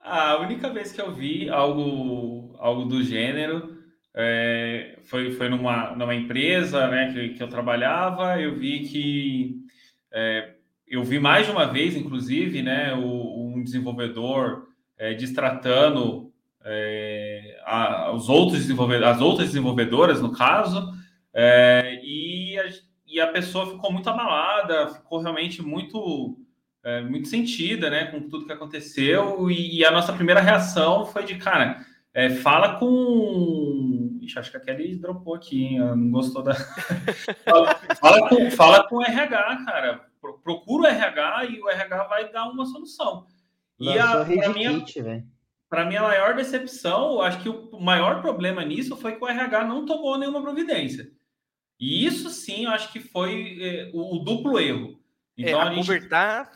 [0.00, 3.78] A única vez que eu vi algo, algo do gênero
[4.14, 8.40] é, foi, foi numa, numa empresa né, que, que eu trabalhava.
[8.40, 9.60] Eu vi que.
[10.12, 10.56] é,
[10.88, 14.66] eu vi mais de uma vez, inclusive, né, o- um desenvolvedor
[15.02, 16.30] é, destratando
[16.64, 20.92] é, a- os outros desenvolvedores, as outras desenvolvedoras, no caso,
[21.34, 22.64] é, e, a,
[23.06, 26.38] e a pessoa ficou muito abalada, ficou realmente muito
[26.84, 31.24] é, muito sentida, né, com tudo que aconteceu, e, e a nossa primeira reação foi
[31.24, 31.84] de, cara,
[32.14, 34.18] é, fala com...
[34.20, 36.54] Ixi, acho que a Kelly dropou aqui, hein, não gostou da...
[37.44, 42.04] fala, fala com, fala com o RH, cara, Pro- procura o RH e o RH
[42.04, 43.26] vai dar uma solução.
[43.82, 45.02] E a, pra minha, Kit,
[45.68, 49.84] para minha maior decepção, acho que o maior problema nisso foi que o RH não
[49.86, 51.10] tomou nenhuma providência.
[51.80, 54.98] E isso sim, eu acho que foi eh, o, o duplo erro.
[55.36, 56.50] Então é, a gente convertar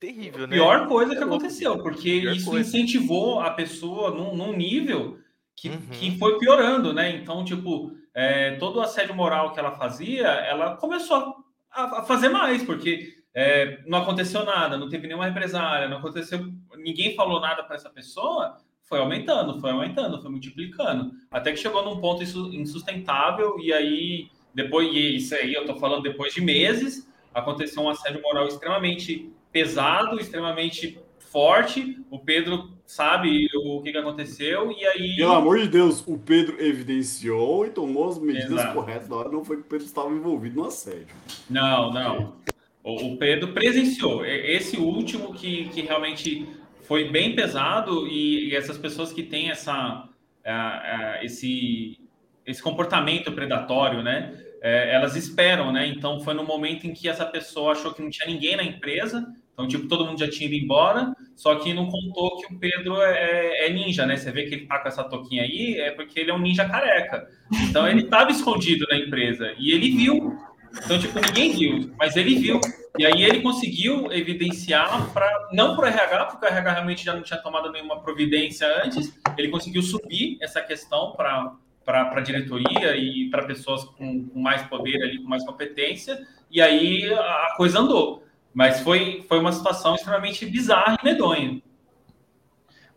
[0.00, 0.56] terrível, né?
[0.56, 1.34] pior coisa que É louco.
[1.36, 2.68] aconteceu, porque Pior isso coisa.
[2.68, 5.18] incentivou a pessoa num, num nível
[5.54, 5.80] que, Uhum.
[5.92, 7.14] que foi piorando, né?
[7.16, 11.36] Então, tipo, é, todo o assédio moral que ela fazia, ela começou
[11.70, 16.40] a, a fazer mais, porque é, não aconteceu nada, não teve nenhuma represália, não aconteceu,
[16.76, 21.84] ninguém falou nada para essa pessoa, foi aumentando, foi aumentando, foi multiplicando, até que chegou
[21.84, 26.40] num ponto insu- insustentável, e aí, depois, e isso aí eu tô falando depois de
[26.40, 31.98] meses, aconteceu um assédio moral extremamente pesado, extremamente forte.
[32.10, 35.16] O Pedro sabe o que, que aconteceu, e aí.
[35.16, 38.74] Pelo amor de Deus, o Pedro evidenciou e tomou as medidas Exato.
[38.74, 39.30] corretas na hora.
[39.30, 41.14] Não foi que o Pedro estava envolvido no assédio.
[41.48, 42.34] Não, não.
[42.82, 44.24] O, o Pedro presenciou.
[44.24, 46.46] Esse último que, que realmente
[46.82, 50.08] foi bem pesado, e, e essas pessoas que têm essa, ah,
[50.44, 51.98] ah, esse,
[52.44, 54.36] esse comportamento predatório, né?
[54.62, 55.88] é, elas esperam, né?
[55.88, 59.26] Então foi no momento em que essa pessoa achou que não tinha ninguém na empresa,
[59.52, 63.02] então tipo todo mundo já tinha ido embora, só que não contou que o Pedro
[63.02, 64.16] é, é ninja, né?
[64.16, 66.64] Você vê que ele tá com essa toquinha aí, é porque ele é um ninja
[66.64, 67.28] careca.
[67.68, 70.38] Então ele estava escondido na empresa e ele viu.
[70.84, 72.60] Então tipo ninguém viu, mas ele viu.
[72.98, 77.14] E aí ele conseguiu evidenciar para não para o RH, porque o RH realmente já
[77.14, 79.12] não tinha tomado nenhuma providência antes.
[79.36, 81.54] Ele conseguiu subir essa questão para
[81.84, 86.60] para a diretoria e para pessoas com, com mais poder ali, com mais competência, e
[86.60, 88.24] aí a coisa andou.
[88.54, 91.62] Mas foi, foi uma situação extremamente bizarra e medonha.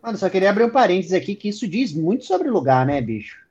[0.02, 3.00] Mano, só queria abrir um parênteses aqui, que isso diz muito sobre o lugar, né,
[3.00, 3.45] bicho?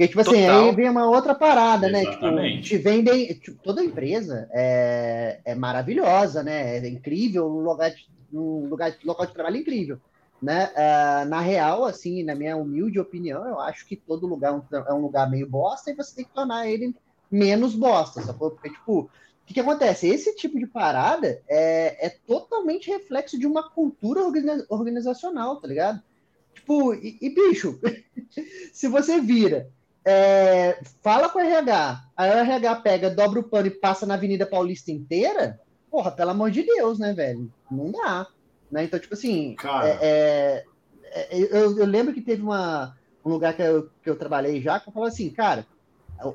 [0.00, 0.64] Porque, tipo assim, Total.
[0.64, 2.00] aí vem uma outra parada, né?
[2.00, 2.62] Tipo, Exatamente.
[2.62, 3.34] te vendem.
[3.34, 6.78] tipo, toda empresa é, é maravilhosa, né?
[6.78, 9.98] É incrível, um lugar, de, um lugar, local de trabalho incrível.
[10.40, 10.72] Né?
[10.74, 14.82] Ah, na real, assim, na minha humilde opinião, eu acho que todo lugar é um,
[14.88, 16.96] é um lugar meio bosta e você tem que tornar ele
[17.30, 18.52] menos bosta, sacou?
[18.52, 19.10] Porque, tipo, o
[19.44, 20.08] que, que acontece?
[20.08, 26.02] Esse tipo de parada é, é totalmente reflexo de uma cultura organiza- organizacional, tá ligado?
[26.54, 27.78] Tipo, e, e, bicho,
[28.72, 29.68] se você vira,
[30.04, 34.14] é, fala com o RH, aí o RH pega, dobra o pano e passa na
[34.14, 35.60] Avenida Paulista inteira,
[35.90, 37.52] porra, pelo amor de Deus, né, velho?
[37.70, 38.26] Não dá.
[38.70, 38.84] Né?
[38.84, 40.64] Então, tipo assim, é, é,
[41.12, 44.78] é, eu, eu lembro que teve uma, um lugar que eu, que eu trabalhei já,
[44.78, 45.66] que eu falava assim, cara,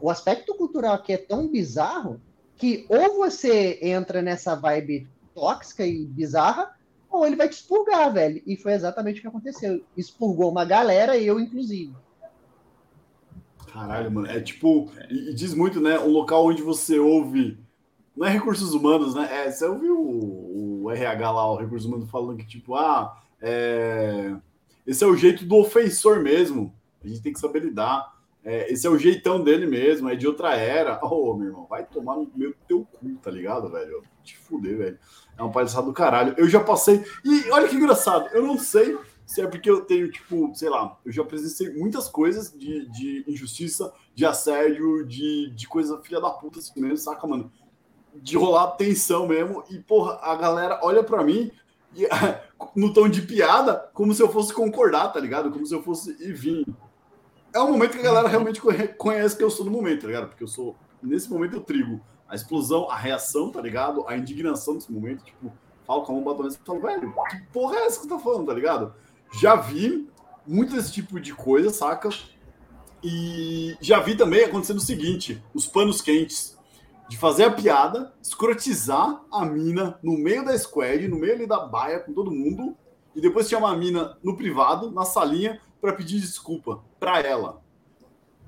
[0.02, 2.20] o aspecto cultural aqui é tão bizarro
[2.58, 6.74] que ou você entra nessa vibe tóxica e bizarra,
[7.10, 8.42] ou ele vai te expurgar, velho.
[8.46, 9.84] E foi exatamente o que aconteceu.
[9.96, 11.94] Expurgou uma galera, eu inclusive.
[13.76, 14.28] Caralho, mano.
[14.28, 16.00] É tipo, e, e diz muito, né?
[16.00, 17.60] Um local onde você ouve.
[18.16, 19.28] Não é recursos humanos, né?
[19.30, 24.34] É, você ouviu o, o RH lá, o recursos humanos, falando que, tipo, ah, é,
[24.88, 26.74] esse é o jeito do ofensor mesmo.
[27.04, 28.16] A gente tem que saber lidar.
[28.46, 31.04] É, esse é o jeitão dele mesmo, é de outra era.
[31.04, 34.04] Ô, meu irmão, vai tomar no meu teu cu, tá ligado, velho?
[34.24, 35.00] Te fuder, velho.
[35.38, 36.34] É um palhaçado do caralho.
[36.38, 37.04] Eu já passei.
[37.26, 40.98] E olha que engraçado, eu não sei se é porque eu tenho, tipo, sei lá,
[41.04, 46.30] eu já presenciei muitas coisas de, de injustiça, de assédio, de, de coisa filha da
[46.30, 47.52] puta assim mesmo, saca, mano?
[48.14, 49.64] De rolar tensão mesmo.
[49.70, 51.52] E, porra, a galera olha pra mim
[51.96, 52.08] e,
[52.76, 55.52] no tom de piada, como se eu fosse concordar, tá ligado?
[55.52, 56.66] Como se eu fosse ir vir.
[57.52, 58.62] é o momento que a galera realmente
[58.98, 60.28] conhece que eu sou no momento, tá ligado?
[60.28, 64.08] Porque eu sou, nesse momento, eu trigo a explosão, a reação, tá ligado?
[64.08, 65.52] A indignação desse momento, tipo,
[65.86, 68.48] falo com a mão batendo e falo, velho, que porra é essa que tá falando,
[68.48, 68.94] tá ligado?
[69.34, 70.10] Já vi
[70.46, 72.10] muito desse tipo de coisa, saca?
[73.04, 76.56] E já vi também acontecendo o seguinte: os panos quentes.
[77.08, 81.60] De fazer a piada, escrotizar a mina no meio da squad, no meio ali da
[81.60, 82.76] baia com todo mundo,
[83.16, 87.62] e depois chamar a mina no privado, na salinha, para pedir desculpa pra ela.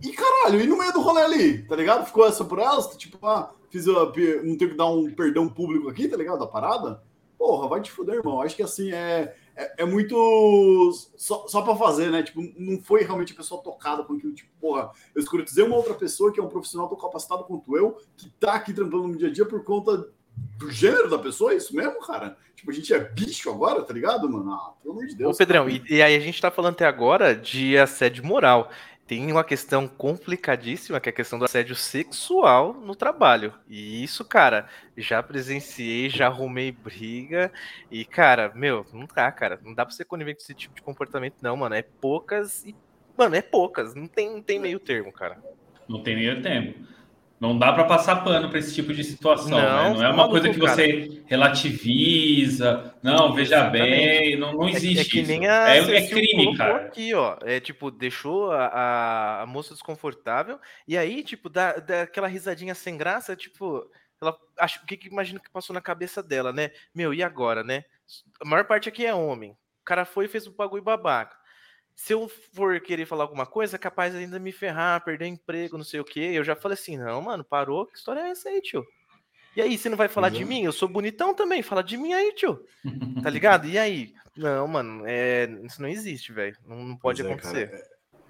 [0.04, 2.08] E caralho, e no meio do rolê ali, tá ligado?
[2.08, 6.08] Ficou essa por elas, tipo, ah, fiz, não tenho que dar um perdão público aqui,
[6.08, 6.40] tá ligado?
[6.40, 7.04] Da parada.
[7.38, 8.42] Porra, vai te fuder, irmão.
[8.42, 12.22] Acho que assim é, é, é muito só, só para fazer, né?
[12.22, 14.34] Tipo, não foi realmente a pessoa tocada com aquilo.
[14.34, 17.98] Tipo, porra, eu escrotizei uma outra pessoa que é um profissional tão capacitado quanto eu,
[18.16, 20.08] que tá aqui trampando no dia a dia por conta
[20.58, 22.38] do gênero da pessoa, é isso mesmo, cara?
[22.56, 24.52] Tipo, a gente é bicho agora, tá ligado, mano?
[24.52, 25.36] Ah, pelo amor de Deus.
[25.36, 28.70] Ô, Pedrão, e, e, aí a gente tá falando até agora de assédio moral
[29.08, 33.54] tem uma questão complicadíssima, que é a questão do assédio sexual no trabalho.
[33.66, 34.68] E isso, cara,
[34.98, 37.50] já presenciei, já arrumei briga.
[37.90, 39.58] E, cara, meu, não dá, cara.
[39.64, 41.74] Não dá pra ser conivente com esse tipo de comportamento, não, mano.
[41.74, 42.76] É poucas e.
[43.18, 43.96] Mano, é poucas.
[43.96, 45.42] Não tem, não tem meio termo, cara.
[45.88, 46.76] Não tem meio termo.
[47.40, 49.98] Não dá para passar pano para esse tipo de situação, não, né?
[49.98, 55.06] Não é uma coisa que você relativiza, não, veja bem, não, não existe é, é
[55.06, 56.88] que nem a é, é crime, cara.
[56.88, 62.28] Aqui, ó, é tipo, deixou a, a, moça desconfortável e aí, tipo, dá, dá aquela
[62.28, 63.88] risadinha sem graça, tipo,
[64.20, 66.72] ela acho que, que imagina que passou na cabeça dela, né?
[66.94, 67.84] Meu, e agora, né?
[68.42, 69.52] A maior parte aqui é homem.
[69.52, 71.38] O cara foi e fez um bagulho babaca
[71.98, 75.84] se eu for querer falar alguma coisa, é capaz ainda me ferrar, perder emprego, não
[75.84, 76.30] sei o quê.
[76.32, 78.86] Eu já falei assim, não, mano, parou, que história é essa aí, tio?
[79.56, 80.64] E aí, você não vai falar de mim?
[80.64, 82.64] Eu sou bonitão também, fala de mim aí, tio.
[83.24, 83.68] Tá ligado?
[83.68, 84.14] E aí?
[84.38, 85.50] Não, mano, é...
[85.64, 86.56] isso não existe, velho.
[86.68, 87.74] Não, não, pode pois acontecer.
[87.74, 87.84] É,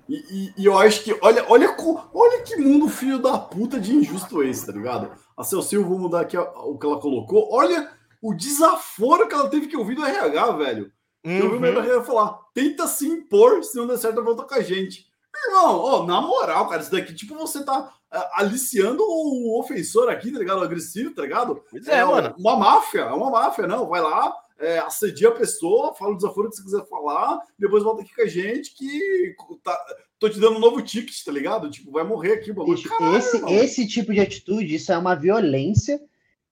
[0.07, 1.75] e, e, e, eu acho que, olha, olha,
[2.13, 5.11] olha que mundo filho da puta de injusto esse, tá ligado?
[5.35, 7.53] A Cel Silva, vou mudar aqui o que ela colocou.
[7.53, 7.91] Olha
[8.21, 10.91] o desaforo que ela teve que ouvir do RH, velho.
[11.27, 11.37] Uhum.
[11.37, 14.61] Eu vi o Meio falar: tenta se impor, se não der certo, volta com a
[14.61, 15.05] gente.
[15.45, 20.31] Irmão, ó, na moral, cara, isso daqui, tipo, você tá uh, aliciando o ofensor aqui,
[20.31, 20.59] tá ligado?
[20.59, 21.61] O agressivo, tá ligado?
[21.69, 22.33] Pois é, é mano.
[22.39, 23.87] Uma máfia, é uma máfia, não.
[23.87, 28.01] Vai lá, é, assedia a pessoa, fala o desaforo que você quiser falar, depois volta
[28.01, 29.77] aqui com a gente que tá,
[30.17, 31.69] tô te dando um novo ticket, tá ligado?
[31.69, 32.79] Tipo, vai morrer aqui, bagulho.
[33.17, 36.01] esse, esse tipo de atitude, isso é uma violência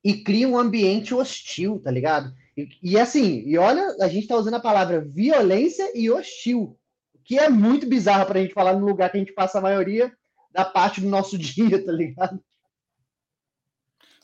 [0.04, 2.32] e cria um ambiente hostil, tá ligado?
[2.58, 6.78] E, e, assim, e olha, a gente está usando a palavra violência e hostil,
[7.24, 9.62] que é muito bizarro para a gente falar no lugar que a gente passa a
[9.62, 10.12] maioria
[10.52, 12.40] da parte do nosso dia, tá ligado?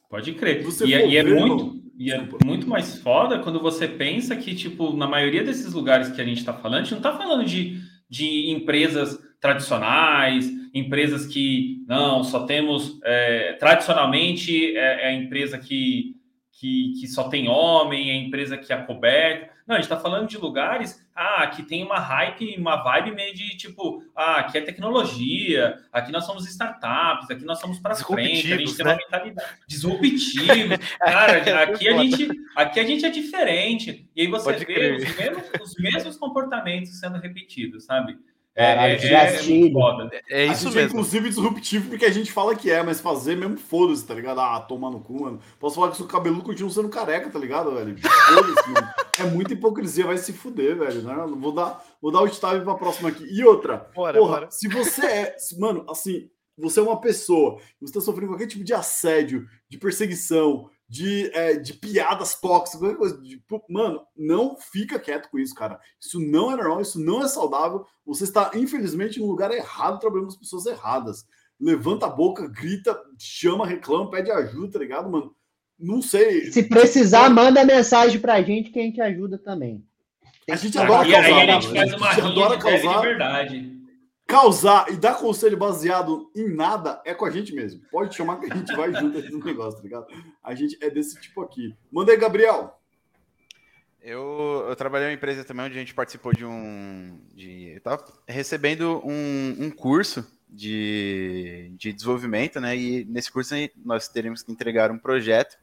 [0.09, 0.63] Pode crer.
[0.63, 4.55] Você e, é, e é muito, e é muito mais foda quando você pensa que,
[4.55, 7.45] tipo, na maioria desses lugares que a gente está falando, a gente não está falando
[7.45, 7.79] de,
[8.09, 16.15] de empresas tradicionais, empresas que não, só temos é, tradicionalmente é, é a empresa que
[16.51, 19.49] que, que só tem homem, é empresa que é coberta.
[19.65, 23.33] Não, a gente está falando de lugares ah, que tem uma hype, uma vibe meio
[23.33, 28.51] de tipo, ah, aqui é tecnologia, aqui nós somos startups, aqui nós somos para frente,
[28.51, 28.99] a gente tem uma né?
[29.03, 30.77] mentalidade disruptiva.
[30.99, 34.09] Cara, aqui a gente, aqui a gente é diferente.
[34.15, 38.17] E aí você Pode vê os mesmos, os mesmos comportamentos sendo repetidos, sabe?
[38.53, 39.13] É, é, é,
[40.29, 40.79] é, é, isso mesmo.
[40.79, 44.41] É, inclusive, disruptivo porque a gente fala que é, mas fazer mesmo foda-se, tá ligado?
[44.41, 45.39] Ah, toma no cu, mano.
[45.57, 47.95] Posso falar que seu cabelo continua sendo careca, tá ligado, velho?
[48.67, 48.89] mano.
[49.19, 51.01] É muita hipocrisia, vai se fuder, velho.
[51.01, 51.15] Né?
[51.37, 53.23] Vou dar, vou dar o style pra próxima aqui.
[53.23, 54.51] E outra, bora, porra, bora.
[54.51, 58.73] se você é, mano, assim, você é uma pessoa, você tá sofrendo qualquer tipo de
[58.73, 63.17] assédio, de perseguição, de, é, de piadas tóxicas, qualquer coisa.
[63.21, 65.79] De, mano, não fica quieto com isso, cara.
[65.97, 67.85] Isso não é normal, isso não é saudável.
[68.05, 71.25] Você está, infelizmente, no lugar errado, trabalhando com as pessoas erradas.
[71.57, 75.33] Levanta a boca, grita, chama, reclama, pede ajuda, tá ligado, mano?
[75.79, 76.51] Não sei.
[76.51, 79.85] Se precisar, manda mensagem pra gente que a gente ajuda também.
[80.49, 81.23] A gente adora causar.
[81.23, 82.95] Aí a gente faz uma a gente adora causar.
[82.99, 83.80] De verdade
[84.31, 87.81] causar e dar conselho baseado em nada é com a gente mesmo.
[87.91, 90.07] Pode chamar que a gente vai junto no negócio, tá ligado?
[90.41, 91.75] A gente é desse tipo aqui.
[91.91, 92.79] Manda aí, Gabriel.
[94.01, 97.19] Eu, eu trabalhei em uma empresa também onde a gente participou de um.
[97.33, 102.75] De, eu tava recebendo um, um curso de, de desenvolvimento, né?
[102.75, 103.53] E nesse curso
[103.85, 105.55] nós teremos que entregar um projeto,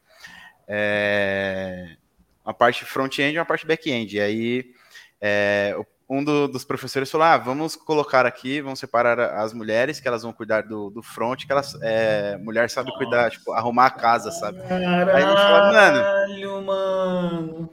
[0.68, 1.96] é,
[2.44, 4.16] uma parte front-end e uma parte back-end.
[4.16, 4.74] E aí
[5.20, 10.00] é, o um do, dos professores falou: ah, vamos colocar aqui, vamos separar as mulheres,
[10.00, 11.76] que elas vão cuidar do, do front, que elas.
[11.82, 14.60] É, mulher sabe cuidar, tipo, arrumar a casa, sabe?
[14.62, 16.62] Caralho, Aí ele falou, mano.
[16.64, 17.70] mano.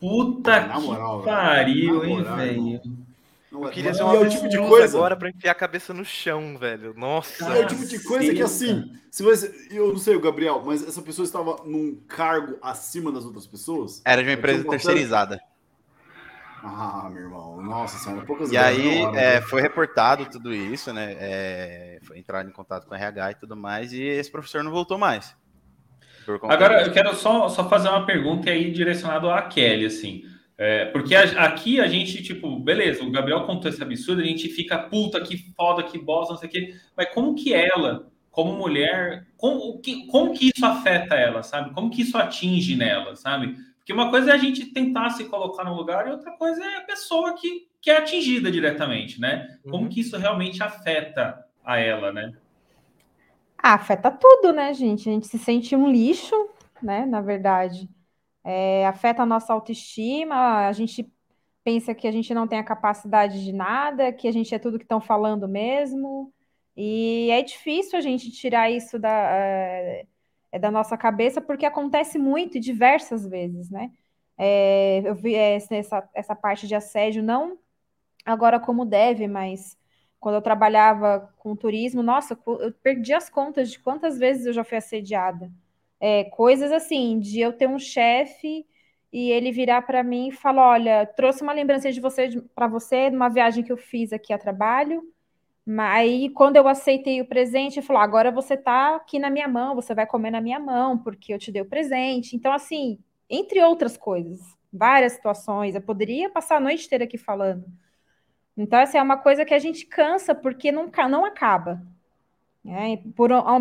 [0.00, 2.80] Puta que moral, pariu, hein, velho.
[3.50, 5.94] Eu é- queria ser uma é o tipo de coisa agora pra enfiar a cabeça
[5.94, 6.92] no chão, velho.
[6.96, 7.44] Nossa.
[7.44, 10.86] É o tipo de coisa que assim, se você, eu não sei o Gabriel, mas
[10.86, 14.02] essa pessoa estava num cargo acima das outras pessoas.
[14.04, 15.40] Era de uma empresa terceirizada.
[16.66, 19.40] Ah, meu irmão, nossa senhora, poucas E aí hora, é, né?
[19.42, 21.14] foi reportado tudo isso, né?
[21.18, 24.70] É, foi entrar em contato com o RH e tudo mais, e esse professor não
[24.70, 25.36] voltou mais.
[26.44, 30.22] Agora, eu quero só, só fazer uma pergunta aí direcionada à Kelly, assim.
[30.56, 34.48] É, porque a- aqui a gente, tipo, beleza, o Gabriel contou esse absurdo, a gente
[34.48, 36.74] fica puta, que foda, que bosta, não sei o quê.
[36.96, 41.74] Mas como que ela, como mulher, como que, como que isso afeta ela, sabe?
[41.74, 43.54] Como que isso atinge nela, sabe?
[43.84, 46.78] Porque uma coisa é a gente tentar se colocar no lugar e outra coisa é
[46.78, 49.58] a pessoa que, que é atingida diretamente, né?
[49.68, 49.90] Como Uhum.
[49.90, 52.34] que isso realmente afeta a ela, né?
[53.58, 55.08] Ah, afeta tudo, né, gente?
[55.08, 56.34] A gente se sente um lixo,
[56.82, 57.06] né?
[57.06, 57.88] Na verdade.
[58.44, 61.12] É, afeta a nossa autoestima, a gente
[61.64, 64.78] pensa que a gente não tem a capacidade de nada, que a gente é tudo
[64.78, 66.32] que estão falando mesmo.
[66.76, 70.06] E é difícil a gente tirar isso da, é,
[70.54, 73.90] é da nossa cabeça, porque acontece muito e diversas vezes, né?
[74.38, 77.58] É, eu vi essa, essa parte de assédio, não
[78.24, 79.76] agora como deve, mas
[80.20, 84.64] quando eu trabalhava com turismo, nossa, eu perdi as contas de quantas vezes eu já
[84.64, 85.50] fui assediada.
[86.00, 88.66] É, coisas assim, de eu ter um chefe
[89.12, 93.10] e ele virar para mim e falar: Olha, trouxe uma lembrança de você para você
[93.10, 95.02] numa viagem que eu fiz aqui a trabalho.
[95.66, 99.74] Aí, quando eu aceitei o presente, ele falou: Agora você está aqui na minha mão,
[99.74, 102.36] você vai comer na minha mão, porque eu te dei o presente.
[102.36, 102.98] Então, assim,
[103.30, 104.40] entre outras coisas,
[104.72, 107.64] várias situações, eu poderia passar a noite inteira aqui falando.
[108.56, 111.82] Então, essa é uma coisa que a gente cansa porque não, não acaba.
[112.62, 112.98] Né?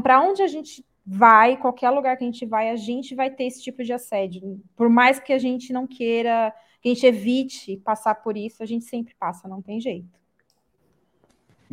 [0.04, 3.46] Para onde a gente vai, qualquer lugar que a gente vai, a gente vai ter
[3.46, 4.62] esse tipo de assédio.
[4.76, 8.66] Por mais que a gente não queira, que a gente evite passar por isso, a
[8.66, 10.23] gente sempre passa, não tem jeito.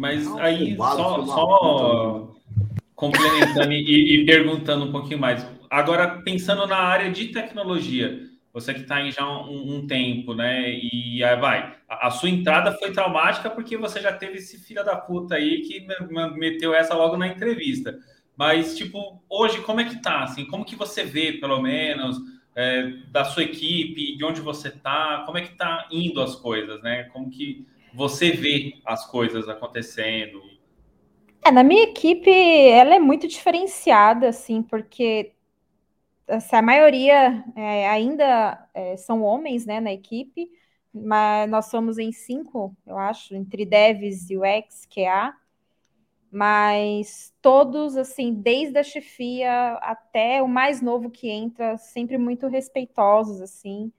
[0.00, 2.34] Mas Não, aí, só, só
[2.94, 5.46] complementando e, e perguntando um pouquinho mais.
[5.68, 8.18] Agora, pensando na área de tecnologia,
[8.50, 10.72] você que está aí já um, um, tempo, né?
[10.72, 14.82] E aí vai, a, a, sua entrada foi traumática porque você já teve esse filho
[14.82, 15.86] da puta aí que
[16.34, 17.98] meteu essa logo na entrevista.
[18.34, 20.22] Mas, tipo, hoje, como é que tá?
[20.22, 22.16] Assim, como que você vê, pelo menos,
[22.56, 26.80] é, da sua equipe, de onde você tá, como é que tá indo as coisas,
[26.80, 27.04] né?
[27.12, 30.42] Como que você vê as coisas acontecendo?
[31.44, 35.32] É, na minha equipe, ela é muito diferenciada, assim, porque
[36.28, 40.48] assim, a maioria é, ainda é, são homens, né, na equipe,
[40.92, 45.34] mas nós somos em cinco, eu acho, entre devs e UX, QA,
[46.30, 53.40] mas todos, assim, desde a chefia até o mais novo que entra, sempre muito respeitosos,
[53.40, 53.92] assim,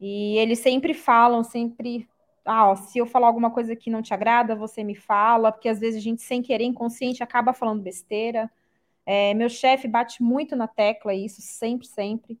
[0.00, 2.08] e eles sempre falam, sempre,
[2.48, 5.68] ah, ó, se eu falar alguma coisa que não te agrada, você me fala, porque
[5.68, 8.50] às vezes a gente, sem querer, inconsciente, acaba falando besteira,
[9.06, 12.38] é, meu chefe bate muito na tecla, isso, sempre, sempre,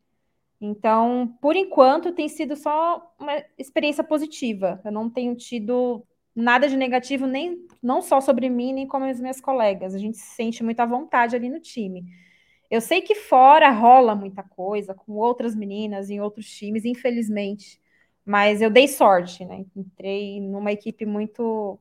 [0.60, 6.04] então, por enquanto, tem sido só uma experiência positiva, eu não tenho tido
[6.34, 9.94] nada de negativo, nem não só sobre mim, nem como as minhas colegas.
[9.94, 12.04] A gente se sente muito à vontade ali no time.
[12.70, 17.80] Eu sei que fora rola muita coisa com outras meninas em outros times, infelizmente.
[18.28, 19.64] Mas eu dei sorte, né?
[19.74, 21.78] Entrei numa equipe muito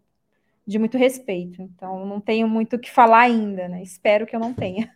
[0.65, 1.61] de muito respeito.
[1.61, 3.83] Então não tenho muito o que falar ainda, né?
[3.83, 4.89] Espero que eu não tenha.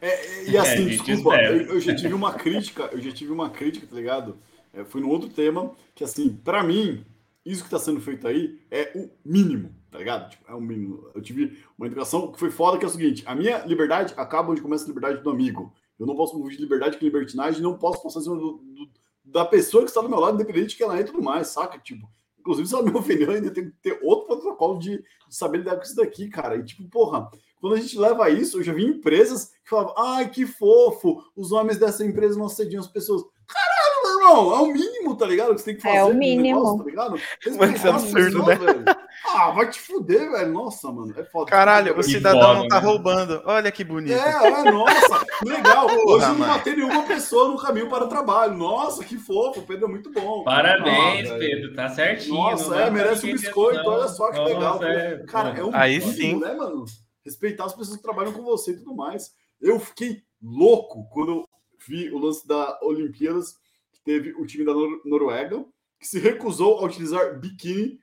[0.00, 3.50] É, e assim, é, desculpa, eu, eu, já tive uma crítica, eu já tive uma
[3.50, 4.38] crítica, tá ligado?
[4.72, 7.04] É, fui no outro tema, que assim, para mim,
[7.44, 10.30] isso que está sendo feito aí é o mínimo, tá ligado?
[10.30, 11.10] Tipo, é o mínimo.
[11.16, 14.52] Eu tive uma educação que foi foda, que é o seguinte: a minha liberdade acaba
[14.52, 15.74] onde começa a liberdade do amigo.
[15.98, 18.88] Eu não posso fugir de liberdade com libertinagem, não posso passar em cima do, do,
[19.26, 21.48] da pessoa que está do meu lado, independente de que ela é e tudo mais,
[21.48, 21.78] saca?
[21.78, 22.08] Tipo,
[22.38, 25.76] inclusive, se ela me ofendeu, ainda tem que ter outro protocolo de, de saber lidar
[25.76, 26.56] com isso daqui, cara.
[26.56, 27.28] E tipo, porra,
[27.60, 31.50] quando a gente leva isso, eu já vi empresas que falavam, ai, que fofo, os
[31.50, 33.22] homens dessa empresa não cediam as pessoas.
[33.46, 35.54] Caralho, meu irmão, é o mínimo, tá ligado?
[35.54, 35.96] Que você tem que fazer.
[35.96, 36.58] É o mínimo.
[36.60, 37.20] Negócio, tá ligado?
[37.58, 38.54] Mas é absurdo, né?
[38.54, 38.84] Velho.
[39.34, 40.52] Ah, vai te fuder, velho.
[40.52, 41.50] Nossa, mano, é foda.
[41.50, 42.86] Caralho, o cidadão foda, não tá né?
[42.86, 43.42] roubando.
[43.44, 44.12] Olha que bonito.
[44.14, 45.86] É, é, nossa, que legal.
[45.88, 46.52] Porra, Hoje não mano.
[46.52, 48.54] matei nenhuma pessoa no caminho para o trabalho.
[48.56, 50.44] Nossa, que fofo, o Pedro é muito bom.
[50.44, 51.38] Parabéns, Ah.
[51.38, 52.34] Pedro, tá certinho.
[52.34, 53.92] Nossa, é, merece um biscoito, não.
[53.92, 54.82] olha só que Nossa, legal.
[54.84, 56.38] é, Cara, é um Aí mínimo, sim.
[56.40, 56.84] né, mano?
[57.24, 59.32] Respeitar as pessoas que trabalham com você e tudo mais.
[59.60, 61.44] Eu fiquei louco quando eu
[61.88, 63.54] vi o lance da Olimpíadas,
[63.92, 65.64] que teve o time da Nor- Noruega,
[65.98, 67.98] que se recusou a utilizar biquíni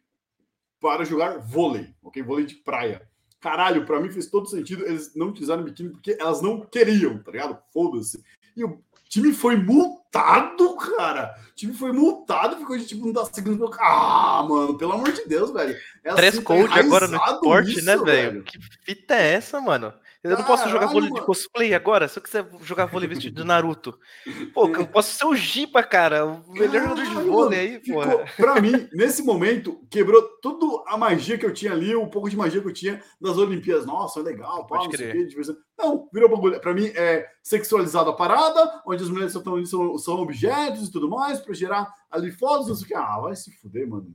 [0.83, 2.21] para jogar vôlei, ok?
[2.21, 3.01] Vôlei de praia.
[3.39, 7.31] Caralho, pra mim fez todo sentido eles não utilizarem biquíni porque elas não queriam, tá
[7.31, 7.57] ligado?
[7.73, 8.21] Foda-se.
[8.55, 11.33] E o time foi multado, cara.
[11.51, 13.71] O time foi multado, ficou de tipo, não tá seguindo.
[13.79, 15.73] Ah, mano, pelo amor de Deus, velho.
[16.03, 18.43] É Dress assim, code agora no esporte, né, velho?
[18.43, 19.93] Que fita é essa, mano?
[20.23, 22.07] Eu não posso jogar vôlei de cosplay agora?
[22.07, 23.99] Se eu quiser jogar vôlei vestido de Naruto.
[24.53, 26.25] Pô, eu posso ser o Gipa, cara.
[26.25, 28.01] O melhor jogador de vôlei aí, pô.
[28.37, 32.37] Pra mim, nesse momento, quebrou toda a magia que eu tinha ali, o pouco de
[32.37, 33.85] magia que eu tinha das Olimpíadas.
[33.85, 35.27] Nossa, é legal, pode crer.
[35.77, 36.59] Não, virou bagulho.
[36.61, 41.09] Pra mim, é sexualizada a parada, onde as mulheres são, são, são objetos e tudo
[41.09, 42.95] mais, pra gerar ali fotos, não sei o que.
[42.95, 44.07] Ah, vai se fuder, mano.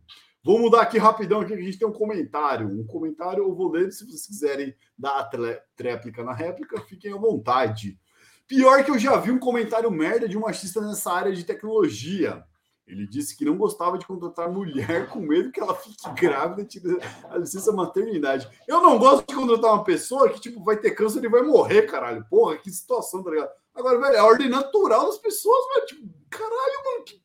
[0.45, 2.69] Vou mudar aqui rapidão aqui, que a gente tem um comentário.
[2.69, 5.31] Um comentário eu vou ler, se vocês quiserem dar a
[5.77, 7.99] tréplica na réplica, fiquem à vontade.
[8.47, 12.43] Pior que eu já vi um comentário merda de um machista nessa área de tecnologia.
[12.87, 16.65] Ele disse que não gostava de contratar mulher com medo que ela fique grávida e
[16.65, 16.99] tire
[17.29, 18.49] a licença maternidade.
[18.67, 21.83] Eu não gosto de contratar uma pessoa que, tipo, vai ter câncer e vai morrer,
[21.83, 22.25] caralho.
[22.31, 23.51] Porra, que situação, tá ligado?
[23.75, 25.87] Agora, velho, é a ordem natural das pessoas, velho.
[25.87, 27.23] Tipo, caralho, mano, que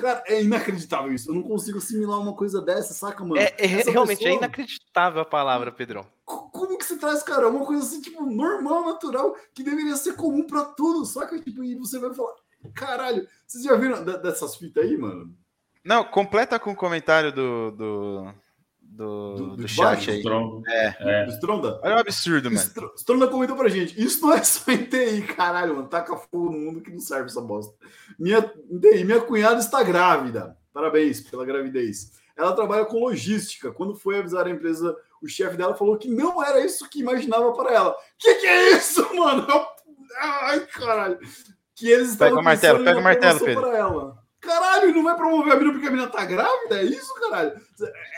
[0.00, 1.30] Cara, é inacreditável isso.
[1.30, 3.40] Eu não consigo assimilar uma coisa dessa, saca, mano?
[3.40, 4.30] É, é realmente é pessoa...
[4.30, 6.06] é inacreditável a palavra, Pedrão.
[6.24, 7.48] Como que você traz, cara?
[7.48, 11.38] Uma coisa assim, tipo, normal, natural, que deveria ser comum para tudo, saca?
[11.40, 12.34] Tipo, e você vai falar,
[12.74, 15.34] caralho, vocês já viram dessas fitas aí, mano?
[15.84, 18.34] Não, completa com o comentário do, do,
[18.90, 20.22] do, do, do chat aí.
[20.66, 20.96] É.
[20.98, 21.24] é.
[21.24, 21.80] Do Stronda?
[21.82, 22.92] Olha o absurdo, mano.
[22.96, 24.00] Stronda comentou pra gente.
[24.00, 25.88] Isso não é só em TI, caralho, mano.
[25.88, 27.72] Taca fogo no mundo que não serve essa bosta.
[28.18, 30.56] Minha, TI, minha cunhada está grávida.
[30.72, 32.12] Parabéns pela gravidez.
[32.36, 33.70] Ela trabalha com logística.
[33.70, 37.52] Quando foi avisar a empresa, o chefe dela falou que não era isso que imaginava
[37.52, 37.96] para ela.
[38.18, 39.46] Que que é isso, mano?
[40.18, 41.18] Ai, caralho.
[41.74, 43.66] Que eles estavam Pega o martelo, pega o martelo, Pedro.
[43.68, 44.19] Ela.
[44.40, 46.80] Caralho, não vai promover a mina porque a mina tá grávida?
[46.80, 47.52] É isso, caralho?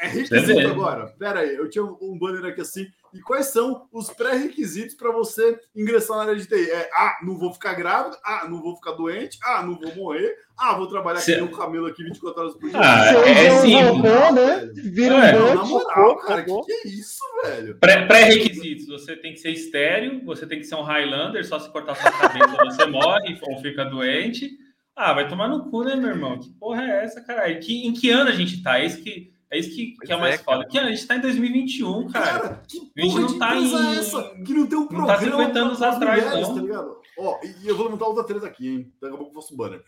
[0.03, 1.07] É requisito agora.
[1.19, 2.86] Pera aí, eu tinha um banner aqui assim.
[3.12, 6.70] E quais são os pré-requisitos para você ingressar na área de TI?
[6.70, 8.16] É, ah, não vou ficar grávida.
[8.24, 9.39] Ah, não vou ficar doente.
[9.43, 10.35] Ah, não vou morrer.
[10.57, 12.81] Ah, vou trabalhar aqui no camelo aqui 24 horas por dia.
[12.81, 14.35] Ah, é, é simples.
[14.35, 14.70] né?
[14.74, 17.77] Vira um é, Na moral, cara, que, que é isso, velho?
[17.77, 18.86] Pré-requisitos.
[18.86, 22.11] Você tem que ser estéreo, você tem que ser um Highlander, só se cortar sua
[22.11, 24.57] cabeça você morre ou fica doente.
[24.94, 26.39] Ah, vai tomar no cu, né, meu irmão?
[26.39, 27.59] Que porra é essa, caralho?
[27.60, 28.78] Que, em que ano a gente tá?
[28.78, 30.66] É isso que é, isso que, que é mais é, foda.
[30.66, 32.40] Que a gente tá em 2021, cara.
[32.40, 33.74] cara que a gente não tá em.
[33.74, 34.23] É essa?
[34.43, 35.12] Que não tem um programa.
[35.12, 36.55] Não tá 50 anos atrás, mulheres, não.
[36.55, 36.97] Tá ligado?
[37.19, 38.93] Ó, e eu vou levantar outra treta aqui, hein?
[38.98, 39.85] Daqui a pouco eu faço um banner.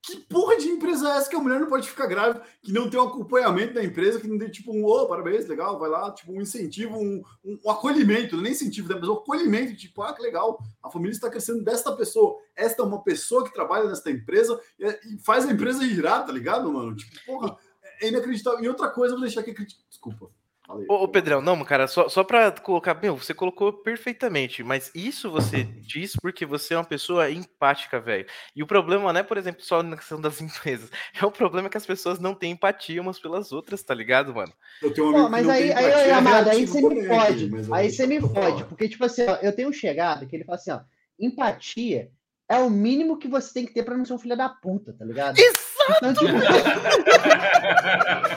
[0.00, 2.88] Que porra de empresa é essa que a mulher não pode ficar grávida, que não
[2.88, 6.10] tem um acompanhamento da empresa, que não tem tipo um, oh, parabéns, legal, vai lá,
[6.12, 10.14] tipo um incentivo, um, um, um acolhimento, é nem incentivo né, pessoa, acolhimento, tipo, ah,
[10.14, 12.38] que legal, a família está crescendo desta pessoa.
[12.56, 16.32] Esta é uma pessoa que trabalha nesta empresa e, e faz a empresa girar, tá
[16.32, 16.96] ligado, mano?
[16.96, 17.56] Tipo, porra,
[18.00, 18.64] é inacreditável.
[18.64, 19.54] E outra coisa, vou deixar aqui,
[19.88, 20.30] desculpa.
[20.68, 25.30] Ô, ô, Pedrão, não, cara, só, só para colocar, meu, você colocou perfeitamente, mas isso
[25.30, 28.26] você diz porque você é uma pessoa empática, velho.
[28.54, 30.90] E o problema não é, por exemplo, só na questão das empresas.
[31.18, 34.52] É o problema que as pessoas não têm empatia umas pelas outras, tá ligado, mano?
[34.82, 37.50] Eu tenho um amigo mas aí, aí, aí, amado, aí você me pode.
[37.72, 40.56] Aí você me pode, porque, tipo assim, ó, eu tenho um chegado que ele fala
[40.56, 40.80] assim, ó,
[41.18, 42.10] empatia
[42.46, 44.92] é o mínimo que você tem que ter para não ser um filho da puta,
[44.92, 45.38] tá ligado?
[45.38, 45.77] Exato!
[45.96, 46.32] Então, tipo...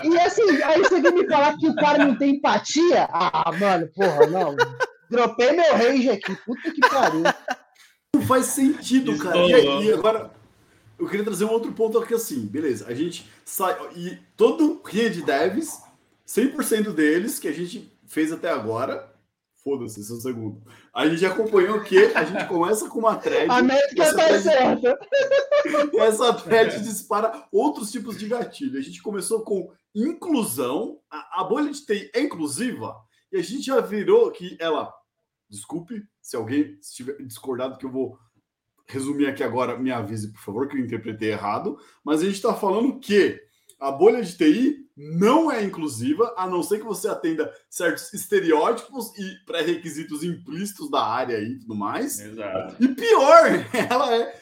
[0.03, 3.07] e assim, aí você vem me falar que o cara não tem empatia?
[3.11, 4.55] Ah, mano, porra, não.
[5.09, 7.23] Dropei meu rage aqui, puta que pariu.
[8.15, 9.37] Não faz sentido, cara.
[9.37, 10.31] E, aí, e agora,
[10.97, 15.09] eu queria trazer um outro ponto aqui assim, beleza, a gente sai, e todo rinha
[15.09, 15.81] de devs,
[16.27, 19.10] 100% deles que a gente fez até agora,
[19.63, 20.63] Foda-se, esse é o segundo.
[20.93, 22.11] A gente acompanhou o quê?
[22.15, 23.49] A gente começa com uma thread.
[23.49, 24.99] A métrica tá certa.
[25.99, 28.79] Essa thread dispara outros tipos de gatilho.
[28.79, 30.99] A gente começou com inclusão.
[31.09, 32.95] A, a bolha de TI é inclusiva.
[33.31, 34.91] E a gente já virou que ela.
[35.47, 38.17] Desculpe se alguém estiver discordado, que eu vou
[38.87, 39.77] resumir aqui agora.
[39.77, 41.77] Me avise, por favor, que eu interpretei errado.
[42.03, 43.39] Mas a gente está falando que
[43.81, 49.17] a bolha de TI não é inclusiva, a não ser que você atenda certos estereótipos
[49.17, 52.19] e pré-requisitos implícitos da área e tudo mais.
[52.19, 52.75] Exato.
[52.79, 53.47] E pior,
[53.89, 54.39] ela é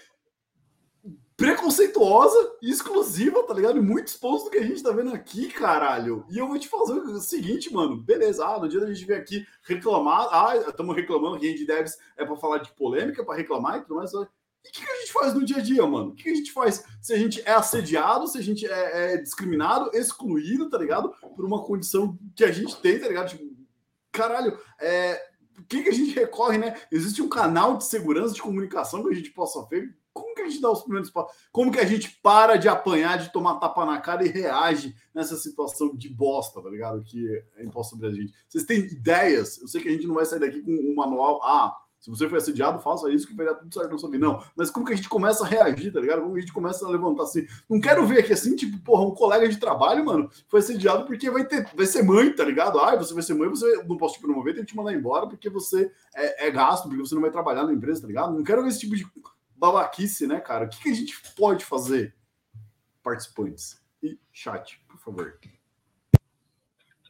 [1.38, 3.82] preconceituosa e exclusiva, tá ligado?
[3.82, 6.26] Muito exposto do que a gente tá vendo aqui, caralho.
[6.30, 7.96] E eu vou te fazer o seguinte, mano.
[7.96, 11.66] Beleza, ah, no dia da gente vir aqui reclamar, ah, estamos reclamando que a gente
[11.66, 14.12] deve é para falar de polêmica, para reclamar e tudo mais.
[14.64, 16.10] E o que, que, a gente faz no dia a dia, mano?
[16.10, 19.14] O que, que, a gente faz se a gente é assediado, se a gente é,
[19.14, 21.12] é, discriminado, excluído, tá ligado?
[21.36, 23.30] Por uma condição que a gente tem, tá ligado?
[23.30, 23.44] Tipo,
[24.12, 25.22] caralho, é,
[25.58, 26.80] o que, que a gente recorre, né?
[26.92, 29.98] Existe um canal de segurança de comunicação que a gente possa ver?
[30.14, 31.38] Como que a gente dá os primeiros passos?
[31.52, 35.38] Como que a gente para de apanhar, de tomar tapa na cara e reage nessa
[35.38, 37.04] situação de bosta, tá ligado?
[37.04, 38.34] Que é imposto sobre a gente.
[38.48, 39.60] Vocês têm ideias?
[39.60, 41.42] Eu sei que a gente não vai sair daqui com um manual.
[41.44, 44.26] Ah, Se você foi assediado, faça isso que vai dar tudo certo na sua vida.
[44.26, 46.22] Não, mas como que a gente começa a reagir, tá ligado?
[46.22, 47.46] Como a gente começa a levantar assim?
[47.70, 51.30] Não quero ver aqui assim, tipo, porra, um colega de trabalho, mano, foi assediado porque
[51.30, 52.80] vai ter, vai ser mãe, tá ligado?
[52.80, 55.28] Ah, você vai ser mãe, você não posso te promover, tem que te mandar embora
[55.28, 58.34] porque você é, é gasto, porque você não vai trabalhar na empresa, tá ligado?
[58.34, 59.06] Não quero ver esse tipo de
[59.56, 60.66] babaquice, né, cara?
[60.66, 62.16] O que, que a gente pode fazer,
[63.04, 63.78] participantes?
[64.02, 65.38] E chat, por favor.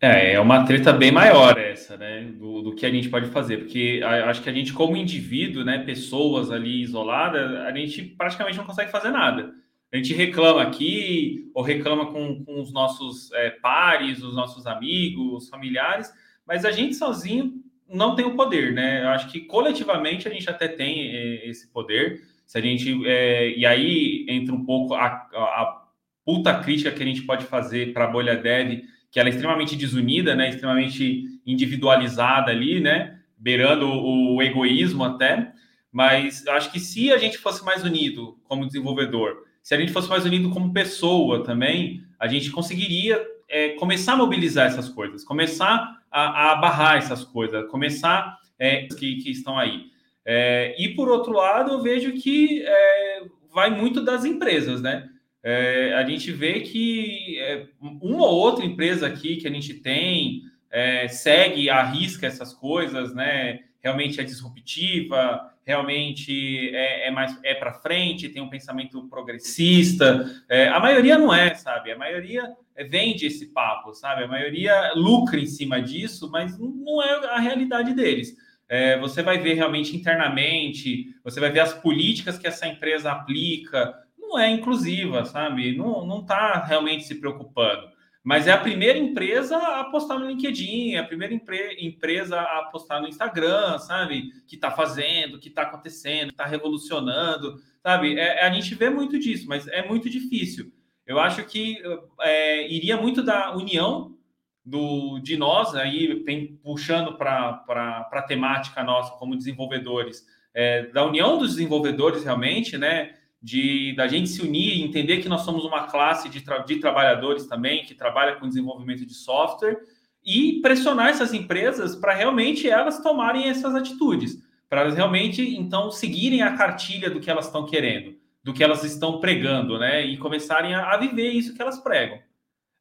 [0.01, 2.21] É, é uma treta bem maior essa, né?
[2.21, 5.65] Do, do que a gente pode fazer, porque a, acho que a gente, como indivíduo,
[5.65, 9.53] né, pessoas ali isoladas, a gente praticamente não consegue fazer nada.
[9.91, 15.49] A gente reclama aqui, ou reclama com, com os nossos é, pares, os nossos amigos,
[15.49, 16.13] familiares,
[16.47, 17.55] mas a gente sozinho
[17.91, 19.03] não tem o poder, né?
[19.03, 22.21] Eu acho que coletivamente a gente até tem é, esse poder.
[22.45, 23.05] Se a gente.
[23.05, 25.81] É, e aí entra um pouco a, a, a
[26.23, 28.81] puta crítica que a gente pode fazer para a bolha dev
[29.11, 35.51] que ela é extremamente desunida, né, extremamente individualizada ali, né, beirando o egoísmo até.
[35.91, 39.91] Mas eu acho que se a gente fosse mais unido como desenvolvedor, se a gente
[39.91, 45.23] fosse mais unido como pessoa também, a gente conseguiria é, começar a mobilizar essas coisas,
[45.23, 49.85] começar a, a barrar essas coisas, começar é, que, que estão aí.
[50.25, 53.23] É, e por outro lado, eu vejo que é,
[53.53, 55.09] vai muito das empresas, né?
[55.43, 60.43] É, a gente vê que é, uma ou outra empresa aqui que a gente tem
[60.69, 63.61] é, segue, arrisca essas coisas, né?
[63.81, 70.29] Realmente é disruptiva, realmente é, é mais é para frente, tem um pensamento progressista.
[70.49, 71.91] É, a maioria não é, sabe?
[71.91, 72.51] A maioria
[72.89, 74.23] vende esse papo, sabe?
[74.23, 78.35] A maioria lucra em cima disso, mas não é a realidade deles.
[78.67, 83.95] É, você vai ver realmente internamente, você vai ver as políticas que essa empresa aplica,
[84.29, 85.75] não é inclusiva, sabe?
[85.75, 87.89] Não, não tá realmente se preocupando.
[88.23, 92.69] Mas é a primeira empresa a postar no LinkedIn, é a primeira empre empresa a
[92.71, 94.31] postar no Instagram, sabe?
[94.47, 98.19] Que está fazendo, que está acontecendo, está revolucionando, sabe?
[98.19, 100.71] É, a gente vê muito disso, mas é muito difícil.
[101.07, 101.81] Eu acho que
[102.21, 104.15] é, iria muito da união
[104.63, 106.23] do, de nós, aí
[106.61, 110.23] puxando para a temática nossa como desenvolvedores,
[110.53, 113.15] é, da união dos desenvolvedores realmente, né?
[113.41, 117.45] De da gente se unir, entender que nós somos uma classe de, tra de trabalhadores
[117.45, 119.79] também que trabalha com desenvolvimento de software
[120.23, 124.37] e pressionar essas empresas para realmente elas tomarem essas atitudes,
[124.67, 128.83] para elas realmente então seguirem a cartilha do que elas estão querendo, do que elas
[128.83, 130.05] estão pregando, né?
[130.05, 132.19] E começarem a, a viver isso que elas pregam.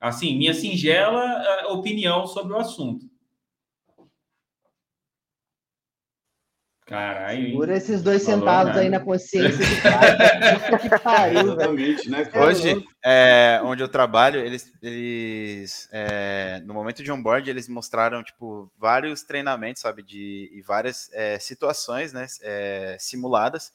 [0.01, 3.07] Assim, minha singela uh, opinião sobre o assunto.
[6.89, 7.53] Caralho.
[7.53, 10.79] Por esses dois centavos aí na consciência de cara.
[10.79, 12.31] que pariu, Exatamente, né?
[12.35, 18.73] Hoje, é, onde eu trabalho, eles, eles é, no momento de onboard, eles mostraram, tipo,
[18.79, 23.71] vários treinamentos, sabe, de, e várias é, situações, né, é, simuladas,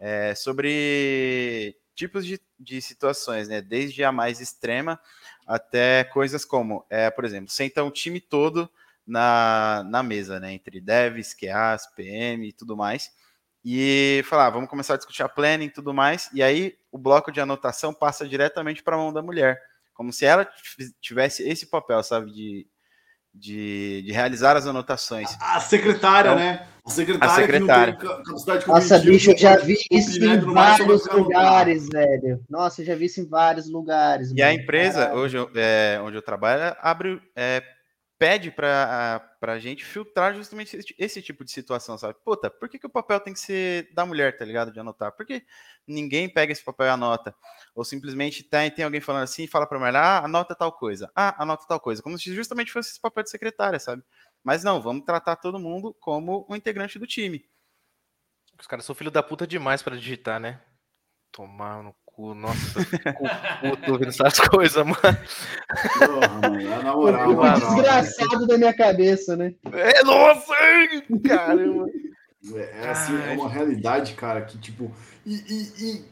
[0.00, 4.98] é, sobre tipos de, de situações, né, desde a mais extrema
[5.46, 8.68] até coisas como, é, por exemplo, senta um time todo
[9.10, 10.52] na, na mesa, né?
[10.52, 13.10] Entre devs, QAs, PM e tudo mais.
[13.64, 16.30] E falar, ah, vamos começar a discutir a planning e tudo mais.
[16.32, 19.60] E aí o bloco de anotação passa diretamente para a mão da mulher.
[19.92, 20.48] Como se ela
[21.00, 22.32] tivesse esse papel, sabe?
[22.32, 22.66] De,
[23.34, 25.36] de, de realizar as anotações.
[25.40, 26.66] A secretária, então, né?
[26.86, 27.96] A secretária, a secretária.
[27.96, 32.42] capacidade Nossa, bicho, eu já vi isso em vários lugares, velho.
[32.48, 34.30] Nossa, eu já vi isso em vários lugares.
[34.30, 34.48] E mano.
[34.48, 37.62] a empresa, hoje, é, onde eu trabalho, abre é,
[38.20, 42.18] pede para a gente filtrar justamente esse, esse, tipo de situação, sabe?
[42.22, 44.70] Puta, por que, que o papel tem que ser da mulher, tá ligado?
[44.70, 45.10] De anotar?
[45.12, 45.42] Por que
[45.86, 47.34] ninguém pega esse papel e anota?
[47.74, 51.10] Ou simplesmente tem, tem alguém falando assim e fala para mulher, ah, anota tal coisa.
[51.16, 52.02] Ah, anota tal coisa.
[52.02, 54.02] Como se justamente fosse esse papel de secretária, sabe?
[54.44, 57.42] Mas não, vamos tratar todo mundo como um integrante do time.
[58.60, 60.62] Os caras são filho da puta demais para digitar, né?
[61.32, 63.24] Tomar no cu, nossa, fico
[63.60, 64.98] puto ouvindo essas coisas, mano.
[65.98, 69.54] Porra, mano, na moral, o desgraçado da minha cabeça, né?
[69.72, 70.52] É, nossa,
[71.26, 71.86] caramba.
[72.54, 74.92] É, é assim, é uma realidade, cara, que tipo.
[75.24, 76.04] E, e, e,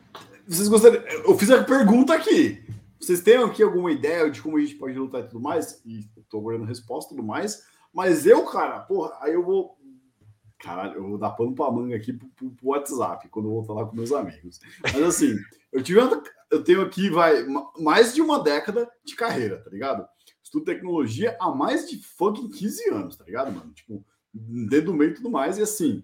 [0.47, 1.03] vocês gostariam.
[1.03, 2.65] Eu fiz a pergunta aqui.
[2.99, 5.81] Vocês têm aqui alguma ideia de como a gente pode lutar e tudo mais?
[5.85, 7.63] E tô aguardando resposta e tudo mais.
[7.93, 9.78] Mas eu, cara, porra, aí eu vou
[10.59, 13.75] Caralho, eu vou dar pano pra manga aqui pro, pro, pro WhatsApp quando eu voltar
[13.75, 14.59] lá com meus amigos.
[14.83, 15.37] Mas assim,
[15.73, 16.01] eu tive
[16.51, 17.45] eu tenho aqui, vai,
[17.79, 20.07] mais de uma década de carreira, tá ligado?
[20.43, 23.71] Estudo tecnologia há mais de fucking 15 anos, tá ligado, mano?
[23.73, 26.03] Tipo, dedo do meio e tudo mais, e assim,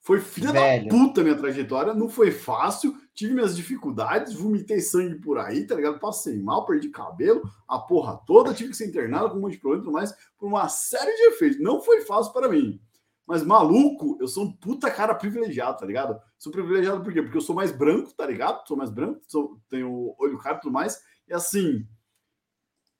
[0.00, 0.84] foi filha Velho.
[0.84, 5.74] da puta minha trajetória, não foi fácil, tive minhas dificuldades, vomitei sangue por aí, tá
[5.74, 5.98] ligado?
[5.98, 9.60] Passei mal, perdi cabelo, a porra toda, tive que ser internado com um monte de
[9.60, 11.58] problema e tudo mais, por uma série de efeitos.
[11.58, 12.80] Não foi fácil para mim.
[13.26, 16.20] Mas maluco, eu sou um puta cara privilegiado, tá ligado?
[16.38, 17.22] Sou privilegiado por quê?
[17.22, 18.66] Porque eu sou mais branco, tá ligado?
[18.66, 21.00] Sou mais branco, sou, tenho olho claro e tudo mais.
[21.26, 21.86] E assim,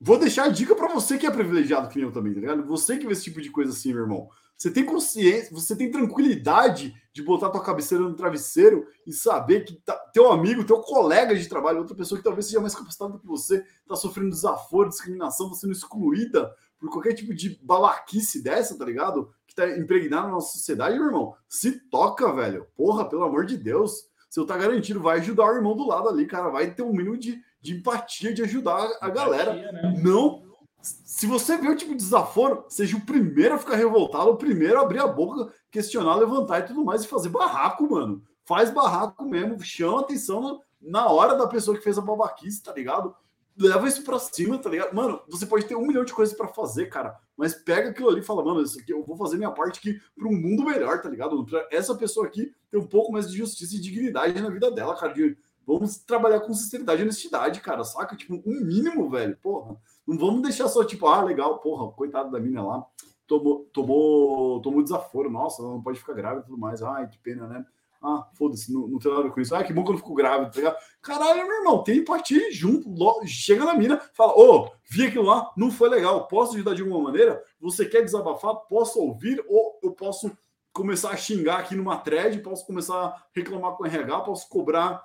[0.01, 2.65] vou deixar a dica para você que é privilegiado que nem eu também, tá ligado?
[2.67, 4.29] Você que vê esse tipo de coisa assim, meu irmão.
[4.57, 9.75] Você tem consciência, você tem tranquilidade de botar tua cabeceira no travesseiro e saber que
[9.75, 13.27] tá, teu amigo, teu colega de trabalho, outra pessoa que talvez seja mais capacitada que
[13.27, 18.85] você, tá sofrendo desaforo, discriminação, tá sendo excluída por qualquer tipo de babaquice dessa, tá
[18.85, 19.33] ligado?
[19.55, 21.35] Que tá impregnado na nossa sociedade, meu irmão.
[21.49, 22.67] Se toca, velho.
[22.77, 24.09] Porra, pelo amor de Deus.
[24.29, 26.49] Se eu tá garantido, vai ajudar o irmão do lado ali, cara.
[26.49, 29.55] Vai ter um mínimo de, de empatia, de ajudar a galera.
[29.55, 30.01] Né?
[30.03, 30.43] Não
[30.85, 34.79] se você vê o tipo de desaforo, seja o primeiro a ficar revoltado, o primeiro
[34.79, 38.23] a abrir a boca, questionar, levantar e tudo mais, e fazer barraco, mano.
[38.45, 43.17] Faz barraco mesmo, chama atenção na, hora da pessoa que fez a babaquice, tá ligado?
[43.57, 44.93] Leva isso pra cima, tá ligado?
[44.95, 48.21] Mano, você pode ter um milhão de coisas para fazer, cara, mas pega aquilo ali
[48.21, 51.01] e fala, mano, isso aqui eu vou fazer minha parte aqui para um mundo melhor,
[51.01, 51.45] tá ligado?
[51.45, 54.97] Pra essa pessoa aqui ter um pouco mais de justiça e dignidade na vida dela,
[54.97, 55.13] cara.
[55.13, 58.17] De, vamos trabalhar com sinceridade e honestidade, cara, saca?
[58.17, 59.77] Tipo, um mínimo, velho, porra.
[60.05, 62.85] Não vamos deixar só tipo, ah, legal, porra, coitado da mina lá,
[63.25, 66.83] tomou, tomou, tomou desaforo, nossa, não pode ficar grávida e tudo mais.
[66.83, 67.65] Ai, que pena, né?
[68.05, 69.55] Ah, foda-se, não, não tem nada com isso.
[69.55, 70.77] Ah, que bom que eu não fico grávida, tá ligado?
[71.01, 72.89] Caralho, meu irmão, tem empatia junto.
[72.91, 76.75] Logo, chega na mina, fala, ô, oh, vi aquilo lá, não foi legal, posso ajudar
[76.75, 77.43] de alguma maneira?
[77.59, 78.55] Você quer desabafar?
[78.69, 79.43] Posso ouvir?
[79.49, 80.31] Ou eu posso
[80.71, 85.03] começar a xingar aqui numa thread, posso começar a reclamar com o RH, posso cobrar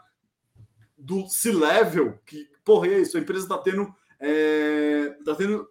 [0.97, 5.65] do C-Level, que, porra, é isso, a empresa tá tendo é, tá tendo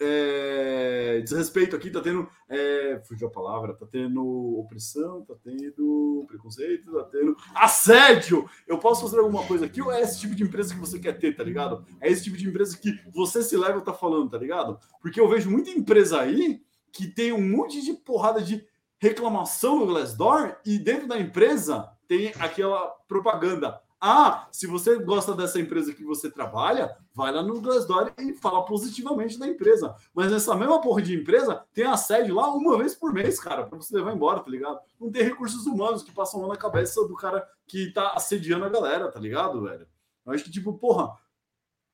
[0.00, 2.26] é, desrespeito aqui, tá tendo.
[2.48, 4.24] É, fugiu a palavra, tá tendo
[4.58, 8.48] opressão, tá tendo preconceito, tá tendo assédio.
[8.66, 11.18] Eu posso fazer alguma coisa aqui ou é esse tipo de empresa que você quer
[11.18, 11.84] ter, tá ligado?
[12.00, 14.78] É esse tipo de empresa que você se leva tá falando, tá ligado?
[15.02, 16.62] Porque eu vejo muita empresa aí
[16.92, 18.64] que tem um monte de porrada de
[18.98, 23.80] reclamação no Glassdoor e dentro da empresa tem aquela propaganda.
[24.00, 28.64] Ah, se você gosta dessa empresa que você trabalha, vai lá no Glassdoor e fala
[28.64, 29.94] positivamente da empresa.
[30.14, 33.66] Mas essa mesma porra de empresa tem a sede lá uma vez por mês, cara,
[33.66, 34.80] para você levar embora, tá ligado?
[34.98, 38.70] Não tem recursos humanos que passam lá na cabeça do cara que tá assediando a
[38.70, 39.86] galera, tá ligado, velho?
[40.24, 41.14] Eu acho que, tipo, porra,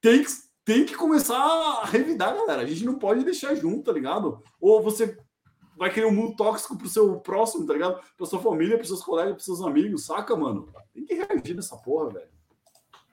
[0.01, 0.31] tem que,
[0.65, 2.63] tem que começar a revidar, galera.
[2.63, 4.41] A gente não pode deixar junto, tá ligado?
[4.61, 5.19] Ou você
[5.77, 8.01] vai criar um mundo tóxico pro seu próximo, tá ligado?
[8.17, 10.69] Pra sua família, pros seus colegas, pros seus amigos, saca, mano?
[10.95, 12.29] Tem que reagir nessa porra, velho.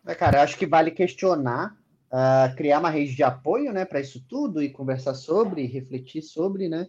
[0.05, 1.77] É, cara, acho que vale questionar,
[2.11, 6.67] uh, criar uma rede de apoio, né, para isso tudo e conversar sobre, refletir sobre,
[6.67, 6.87] né?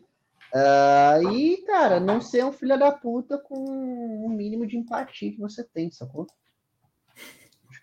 [0.53, 5.33] Uh, e, cara, não ser um filho da puta com o um mínimo de empatia
[5.33, 6.27] que você tem, sacou?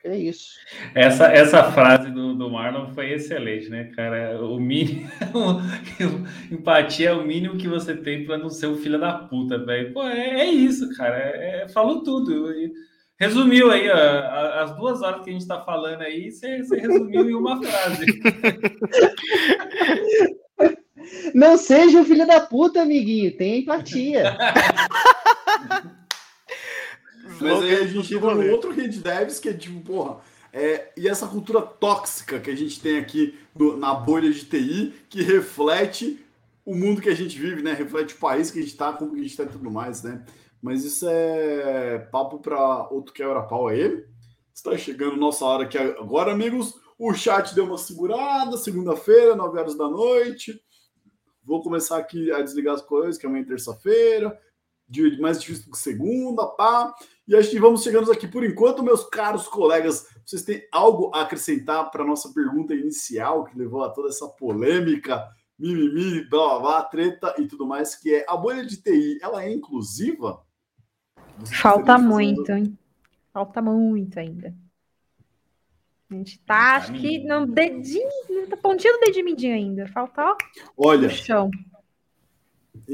[0.03, 0.55] É isso.
[0.95, 4.43] Essa, essa frase do, do Marlon foi excelente, né, cara?
[4.43, 5.07] O mínimo.
[6.51, 9.93] empatia é o mínimo que você tem para não ser um filho da puta, velho.
[9.93, 11.17] Pô, é, é, isso, cara.
[11.17, 12.51] É, é, falou tudo.
[13.19, 17.29] Resumiu aí, ó, as duas horas que a gente está falando aí, você, você resumiu
[17.29, 18.05] em uma frase.
[21.33, 23.35] Não seja um filho da puta, amiguinho.
[23.37, 24.35] Tenha empatia.
[27.41, 30.19] Mas aí a gente entra no outro Rede Devs, que é tipo, porra,
[30.53, 33.37] é, e essa cultura tóxica que a gente tem aqui
[33.77, 36.23] na bolha de TI, que reflete
[36.65, 37.73] o mundo que a gente vive, né?
[37.73, 40.03] Reflete o país que a gente tá, como que a gente tá e tudo mais,
[40.03, 40.23] né?
[40.61, 44.05] Mas isso é papo para outro quebra-pau aí.
[44.53, 46.75] Está chegando nossa hora aqui agora, amigos.
[46.99, 50.61] O chat deu uma segurada, segunda-feira, 9 horas da noite.
[51.43, 54.39] Vou começar aqui a desligar as coisas, que amanhã é terça-feira,
[54.87, 56.93] dia mais difícil que segunda, pá.
[57.31, 60.05] E acho que vamos chegando aqui por enquanto, meus caros colegas.
[60.25, 64.27] Vocês têm algo a acrescentar para a nossa pergunta inicial, que levou a toda essa
[64.27, 69.17] polêmica, mimimi, blá blá blá, treta e tudo mais, que é a bolha de TI,
[69.21, 70.41] ela é inclusiva?
[71.61, 72.77] Falta muito, hein?
[73.31, 74.53] Falta muito ainda.
[76.09, 78.09] A gente tá, acho que no dedinho,
[78.49, 79.87] na pontinha do dedinho ainda.
[79.87, 80.35] Falta, ó,
[80.75, 81.49] Olha, chão.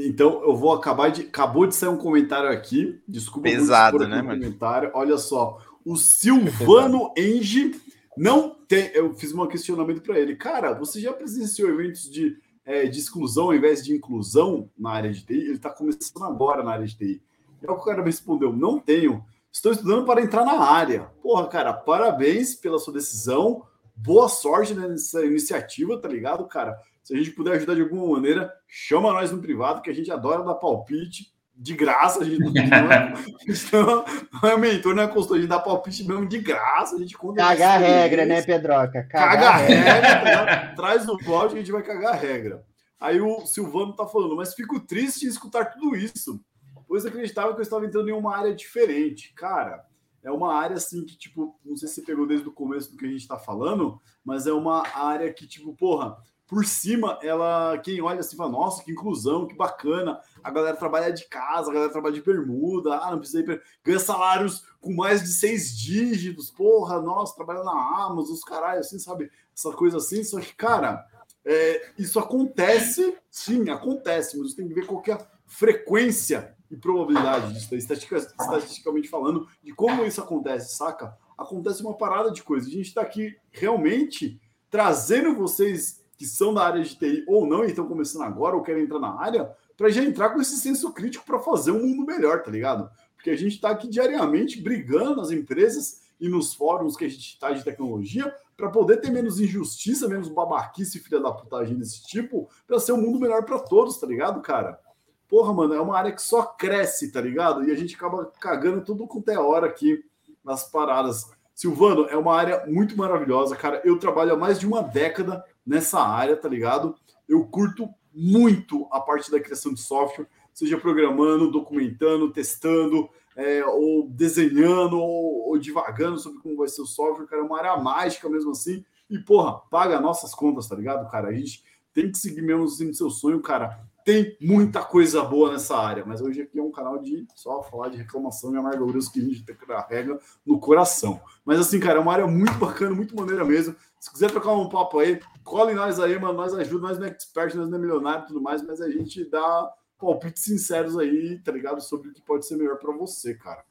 [0.06, 1.22] Então, eu vou acabar de.
[1.22, 3.00] Acabou de sair um comentário aqui.
[3.06, 4.40] Desculpa Pesado, né, mano?
[4.40, 4.90] comentário.
[4.94, 5.58] Olha só.
[5.84, 7.80] O Silvano Enge
[8.16, 8.92] não tem.
[8.94, 10.36] Eu fiz um questionamento para ele.
[10.36, 15.12] Cara, você já presenciou eventos de, é, de exclusão ao invés de inclusão na área
[15.12, 15.34] de TI?
[15.34, 17.22] Ele está começando agora na área de TI.
[17.60, 19.24] E o cara me respondeu: não tenho.
[19.50, 21.10] Estou estudando para entrar na área.
[21.20, 23.64] Porra, cara, parabéns pela sua decisão.
[23.96, 26.78] Boa sorte nessa iniciativa, tá ligado, cara?
[27.08, 30.12] Se a gente puder ajudar de alguma maneira, chama nós no privado, que a gente
[30.12, 32.20] adora dar palpite de graça.
[32.20, 32.52] A gente não,
[32.92, 33.14] é,
[34.42, 36.96] não é mentor, não é consultor, a gente dá palpite mesmo de graça.
[36.96, 39.04] A gente conta Cagar a regra, né, Pedroca?
[39.04, 42.62] Caga a regra, tá traz o que a gente vai cagar a regra.
[43.00, 46.38] Aí o Silvano tá falando, mas fico triste em escutar tudo isso,
[46.86, 49.32] pois acreditava que eu estava entrando em uma área diferente.
[49.32, 49.82] Cara,
[50.22, 52.98] é uma área assim que, tipo, não sei se você pegou desde o começo do
[52.98, 56.18] que a gente tá falando, mas é uma área que, tipo, porra,
[56.48, 60.18] por cima, ela, quem olha assim, fala, nossa, que inclusão, que bacana.
[60.42, 63.98] A galera trabalha de casa, a galera trabalha de bermuda, ah, não precisa ir, ganha
[63.98, 69.30] salários com mais de seis dígitos, porra, nossa, trabalha na Amazon, os caralho, assim, sabe?
[69.54, 71.04] Essa coisa assim, só que, cara,
[71.44, 76.76] é, isso acontece, sim, acontece, mas você tem que ver qual é a frequência e
[76.76, 81.14] probabilidade disso, estatisticamente falando, de como isso acontece, saca?
[81.36, 82.66] Acontece uma parada de coisa.
[82.66, 87.64] A gente está aqui realmente trazendo vocês que são da área de TI ou não
[87.64, 90.92] e estão começando agora ou querem entrar na área, para já entrar com esse senso
[90.92, 92.90] crítico para fazer um mundo melhor, tá ligado?
[93.14, 97.34] Porque a gente está aqui diariamente brigando nas empresas e nos fóruns que a gente
[97.34, 102.50] está de tecnologia para poder ter menos injustiça, menos babaquice, filha da putagem desse tipo,
[102.66, 104.80] para ser um mundo melhor para todos, tá ligado, cara?
[105.28, 107.62] Porra, mano, é uma área que só cresce, tá ligado?
[107.64, 110.04] E a gente acaba cagando tudo quanto é hora aqui
[110.42, 111.30] nas paradas.
[111.54, 113.82] Silvano, é uma área muito maravilhosa, cara.
[113.84, 116.94] Eu trabalho há mais de uma década nessa área, tá ligado?
[117.28, 124.08] Eu curto muito a parte da criação de software, seja programando, documentando, testando, é, ou
[124.08, 127.42] desenhando, ou, ou divagando sobre como vai ser o software, cara.
[127.42, 128.82] É uma área mágica mesmo assim.
[129.10, 131.28] E, porra, paga nossas contas, tá ligado, cara?
[131.28, 131.62] A gente
[131.92, 136.22] tem que seguir mesmo assim, seu sonho, cara tem muita coisa boa nessa área, mas
[136.22, 139.42] hoje aqui é um canal de só falar de reclamação e amarguras que a gente
[139.42, 141.20] carrega no coração.
[141.44, 143.76] Mas assim, cara, é uma área muito bacana, muito maneira mesmo.
[144.00, 146.34] Se quiser trocar um papo aí, colhe nós aí, mano.
[146.34, 148.90] Nós ajuda, nós não é expert, nós não é milionário e tudo mais, mas a
[148.90, 151.80] gente dá palpites sinceros aí, tá ligado?
[151.80, 153.64] Sobre o que pode ser melhor para você, cara.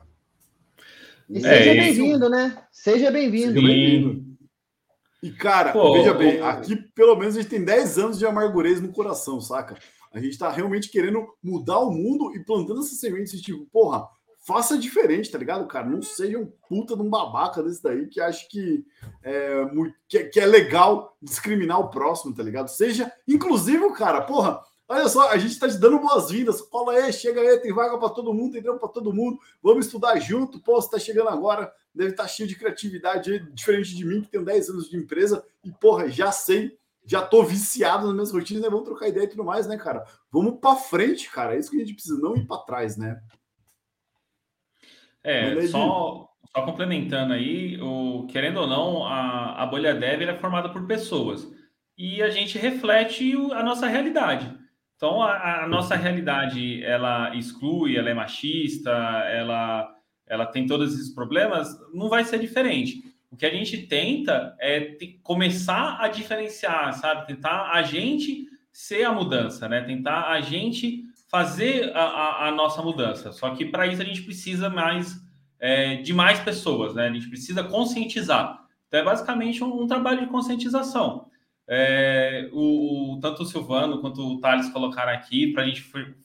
[1.30, 2.64] E seja é bem-vindo, né?
[2.72, 3.60] Seja bem-vindo.
[5.22, 8.80] E, cara, Pô, veja bem, aqui pelo menos a gente tem 10 anos de amargurez
[8.80, 9.78] no coração, saca?
[10.14, 14.08] A gente está realmente querendo mudar o mundo e plantando essas sementes, tipo, porra,
[14.48, 15.86] faça diferente, tá ligado, cara?
[15.86, 18.86] Não seja um puta de um babaca desse daí que acha que
[19.22, 22.70] é, muito, que, que é legal discriminar o próximo, tá ligado?
[22.70, 24.62] Seja inclusivo, cara, porra.
[24.88, 26.62] Olha só, a gente está te dando boas-vindas.
[26.62, 29.38] Cola aí, chega aí, tem vaga para todo mundo, tem para todo mundo.
[29.62, 30.62] Vamos estudar junto.
[30.62, 34.30] Pô, você tá chegando agora, deve estar tá cheio de criatividade, diferente de mim, que
[34.30, 35.44] tenho 10 anos de empresa.
[35.62, 38.70] E, porra, já sei já tô viciado nas minhas rotinas, né?
[38.70, 40.06] Vamos trocar ideia e tudo mais, né, cara?
[40.30, 41.56] Vamos para frente, cara.
[41.56, 43.22] É isso que a gente precisa, não ir para trás, né?
[45.28, 50.70] É, só, só complementando aí, o, querendo ou não, a, a bolha dev é formada
[50.70, 51.46] por pessoas
[51.98, 54.56] e a gente reflete o, a nossa realidade.
[54.96, 59.94] Então, a, a, nossa realidade, ela exclui, ela é machista, ela,
[60.26, 63.04] ela tem todos esses problemas, não vai ser diferente.
[63.30, 67.28] O que a gente tenta é começar a diferenciar, sabe?
[67.28, 69.82] Tentar a gente ser a mudança, né?
[69.82, 73.32] Tentar a gente fazer a, a, a nossa mudança.
[73.32, 75.22] Só que para isso a gente precisa mais
[75.60, 77.08] é, de mais pessoas, né?
[77.08, 78.66] A gente precisa conscientizar.
[78.88, 81.28] Então é basicamente um, um trabalho de conscientização.
[81.70, 85.82] É, o, tanto o Silvano quanto o Thales colocaram aqui para a gente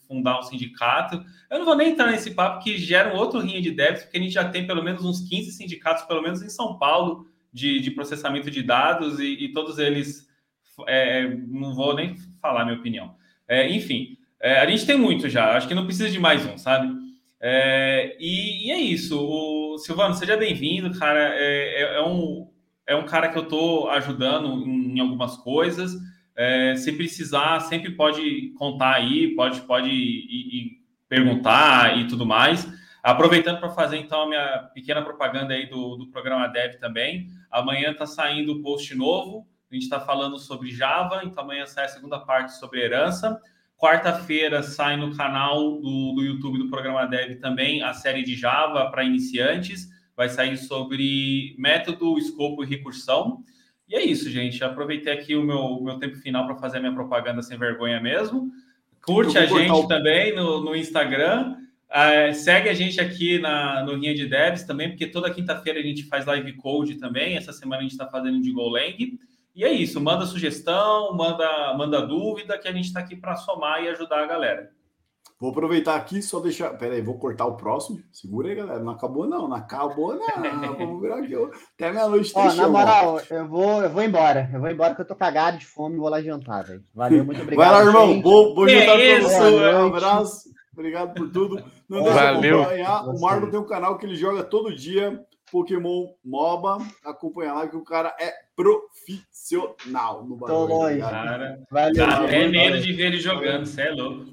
[0.06, 1.24] fundar um sindicato.
[1.50, 4.18] Eu não vou nem entrar nesse papo que gera um outro rinha de débitos, porque
[4.18, 7.80] a gente já tem pelo menos uns 15 sindicatos, pelo menos em São Paulo, de,
[7.80, 10.30] de processamento de dados, e, e todos eles.
[10.86, 13.16] É, não vou nem falar minha opinião.
[13.48, 16.58] É, enfim, é, a gente tem muito já, acho que não precisa de mais um,
[16.58, 16.92] sabe?
[17.40, 19.18] É, e, e, é isso.
[19.20, 21.34] O Silvano, seja bem-vindo, cara.
[21.34, 22.48] É, é, é um,
[22.86, 25.92] é um cara que eu estou ajudando em, em, algumas coisas.
[26.36, 32.66] É, se precisar, sempre pode contar aí, pode, pode ir, ir perguntar e tudo mais.
[33.02, 37.26] Aproveitando para fazer então a minha pequena propaganda aí do, do programa Dev também.
[37.50, 39.48] Amanhã está saindo o post novo.
[39.70, 43.40] A gente está falando sobre Java, então amanhã sai a segunda parte sobre herança.
[43.82, 48.88] Quarta-feira sai no canal do, do YouTube do programa Dev também a série de Java
[48.92, 49.88] para iniciantes.
[50.16, 53.42] Vai sair sobre método, escopo e recursão.
[53.88, 54.62] E é isso, gente.
[54.62, 58.52] Aproveitei aqui o meu, meu tempo final para fazer a minha propaganda sem vergonha mesmo.
[59.00, 59.88] Curte a gente o...
[59.88, 61.56] também no, no Instagram.
[61.90, 65.82] Uh, segue a gente aqui na, no Rinha de Devs também, porque toda quinta-feira a
[65.82, 67.36] gente faz live code também.
[67.36, 69.18] Essa semana a gente está fazendo de Golang.
[69.54, 73.82] E é isso, manda sugestão, manda, manda dúvida, que a gente está aqui para somar
[73.82, 74.70] e ajudar a galera.
[75.38, 76.70] Vou aproveitar aqui só deixar.
[76.78, 78.00] Pera aí, vou cortar o próximo.
[78.12, 78.78] Segura aí, galera.
[78.78, 79.48] Não acabou, não.
[79.48, 80.28] Não acabou, não.
[80.78, 81.34] Vamos virar aqui.
[81.74, 82.32] Até meia-noite.
[82.32, 84.48] Ó, na moral, eu vou, eu vou embora.
[84.52, 86.84] Eu vou embora porque eu tô cagado de fome e vou lá jantar, velho.
[86.94, 87.68] Valeu, muito obrigado.
[87.68, 88.20] Vai lá, irmão.
[88.20, 89.74] Bom, bom jantar pra você.
[89.74, 90.48] Um abraço.
[90.72, 91.64] Obrigado por tudo.
[91.88, 92.62] Não deixa Valeu.
[92.62, 93.08] acompanhar.
[93.08, 95.20] O Marlon tem um canal que ele joga todo dia
[95.52, 96.78] Pokémon MOBA.
[97.04, 100.68] Acompanha lá que o cara é profissional no Tô bagulho.
[100.68, 100.94] tá longe.
[100.94, 101.10] ligado?
[101.10, 104.32] Cara, Valeu, dá até medo de ver ele jogando, você é louco.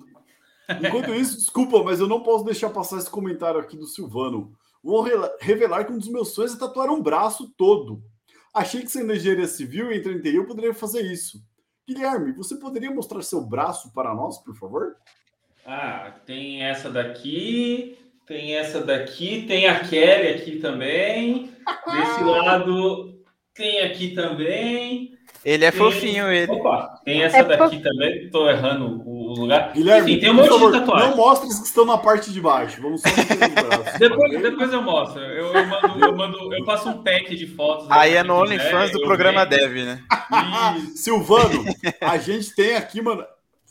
[0.83, 4.53] Enquanto isso, desculpa, mas eu não posso deixar passar esse comentário aqui do Silvano.
[4.81, 5.05] Vou
[5.41, 8.01] revelar que um dos meus sonhos é tatuar um braço todo.
[8.53, 11.41] Achei que sendo engenharia civil e TI eu poderia fazer isso.
[11.87, 14.95] Guilherme, você poderia mostrar seu braço para nós, por favor?
[15.65, 17.97] Ah, tem essa daqui,
[18.29, 21.49] tem essa daqui, tem a Kelly aqui também.
[21.91, 23.15] Desse lado
[23.55, 25.11] tem aqui também.
[25.43, 26.51] Ele é Tem- fofinho, ele.
[26.51, 28.29] Opa, tem essa É daqui também.
[28.29, 29.71] Tô errando o lugar.
[29.73, 31.09] Guilherme, Enfim, tem um monte favor, de tatuagem.
[31.09, 32.79] não mostre os que estão na parte de baixo.
[32.81, 33.09] Vamos só.
[33.97, 35.21] Depois, depois eu mostro.
[35.21, 37.87] Eu, eu mando, eu mando, eu passo um pack de fotos.
[37.89, 39.61] Aí é no OnlyFans do programa venho.
[39.61, 40.03] Dev, né?
[40.77, 40.97] Isso.
[40.97, 41.65] Silvano,
[42.01, 43.25] a gente tem aqui, mano.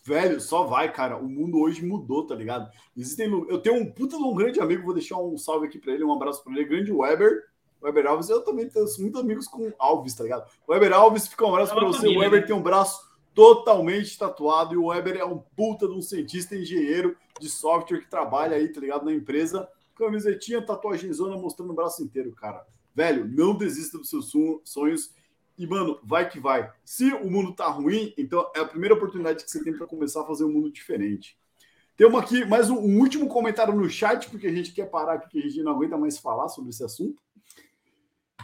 [0.09, 1.19] Velho, só vai, cara.
[1.19, 2.71] O mundo hoje mudou, tá ligado?
[2.97, 3.29] Existem.
[3.49, 6.03] Eu tenho um puta de um grande amigo, vou deixar um salve aqui pra ele,
[6.03, 7.45] um abraço pra ele, grande Weber.
[7.83, 10.51] Weber Alves, eu também tenho muitos amigos com Alves, tá ligado?
[10.69, 11.99] Weber Alves, fica um abraço pra você.
[11.99, 12.47] família, o Weber né?
[12.47, 17.17] tem um braço totalmente tatuado e o Weber é um puta de um cientista engenheiro
[17.39, 19.05] de software que trabalha aí, tá ligado?
[19.05, 19.69] Na empresa.
[19.95, 22.65] Camisetinha, tatuagem zona mostrando o braço inteiro, cara.
[22.95, 25.13] Velho, não desista dos seus son- sonhos.
[25.59, 26.73] E, mano, vai que vai.
[26.85, 30.23] Se o mundo tá ruim, então é a primeira oportunidade que você tem para começar
[30.23, 31.37] a fazer um mundo diferente.
[31.97, 35.29] Temos aqui mais um, um último comentário no chat, porque a gente quer parar aqui,
[35.31, 37.21] que a gente não aguenta mais falar sobre esse assunto.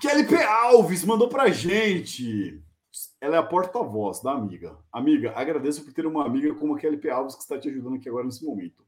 [0.01, 0.43] Kelly P.
[0.43, 2.61] Alves mandou pra gente.
[3.21, 4.77] Ela é a porta-voz da amiga.
[4.93, 7.11] Amiga, agradeço por ter uma amiga como a Kelly P.
[7.11, 8.85] Alves que está te ajudando aqui agora nesse momento.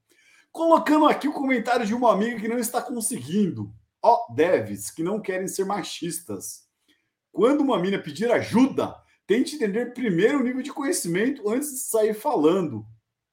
[0.51, 3.73] Colocando aqui o comentário de uma amiga que não está conseguindo.
[4.03, 6.66] Ó, devs que não querem ser machistas.
[7.37, 8.97] Quando uma mina pedir ajuda,
[9.27, 12.83] tente entender primeiro o nível de conhecimento antes de sair falando.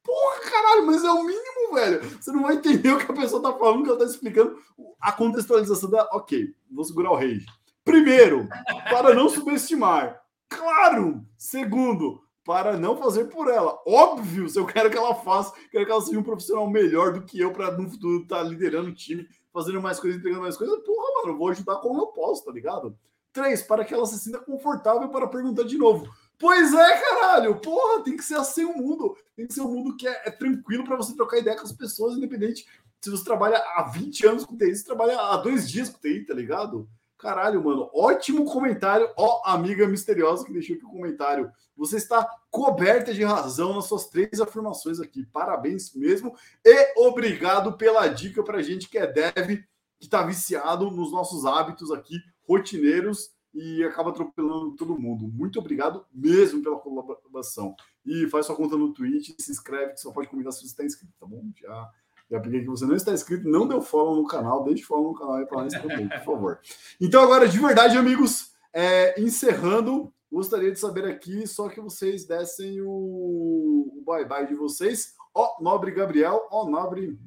[0.03, 2.01] Porra, caralho, mas é o mínimo, velho.
[2.19, 4.57] Você não vai entender o que a pessoa tá falando, que ela tá explicando
[4.99, 6.03] a contextualização da.
[6.11, 7.39] Ok, vou segurar o rei.
[7.85, 8.49] Primeiro,
[8.89, 10.21] para não subestimar.
[10.49, 11.25] Claro!
[11.37, 13.81] Segundo, para não fazer por ela.
[13.87, 17.21] Óbvio, se eu quero que ela faça, quero que ela seja um profissional melhor do
[17.21, 20.77] que eu para no futuro estar liderando o time, fazendo mais coisas, entregando mais coisas.
[20.83, 22.97] Porra, mano, eu vou ajudar como eu posso, tá ligado?
[23.33, 26.07] Três, para que ela se sinta confortável para perguntar de novo.
[26.37, 27.59] Pois é, caralho!
[27.59, 29.17] Porra, tem que ser assim o mundo.
[29.35, 31.71] Tem que ser um mundo que é, é tranquilo para você trocar ideia com as
[31.71, 32.65] pessoas, independente
[33.03, 36.25] se você trabalha há 20 anos com TI, você trabalha há dois dias com TI,
[36.25, 36.87] tá ligado?
[37.17, 41.51] Caralho, mano, ótimo comentário, ó, amiga misteriosa que deixou aqui o comentário.
[41.75, 45.25] Você está coberta de razão nas suas três afirmações aqui.
[45.25, 46.33] Parabéns mesmo.
[46.63, 49.63] E obrigado pela dica pra gente que é dev,
[49.99, 52.15] que tá viciado nos nossos hábitos aqui,
[52.47, 55.27] rotineiros, e acaba atropelando todo mundo.
[55.27, 57.75] Muito obrigado mesmo pela colaboração.
[58.03, 60.83] E faz sua conta no Twitch, se inscreve, que só pode comentar se você está
[60.83, 61.43] inscrito, tá bom?
[61.61, 61.91] Já
[62.31, 65.19] já peguei que você não está inscrito, não deu follow no canal, deixe follow no
[65.19, 66.59] canal aí para nós também, por favor.
[66.99, 72.81] Então, agora, de verdade, amigos, é, encerrando, gostaria de saber aqui só que vocês dessem
[72.81, 75.13] o, o bye-bye de vocês.
[75.35, 77.19] Ó, nobre Gabriel, ó, nobre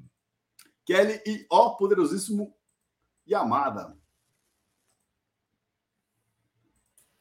[0.85, 2.53] Kelly e ó, poderosíssimo
[3.29, 3.97] Yamada.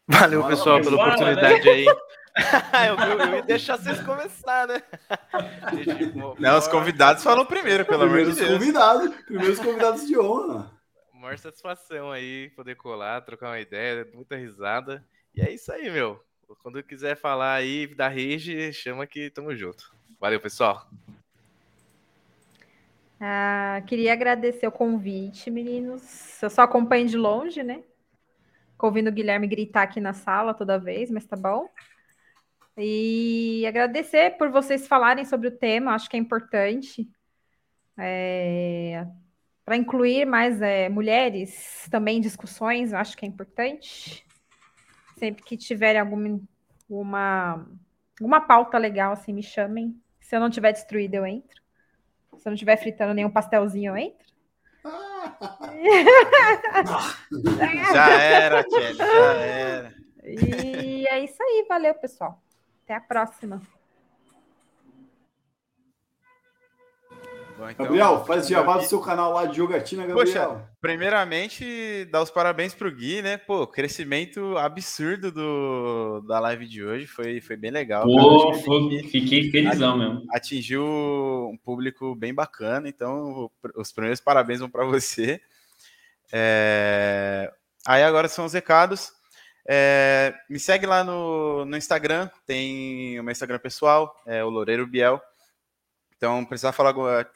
[0.08, 1.86] Valeu, pessoal, pela oportunidade aí.
[2.88, 4.84] eu, eu, eu ia deixar vocês começar, né?
[5.84, 8.60] Gente, Não, os convidados falam primeiro, pelo amor de Primeiros Deus.
[8.60, 10.72] convidados, primeiros convidados de honra.
[11.14, 15.04] Maior satisfação aí poder colar, trocar uma ideia, muita risada.
[15.34, 16.24] E é isso aí, meu.
[16.62, 19.92] Quando quiser falar aí da rede, chama que tamo junto.
[20.20, 20.88] Valeu, pessoal.
[23.20, 26.42] Ah, queria agradecer o convite, meninos.
[26.44, 27.82] Eu só acompanho de longe, né?
[28.76, 31.70] Fico ouvindo o Guilherme gritar aqui na sala toda vez, mas tá bom.
[32.78, 37.10] E agradecer por vocês falarem sobre o tema, acho que é importante.
[39.64, 44.28] Para incluir mais é, mulheres também discussões, acho que é importante.
[45.18, 46.42] Sempre que tiverem alguma
[46.90, 49.98] uma, pauta legal, assim, me chamem.
[50.20, 51.64] Se eu não tiver destruída, eu entro.
[52.38, 54.35] Se eu não estiver fritando nenhum pastelzinho, eu entro.
[57.94, 59.94] Já era, Kelly, já era.
[60.24, 62.42] E é isso aí, valeu, pessoal.
[62.84, 63.62] Até a próxima.
[67.58, 70.50] Bom, então, Gabriel, faz jabá do seu canal lá de jogatina, Gabriel.
[70.50, 73.38] Poxa, primeiramente, dar os parabéns pro Gui, né?
[73.38, 78.04] Pô, crescimento absurdo do, da live de hoje, foi, foi bem legal.
[78.04, 80.24] Pô, foi- fiquei felizão mesmo.
[80.32, 85.40] Atingiu um público bem bacana, então os primeiros parabéns vão para você.
[86.34, 87.52] É,
[87.88, 89.12] Aí agora são os recados.
[89.68, 94.86] É, Me segue lá no, no Instagram, tem o meu Instagram pessoal, é o Loureiro
[94.86, 95.22] Biel.
[96.18, 96.94] Então, precisar falar,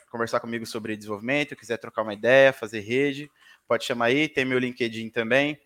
[0.10, 3.30] conversar comigo sobre desenvolvimento, quiser trocar uma ideia, fazer rede,
[3.68, 5.60] pode chamar aí, tem meu LinkedIn também.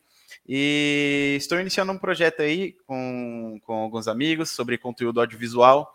[0.48, 5.94] E estou iniciando um projeto aí com, com alguns amigos sobre conteúdo audiovisual.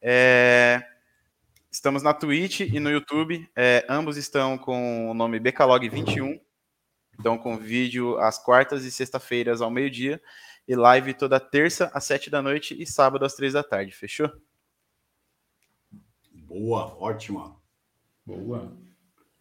[0.00, 0.82] É,
[1.70, 3.48] estamos na Twitch e no YouTube.
[3.54, 6.40] É, ambos estão com o nome Becalog21.
[7.18, 10.20] Então, com vídeo às quartas e sexta-feiras ao meio-dia.
[10.66, 13.92] E live toda terça às sete da noite e sábado às três da tarde.
[13.92, 14.30] Fechou?
[16.50, 17.52] Boa, ótima.
[18.26, 18.72] Boa.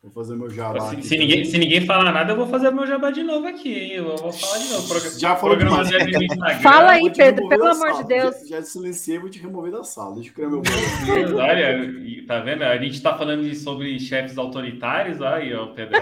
[0.01, 0.91] Vou fazer meu jabá.
[0.91, 3.73] Se, se ninguém, se ninguém falar nada, eu vou fazer meu jabá de novo aqui,
[3.73, 3.91] hein?
[3.95, 4.87] Eu vou falar de novo.
[4.87, 6.59] Pro, já falou programa Instagram.
[6.61, 8.03] Fala aí, Pedro, pelo amor de.
[8.07, 8.35] Deus.
[8.47, 10.15] Já, já silenciei, vou te remover da sala.
[10.15, 10.61] Deixa eu criar meu.
[11.37, 12.63] Olha, tá vendo?
[12.63, 15.99] A gente tá falando de- sobre chefes autoritários, aí, ó, Pedro.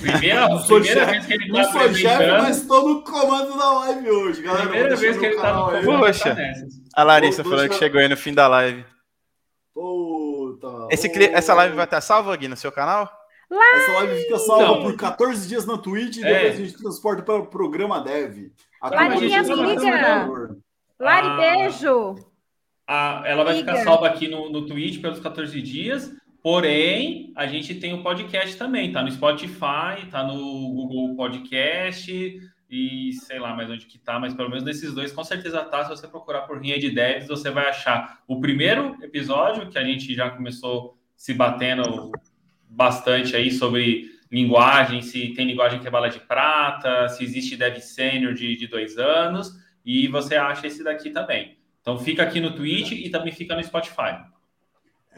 [0.00, 3.70] Primeira, Não primeira vez que ele Não tá sou chefe, mas estou no comando da
[3.78, 4.66] live hoje, galera.
[4.68, 6.34] Primeira vez que ele tá no comando, Poxa.
[6.34, 6.42] tá.
[6.94, 8.84] A Larissa falando que chegou aí no fim da live.
[10.60, 10.88] Puta.
[10.90, 13.10] Esse, essa live vai estar salva, Gui, no seu canal?
[13.50, 14.82] Essa live fica salva Não.
[14.82, 16.32] por 14 dias na Twitch e É.
[16.34, 18.50] depois a gente transporta para o programa Dev.
[18.82, 20.56] Lari, minha um amiga.
[21.00, 21.36] Lari, Ah.
[21.36, 22.14] beijo.
[22.86, 26.10] A- ela vai ficar salva aqui no, no Twitch pelos 14 dias.
[26.42, 28.92] Porém, a gente tem o podcast também.
[28.92, 30.34] Tá no Spotify, tá no
[30.72, 32.38] Google Podcast
[32.70, 35.84] e sei lá mais onde que tá, mas pelo menos nesses dois com certeza tá.
[35.84, 39.84] Se você procurar por Rinha de Devs, você vai achar o primeiro episódio que a
[39.84, 42.12] gente já começou se batendo
[42.68, 47.78] bastante aí sobre linguagem, se tem linguagem que é bala de prata, se existe dev
[47.78, 49.52] sênior de, de dois anos,
[49.84, 51.56] e você acha esse daqui também.
[51.80, 54.18] Então fica aqui no Twitch e também fica no Spotify.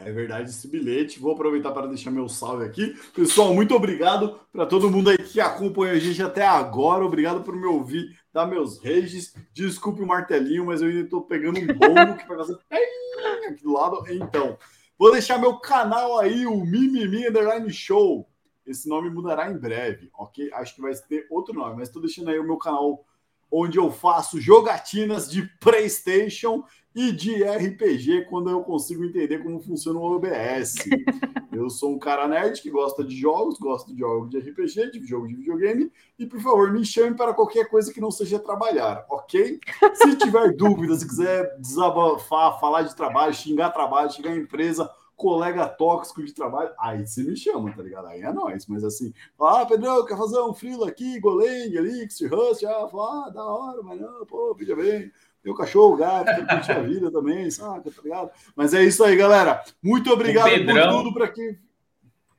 [0.05, 1.19] É verdade esse bilhete.
[1.19, 2.95] Vou aproveitar para deixar meu salve aqui.
[3.13, 7.05] Pessoal, muito obrigado para todo mundo aí que acompanha a gente até agora.
[7.05, 9.33] Obrigado por me ouvir, dar meus rages.
[9.53, 12.57] Desculpe o martelinho, mas eu ainda estou pegando um bombo que vai fazer
[13.49, 14.03] aqui do lado.
[14.09, 14.57] Então,
[14.97, 18.27] vou deixar meu canal aí, o Mimimi Underline Show.
[18.65, 20.51] Esse nome mudará em breve, ok?
[20.53, 23.05] Acho que vai ter outro nome, mas estou deixando aí o meu canal
[23.51, 26.63] onde eu faço jogatinas de PlayStation
[26.93, 30.75] e de RPG quando eu consigo entender como funciona o OBS.
[31.51, 35.05] Eu sou um cara nerd que gosta de jogos, gosto de jogos de RPG, de
[35.05, 39.05] jogo de videogame, e por favor, me chame para qualquer coisa que não seja trabalhar,
[39.09, 39.59] ok?
[39.93, 44.89] Se tiver dúvidas, se quiser desabafar, falar de trabalho, xingar trabalho, xingar empresa,
[45.21, 48.07] colega tóxico de trabalho, aí você me chama, tá ligado?
[48.07, 52.63] Aí é nóis, mas assim, ah, Pedrão, quer fazer um frilo aqui, Golang, Elixir, Rust,
[52.63, 55.11] ah, fala, ah, da hora, mas não, pô, veja bem,
[55.43, 58.29] meu cachorro, gato, tem que curtir a vida também, saca, tá ligado?
[58.55, 59.61] Mas é isso aí, galera.
[59.81, 61.57] Muito obrigado Pedrão- por tudo para quem.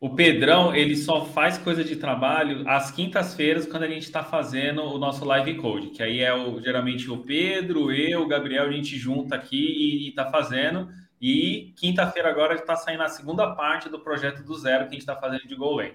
[0.03, 4.83] O Pedrão, ele só faz coisa de trabalho às quintas-feiras, quando a gente está fazendo
[4.83, 8.73] o nosso live code, que aí é o, geralmente o Pedro, eu, o Gabriel, a
[8.73, 10.89] gente junta aqui e, está fazendo.
[11.21, 15.03] E quinta-feira agora está saindo a segunda parte do projeto do zero que a gente
[15.03, 15.93] está fazendo de Golang.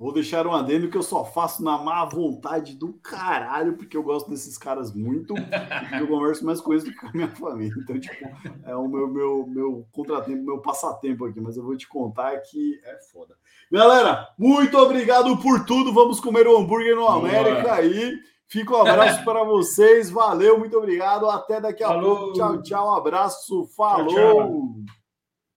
[0.00, 4.02] Vou deixar um adendo que eu só faço na má vontade do caralho, porque eu
[4.02, 7.28] gosto desses caras muito, e eu converso mais com eles do que com a minha
[7.28, 7.74] família.
[7.76, 8.26] Então, tipo,
[8.64, 12.80] é o meu, meu, meu contratempo, meu passatempo aqui, mas eu vou te contar que
[12.82, 13.36] é foda.
[13.70, 15.92] Galera, muito obrigado por tudo.
[15.92, 17.18] Vamos comer o hambúrguer no Boa.
[17.18, 18.14] América aí.
[18.48, 20.10] Fica um abraço para vocês.
[20.10, 21.28] Valeu, muito obrigado.
[21.28, 22.16] Até daqui a Falou.
[22.16, 22.32] pouco.
[22.32, 22.94] Tchau, tchau.
[22.94, 23.66] Abraço.
[23.76, 24.08] Falou.
[24.08, 24.99] tchau.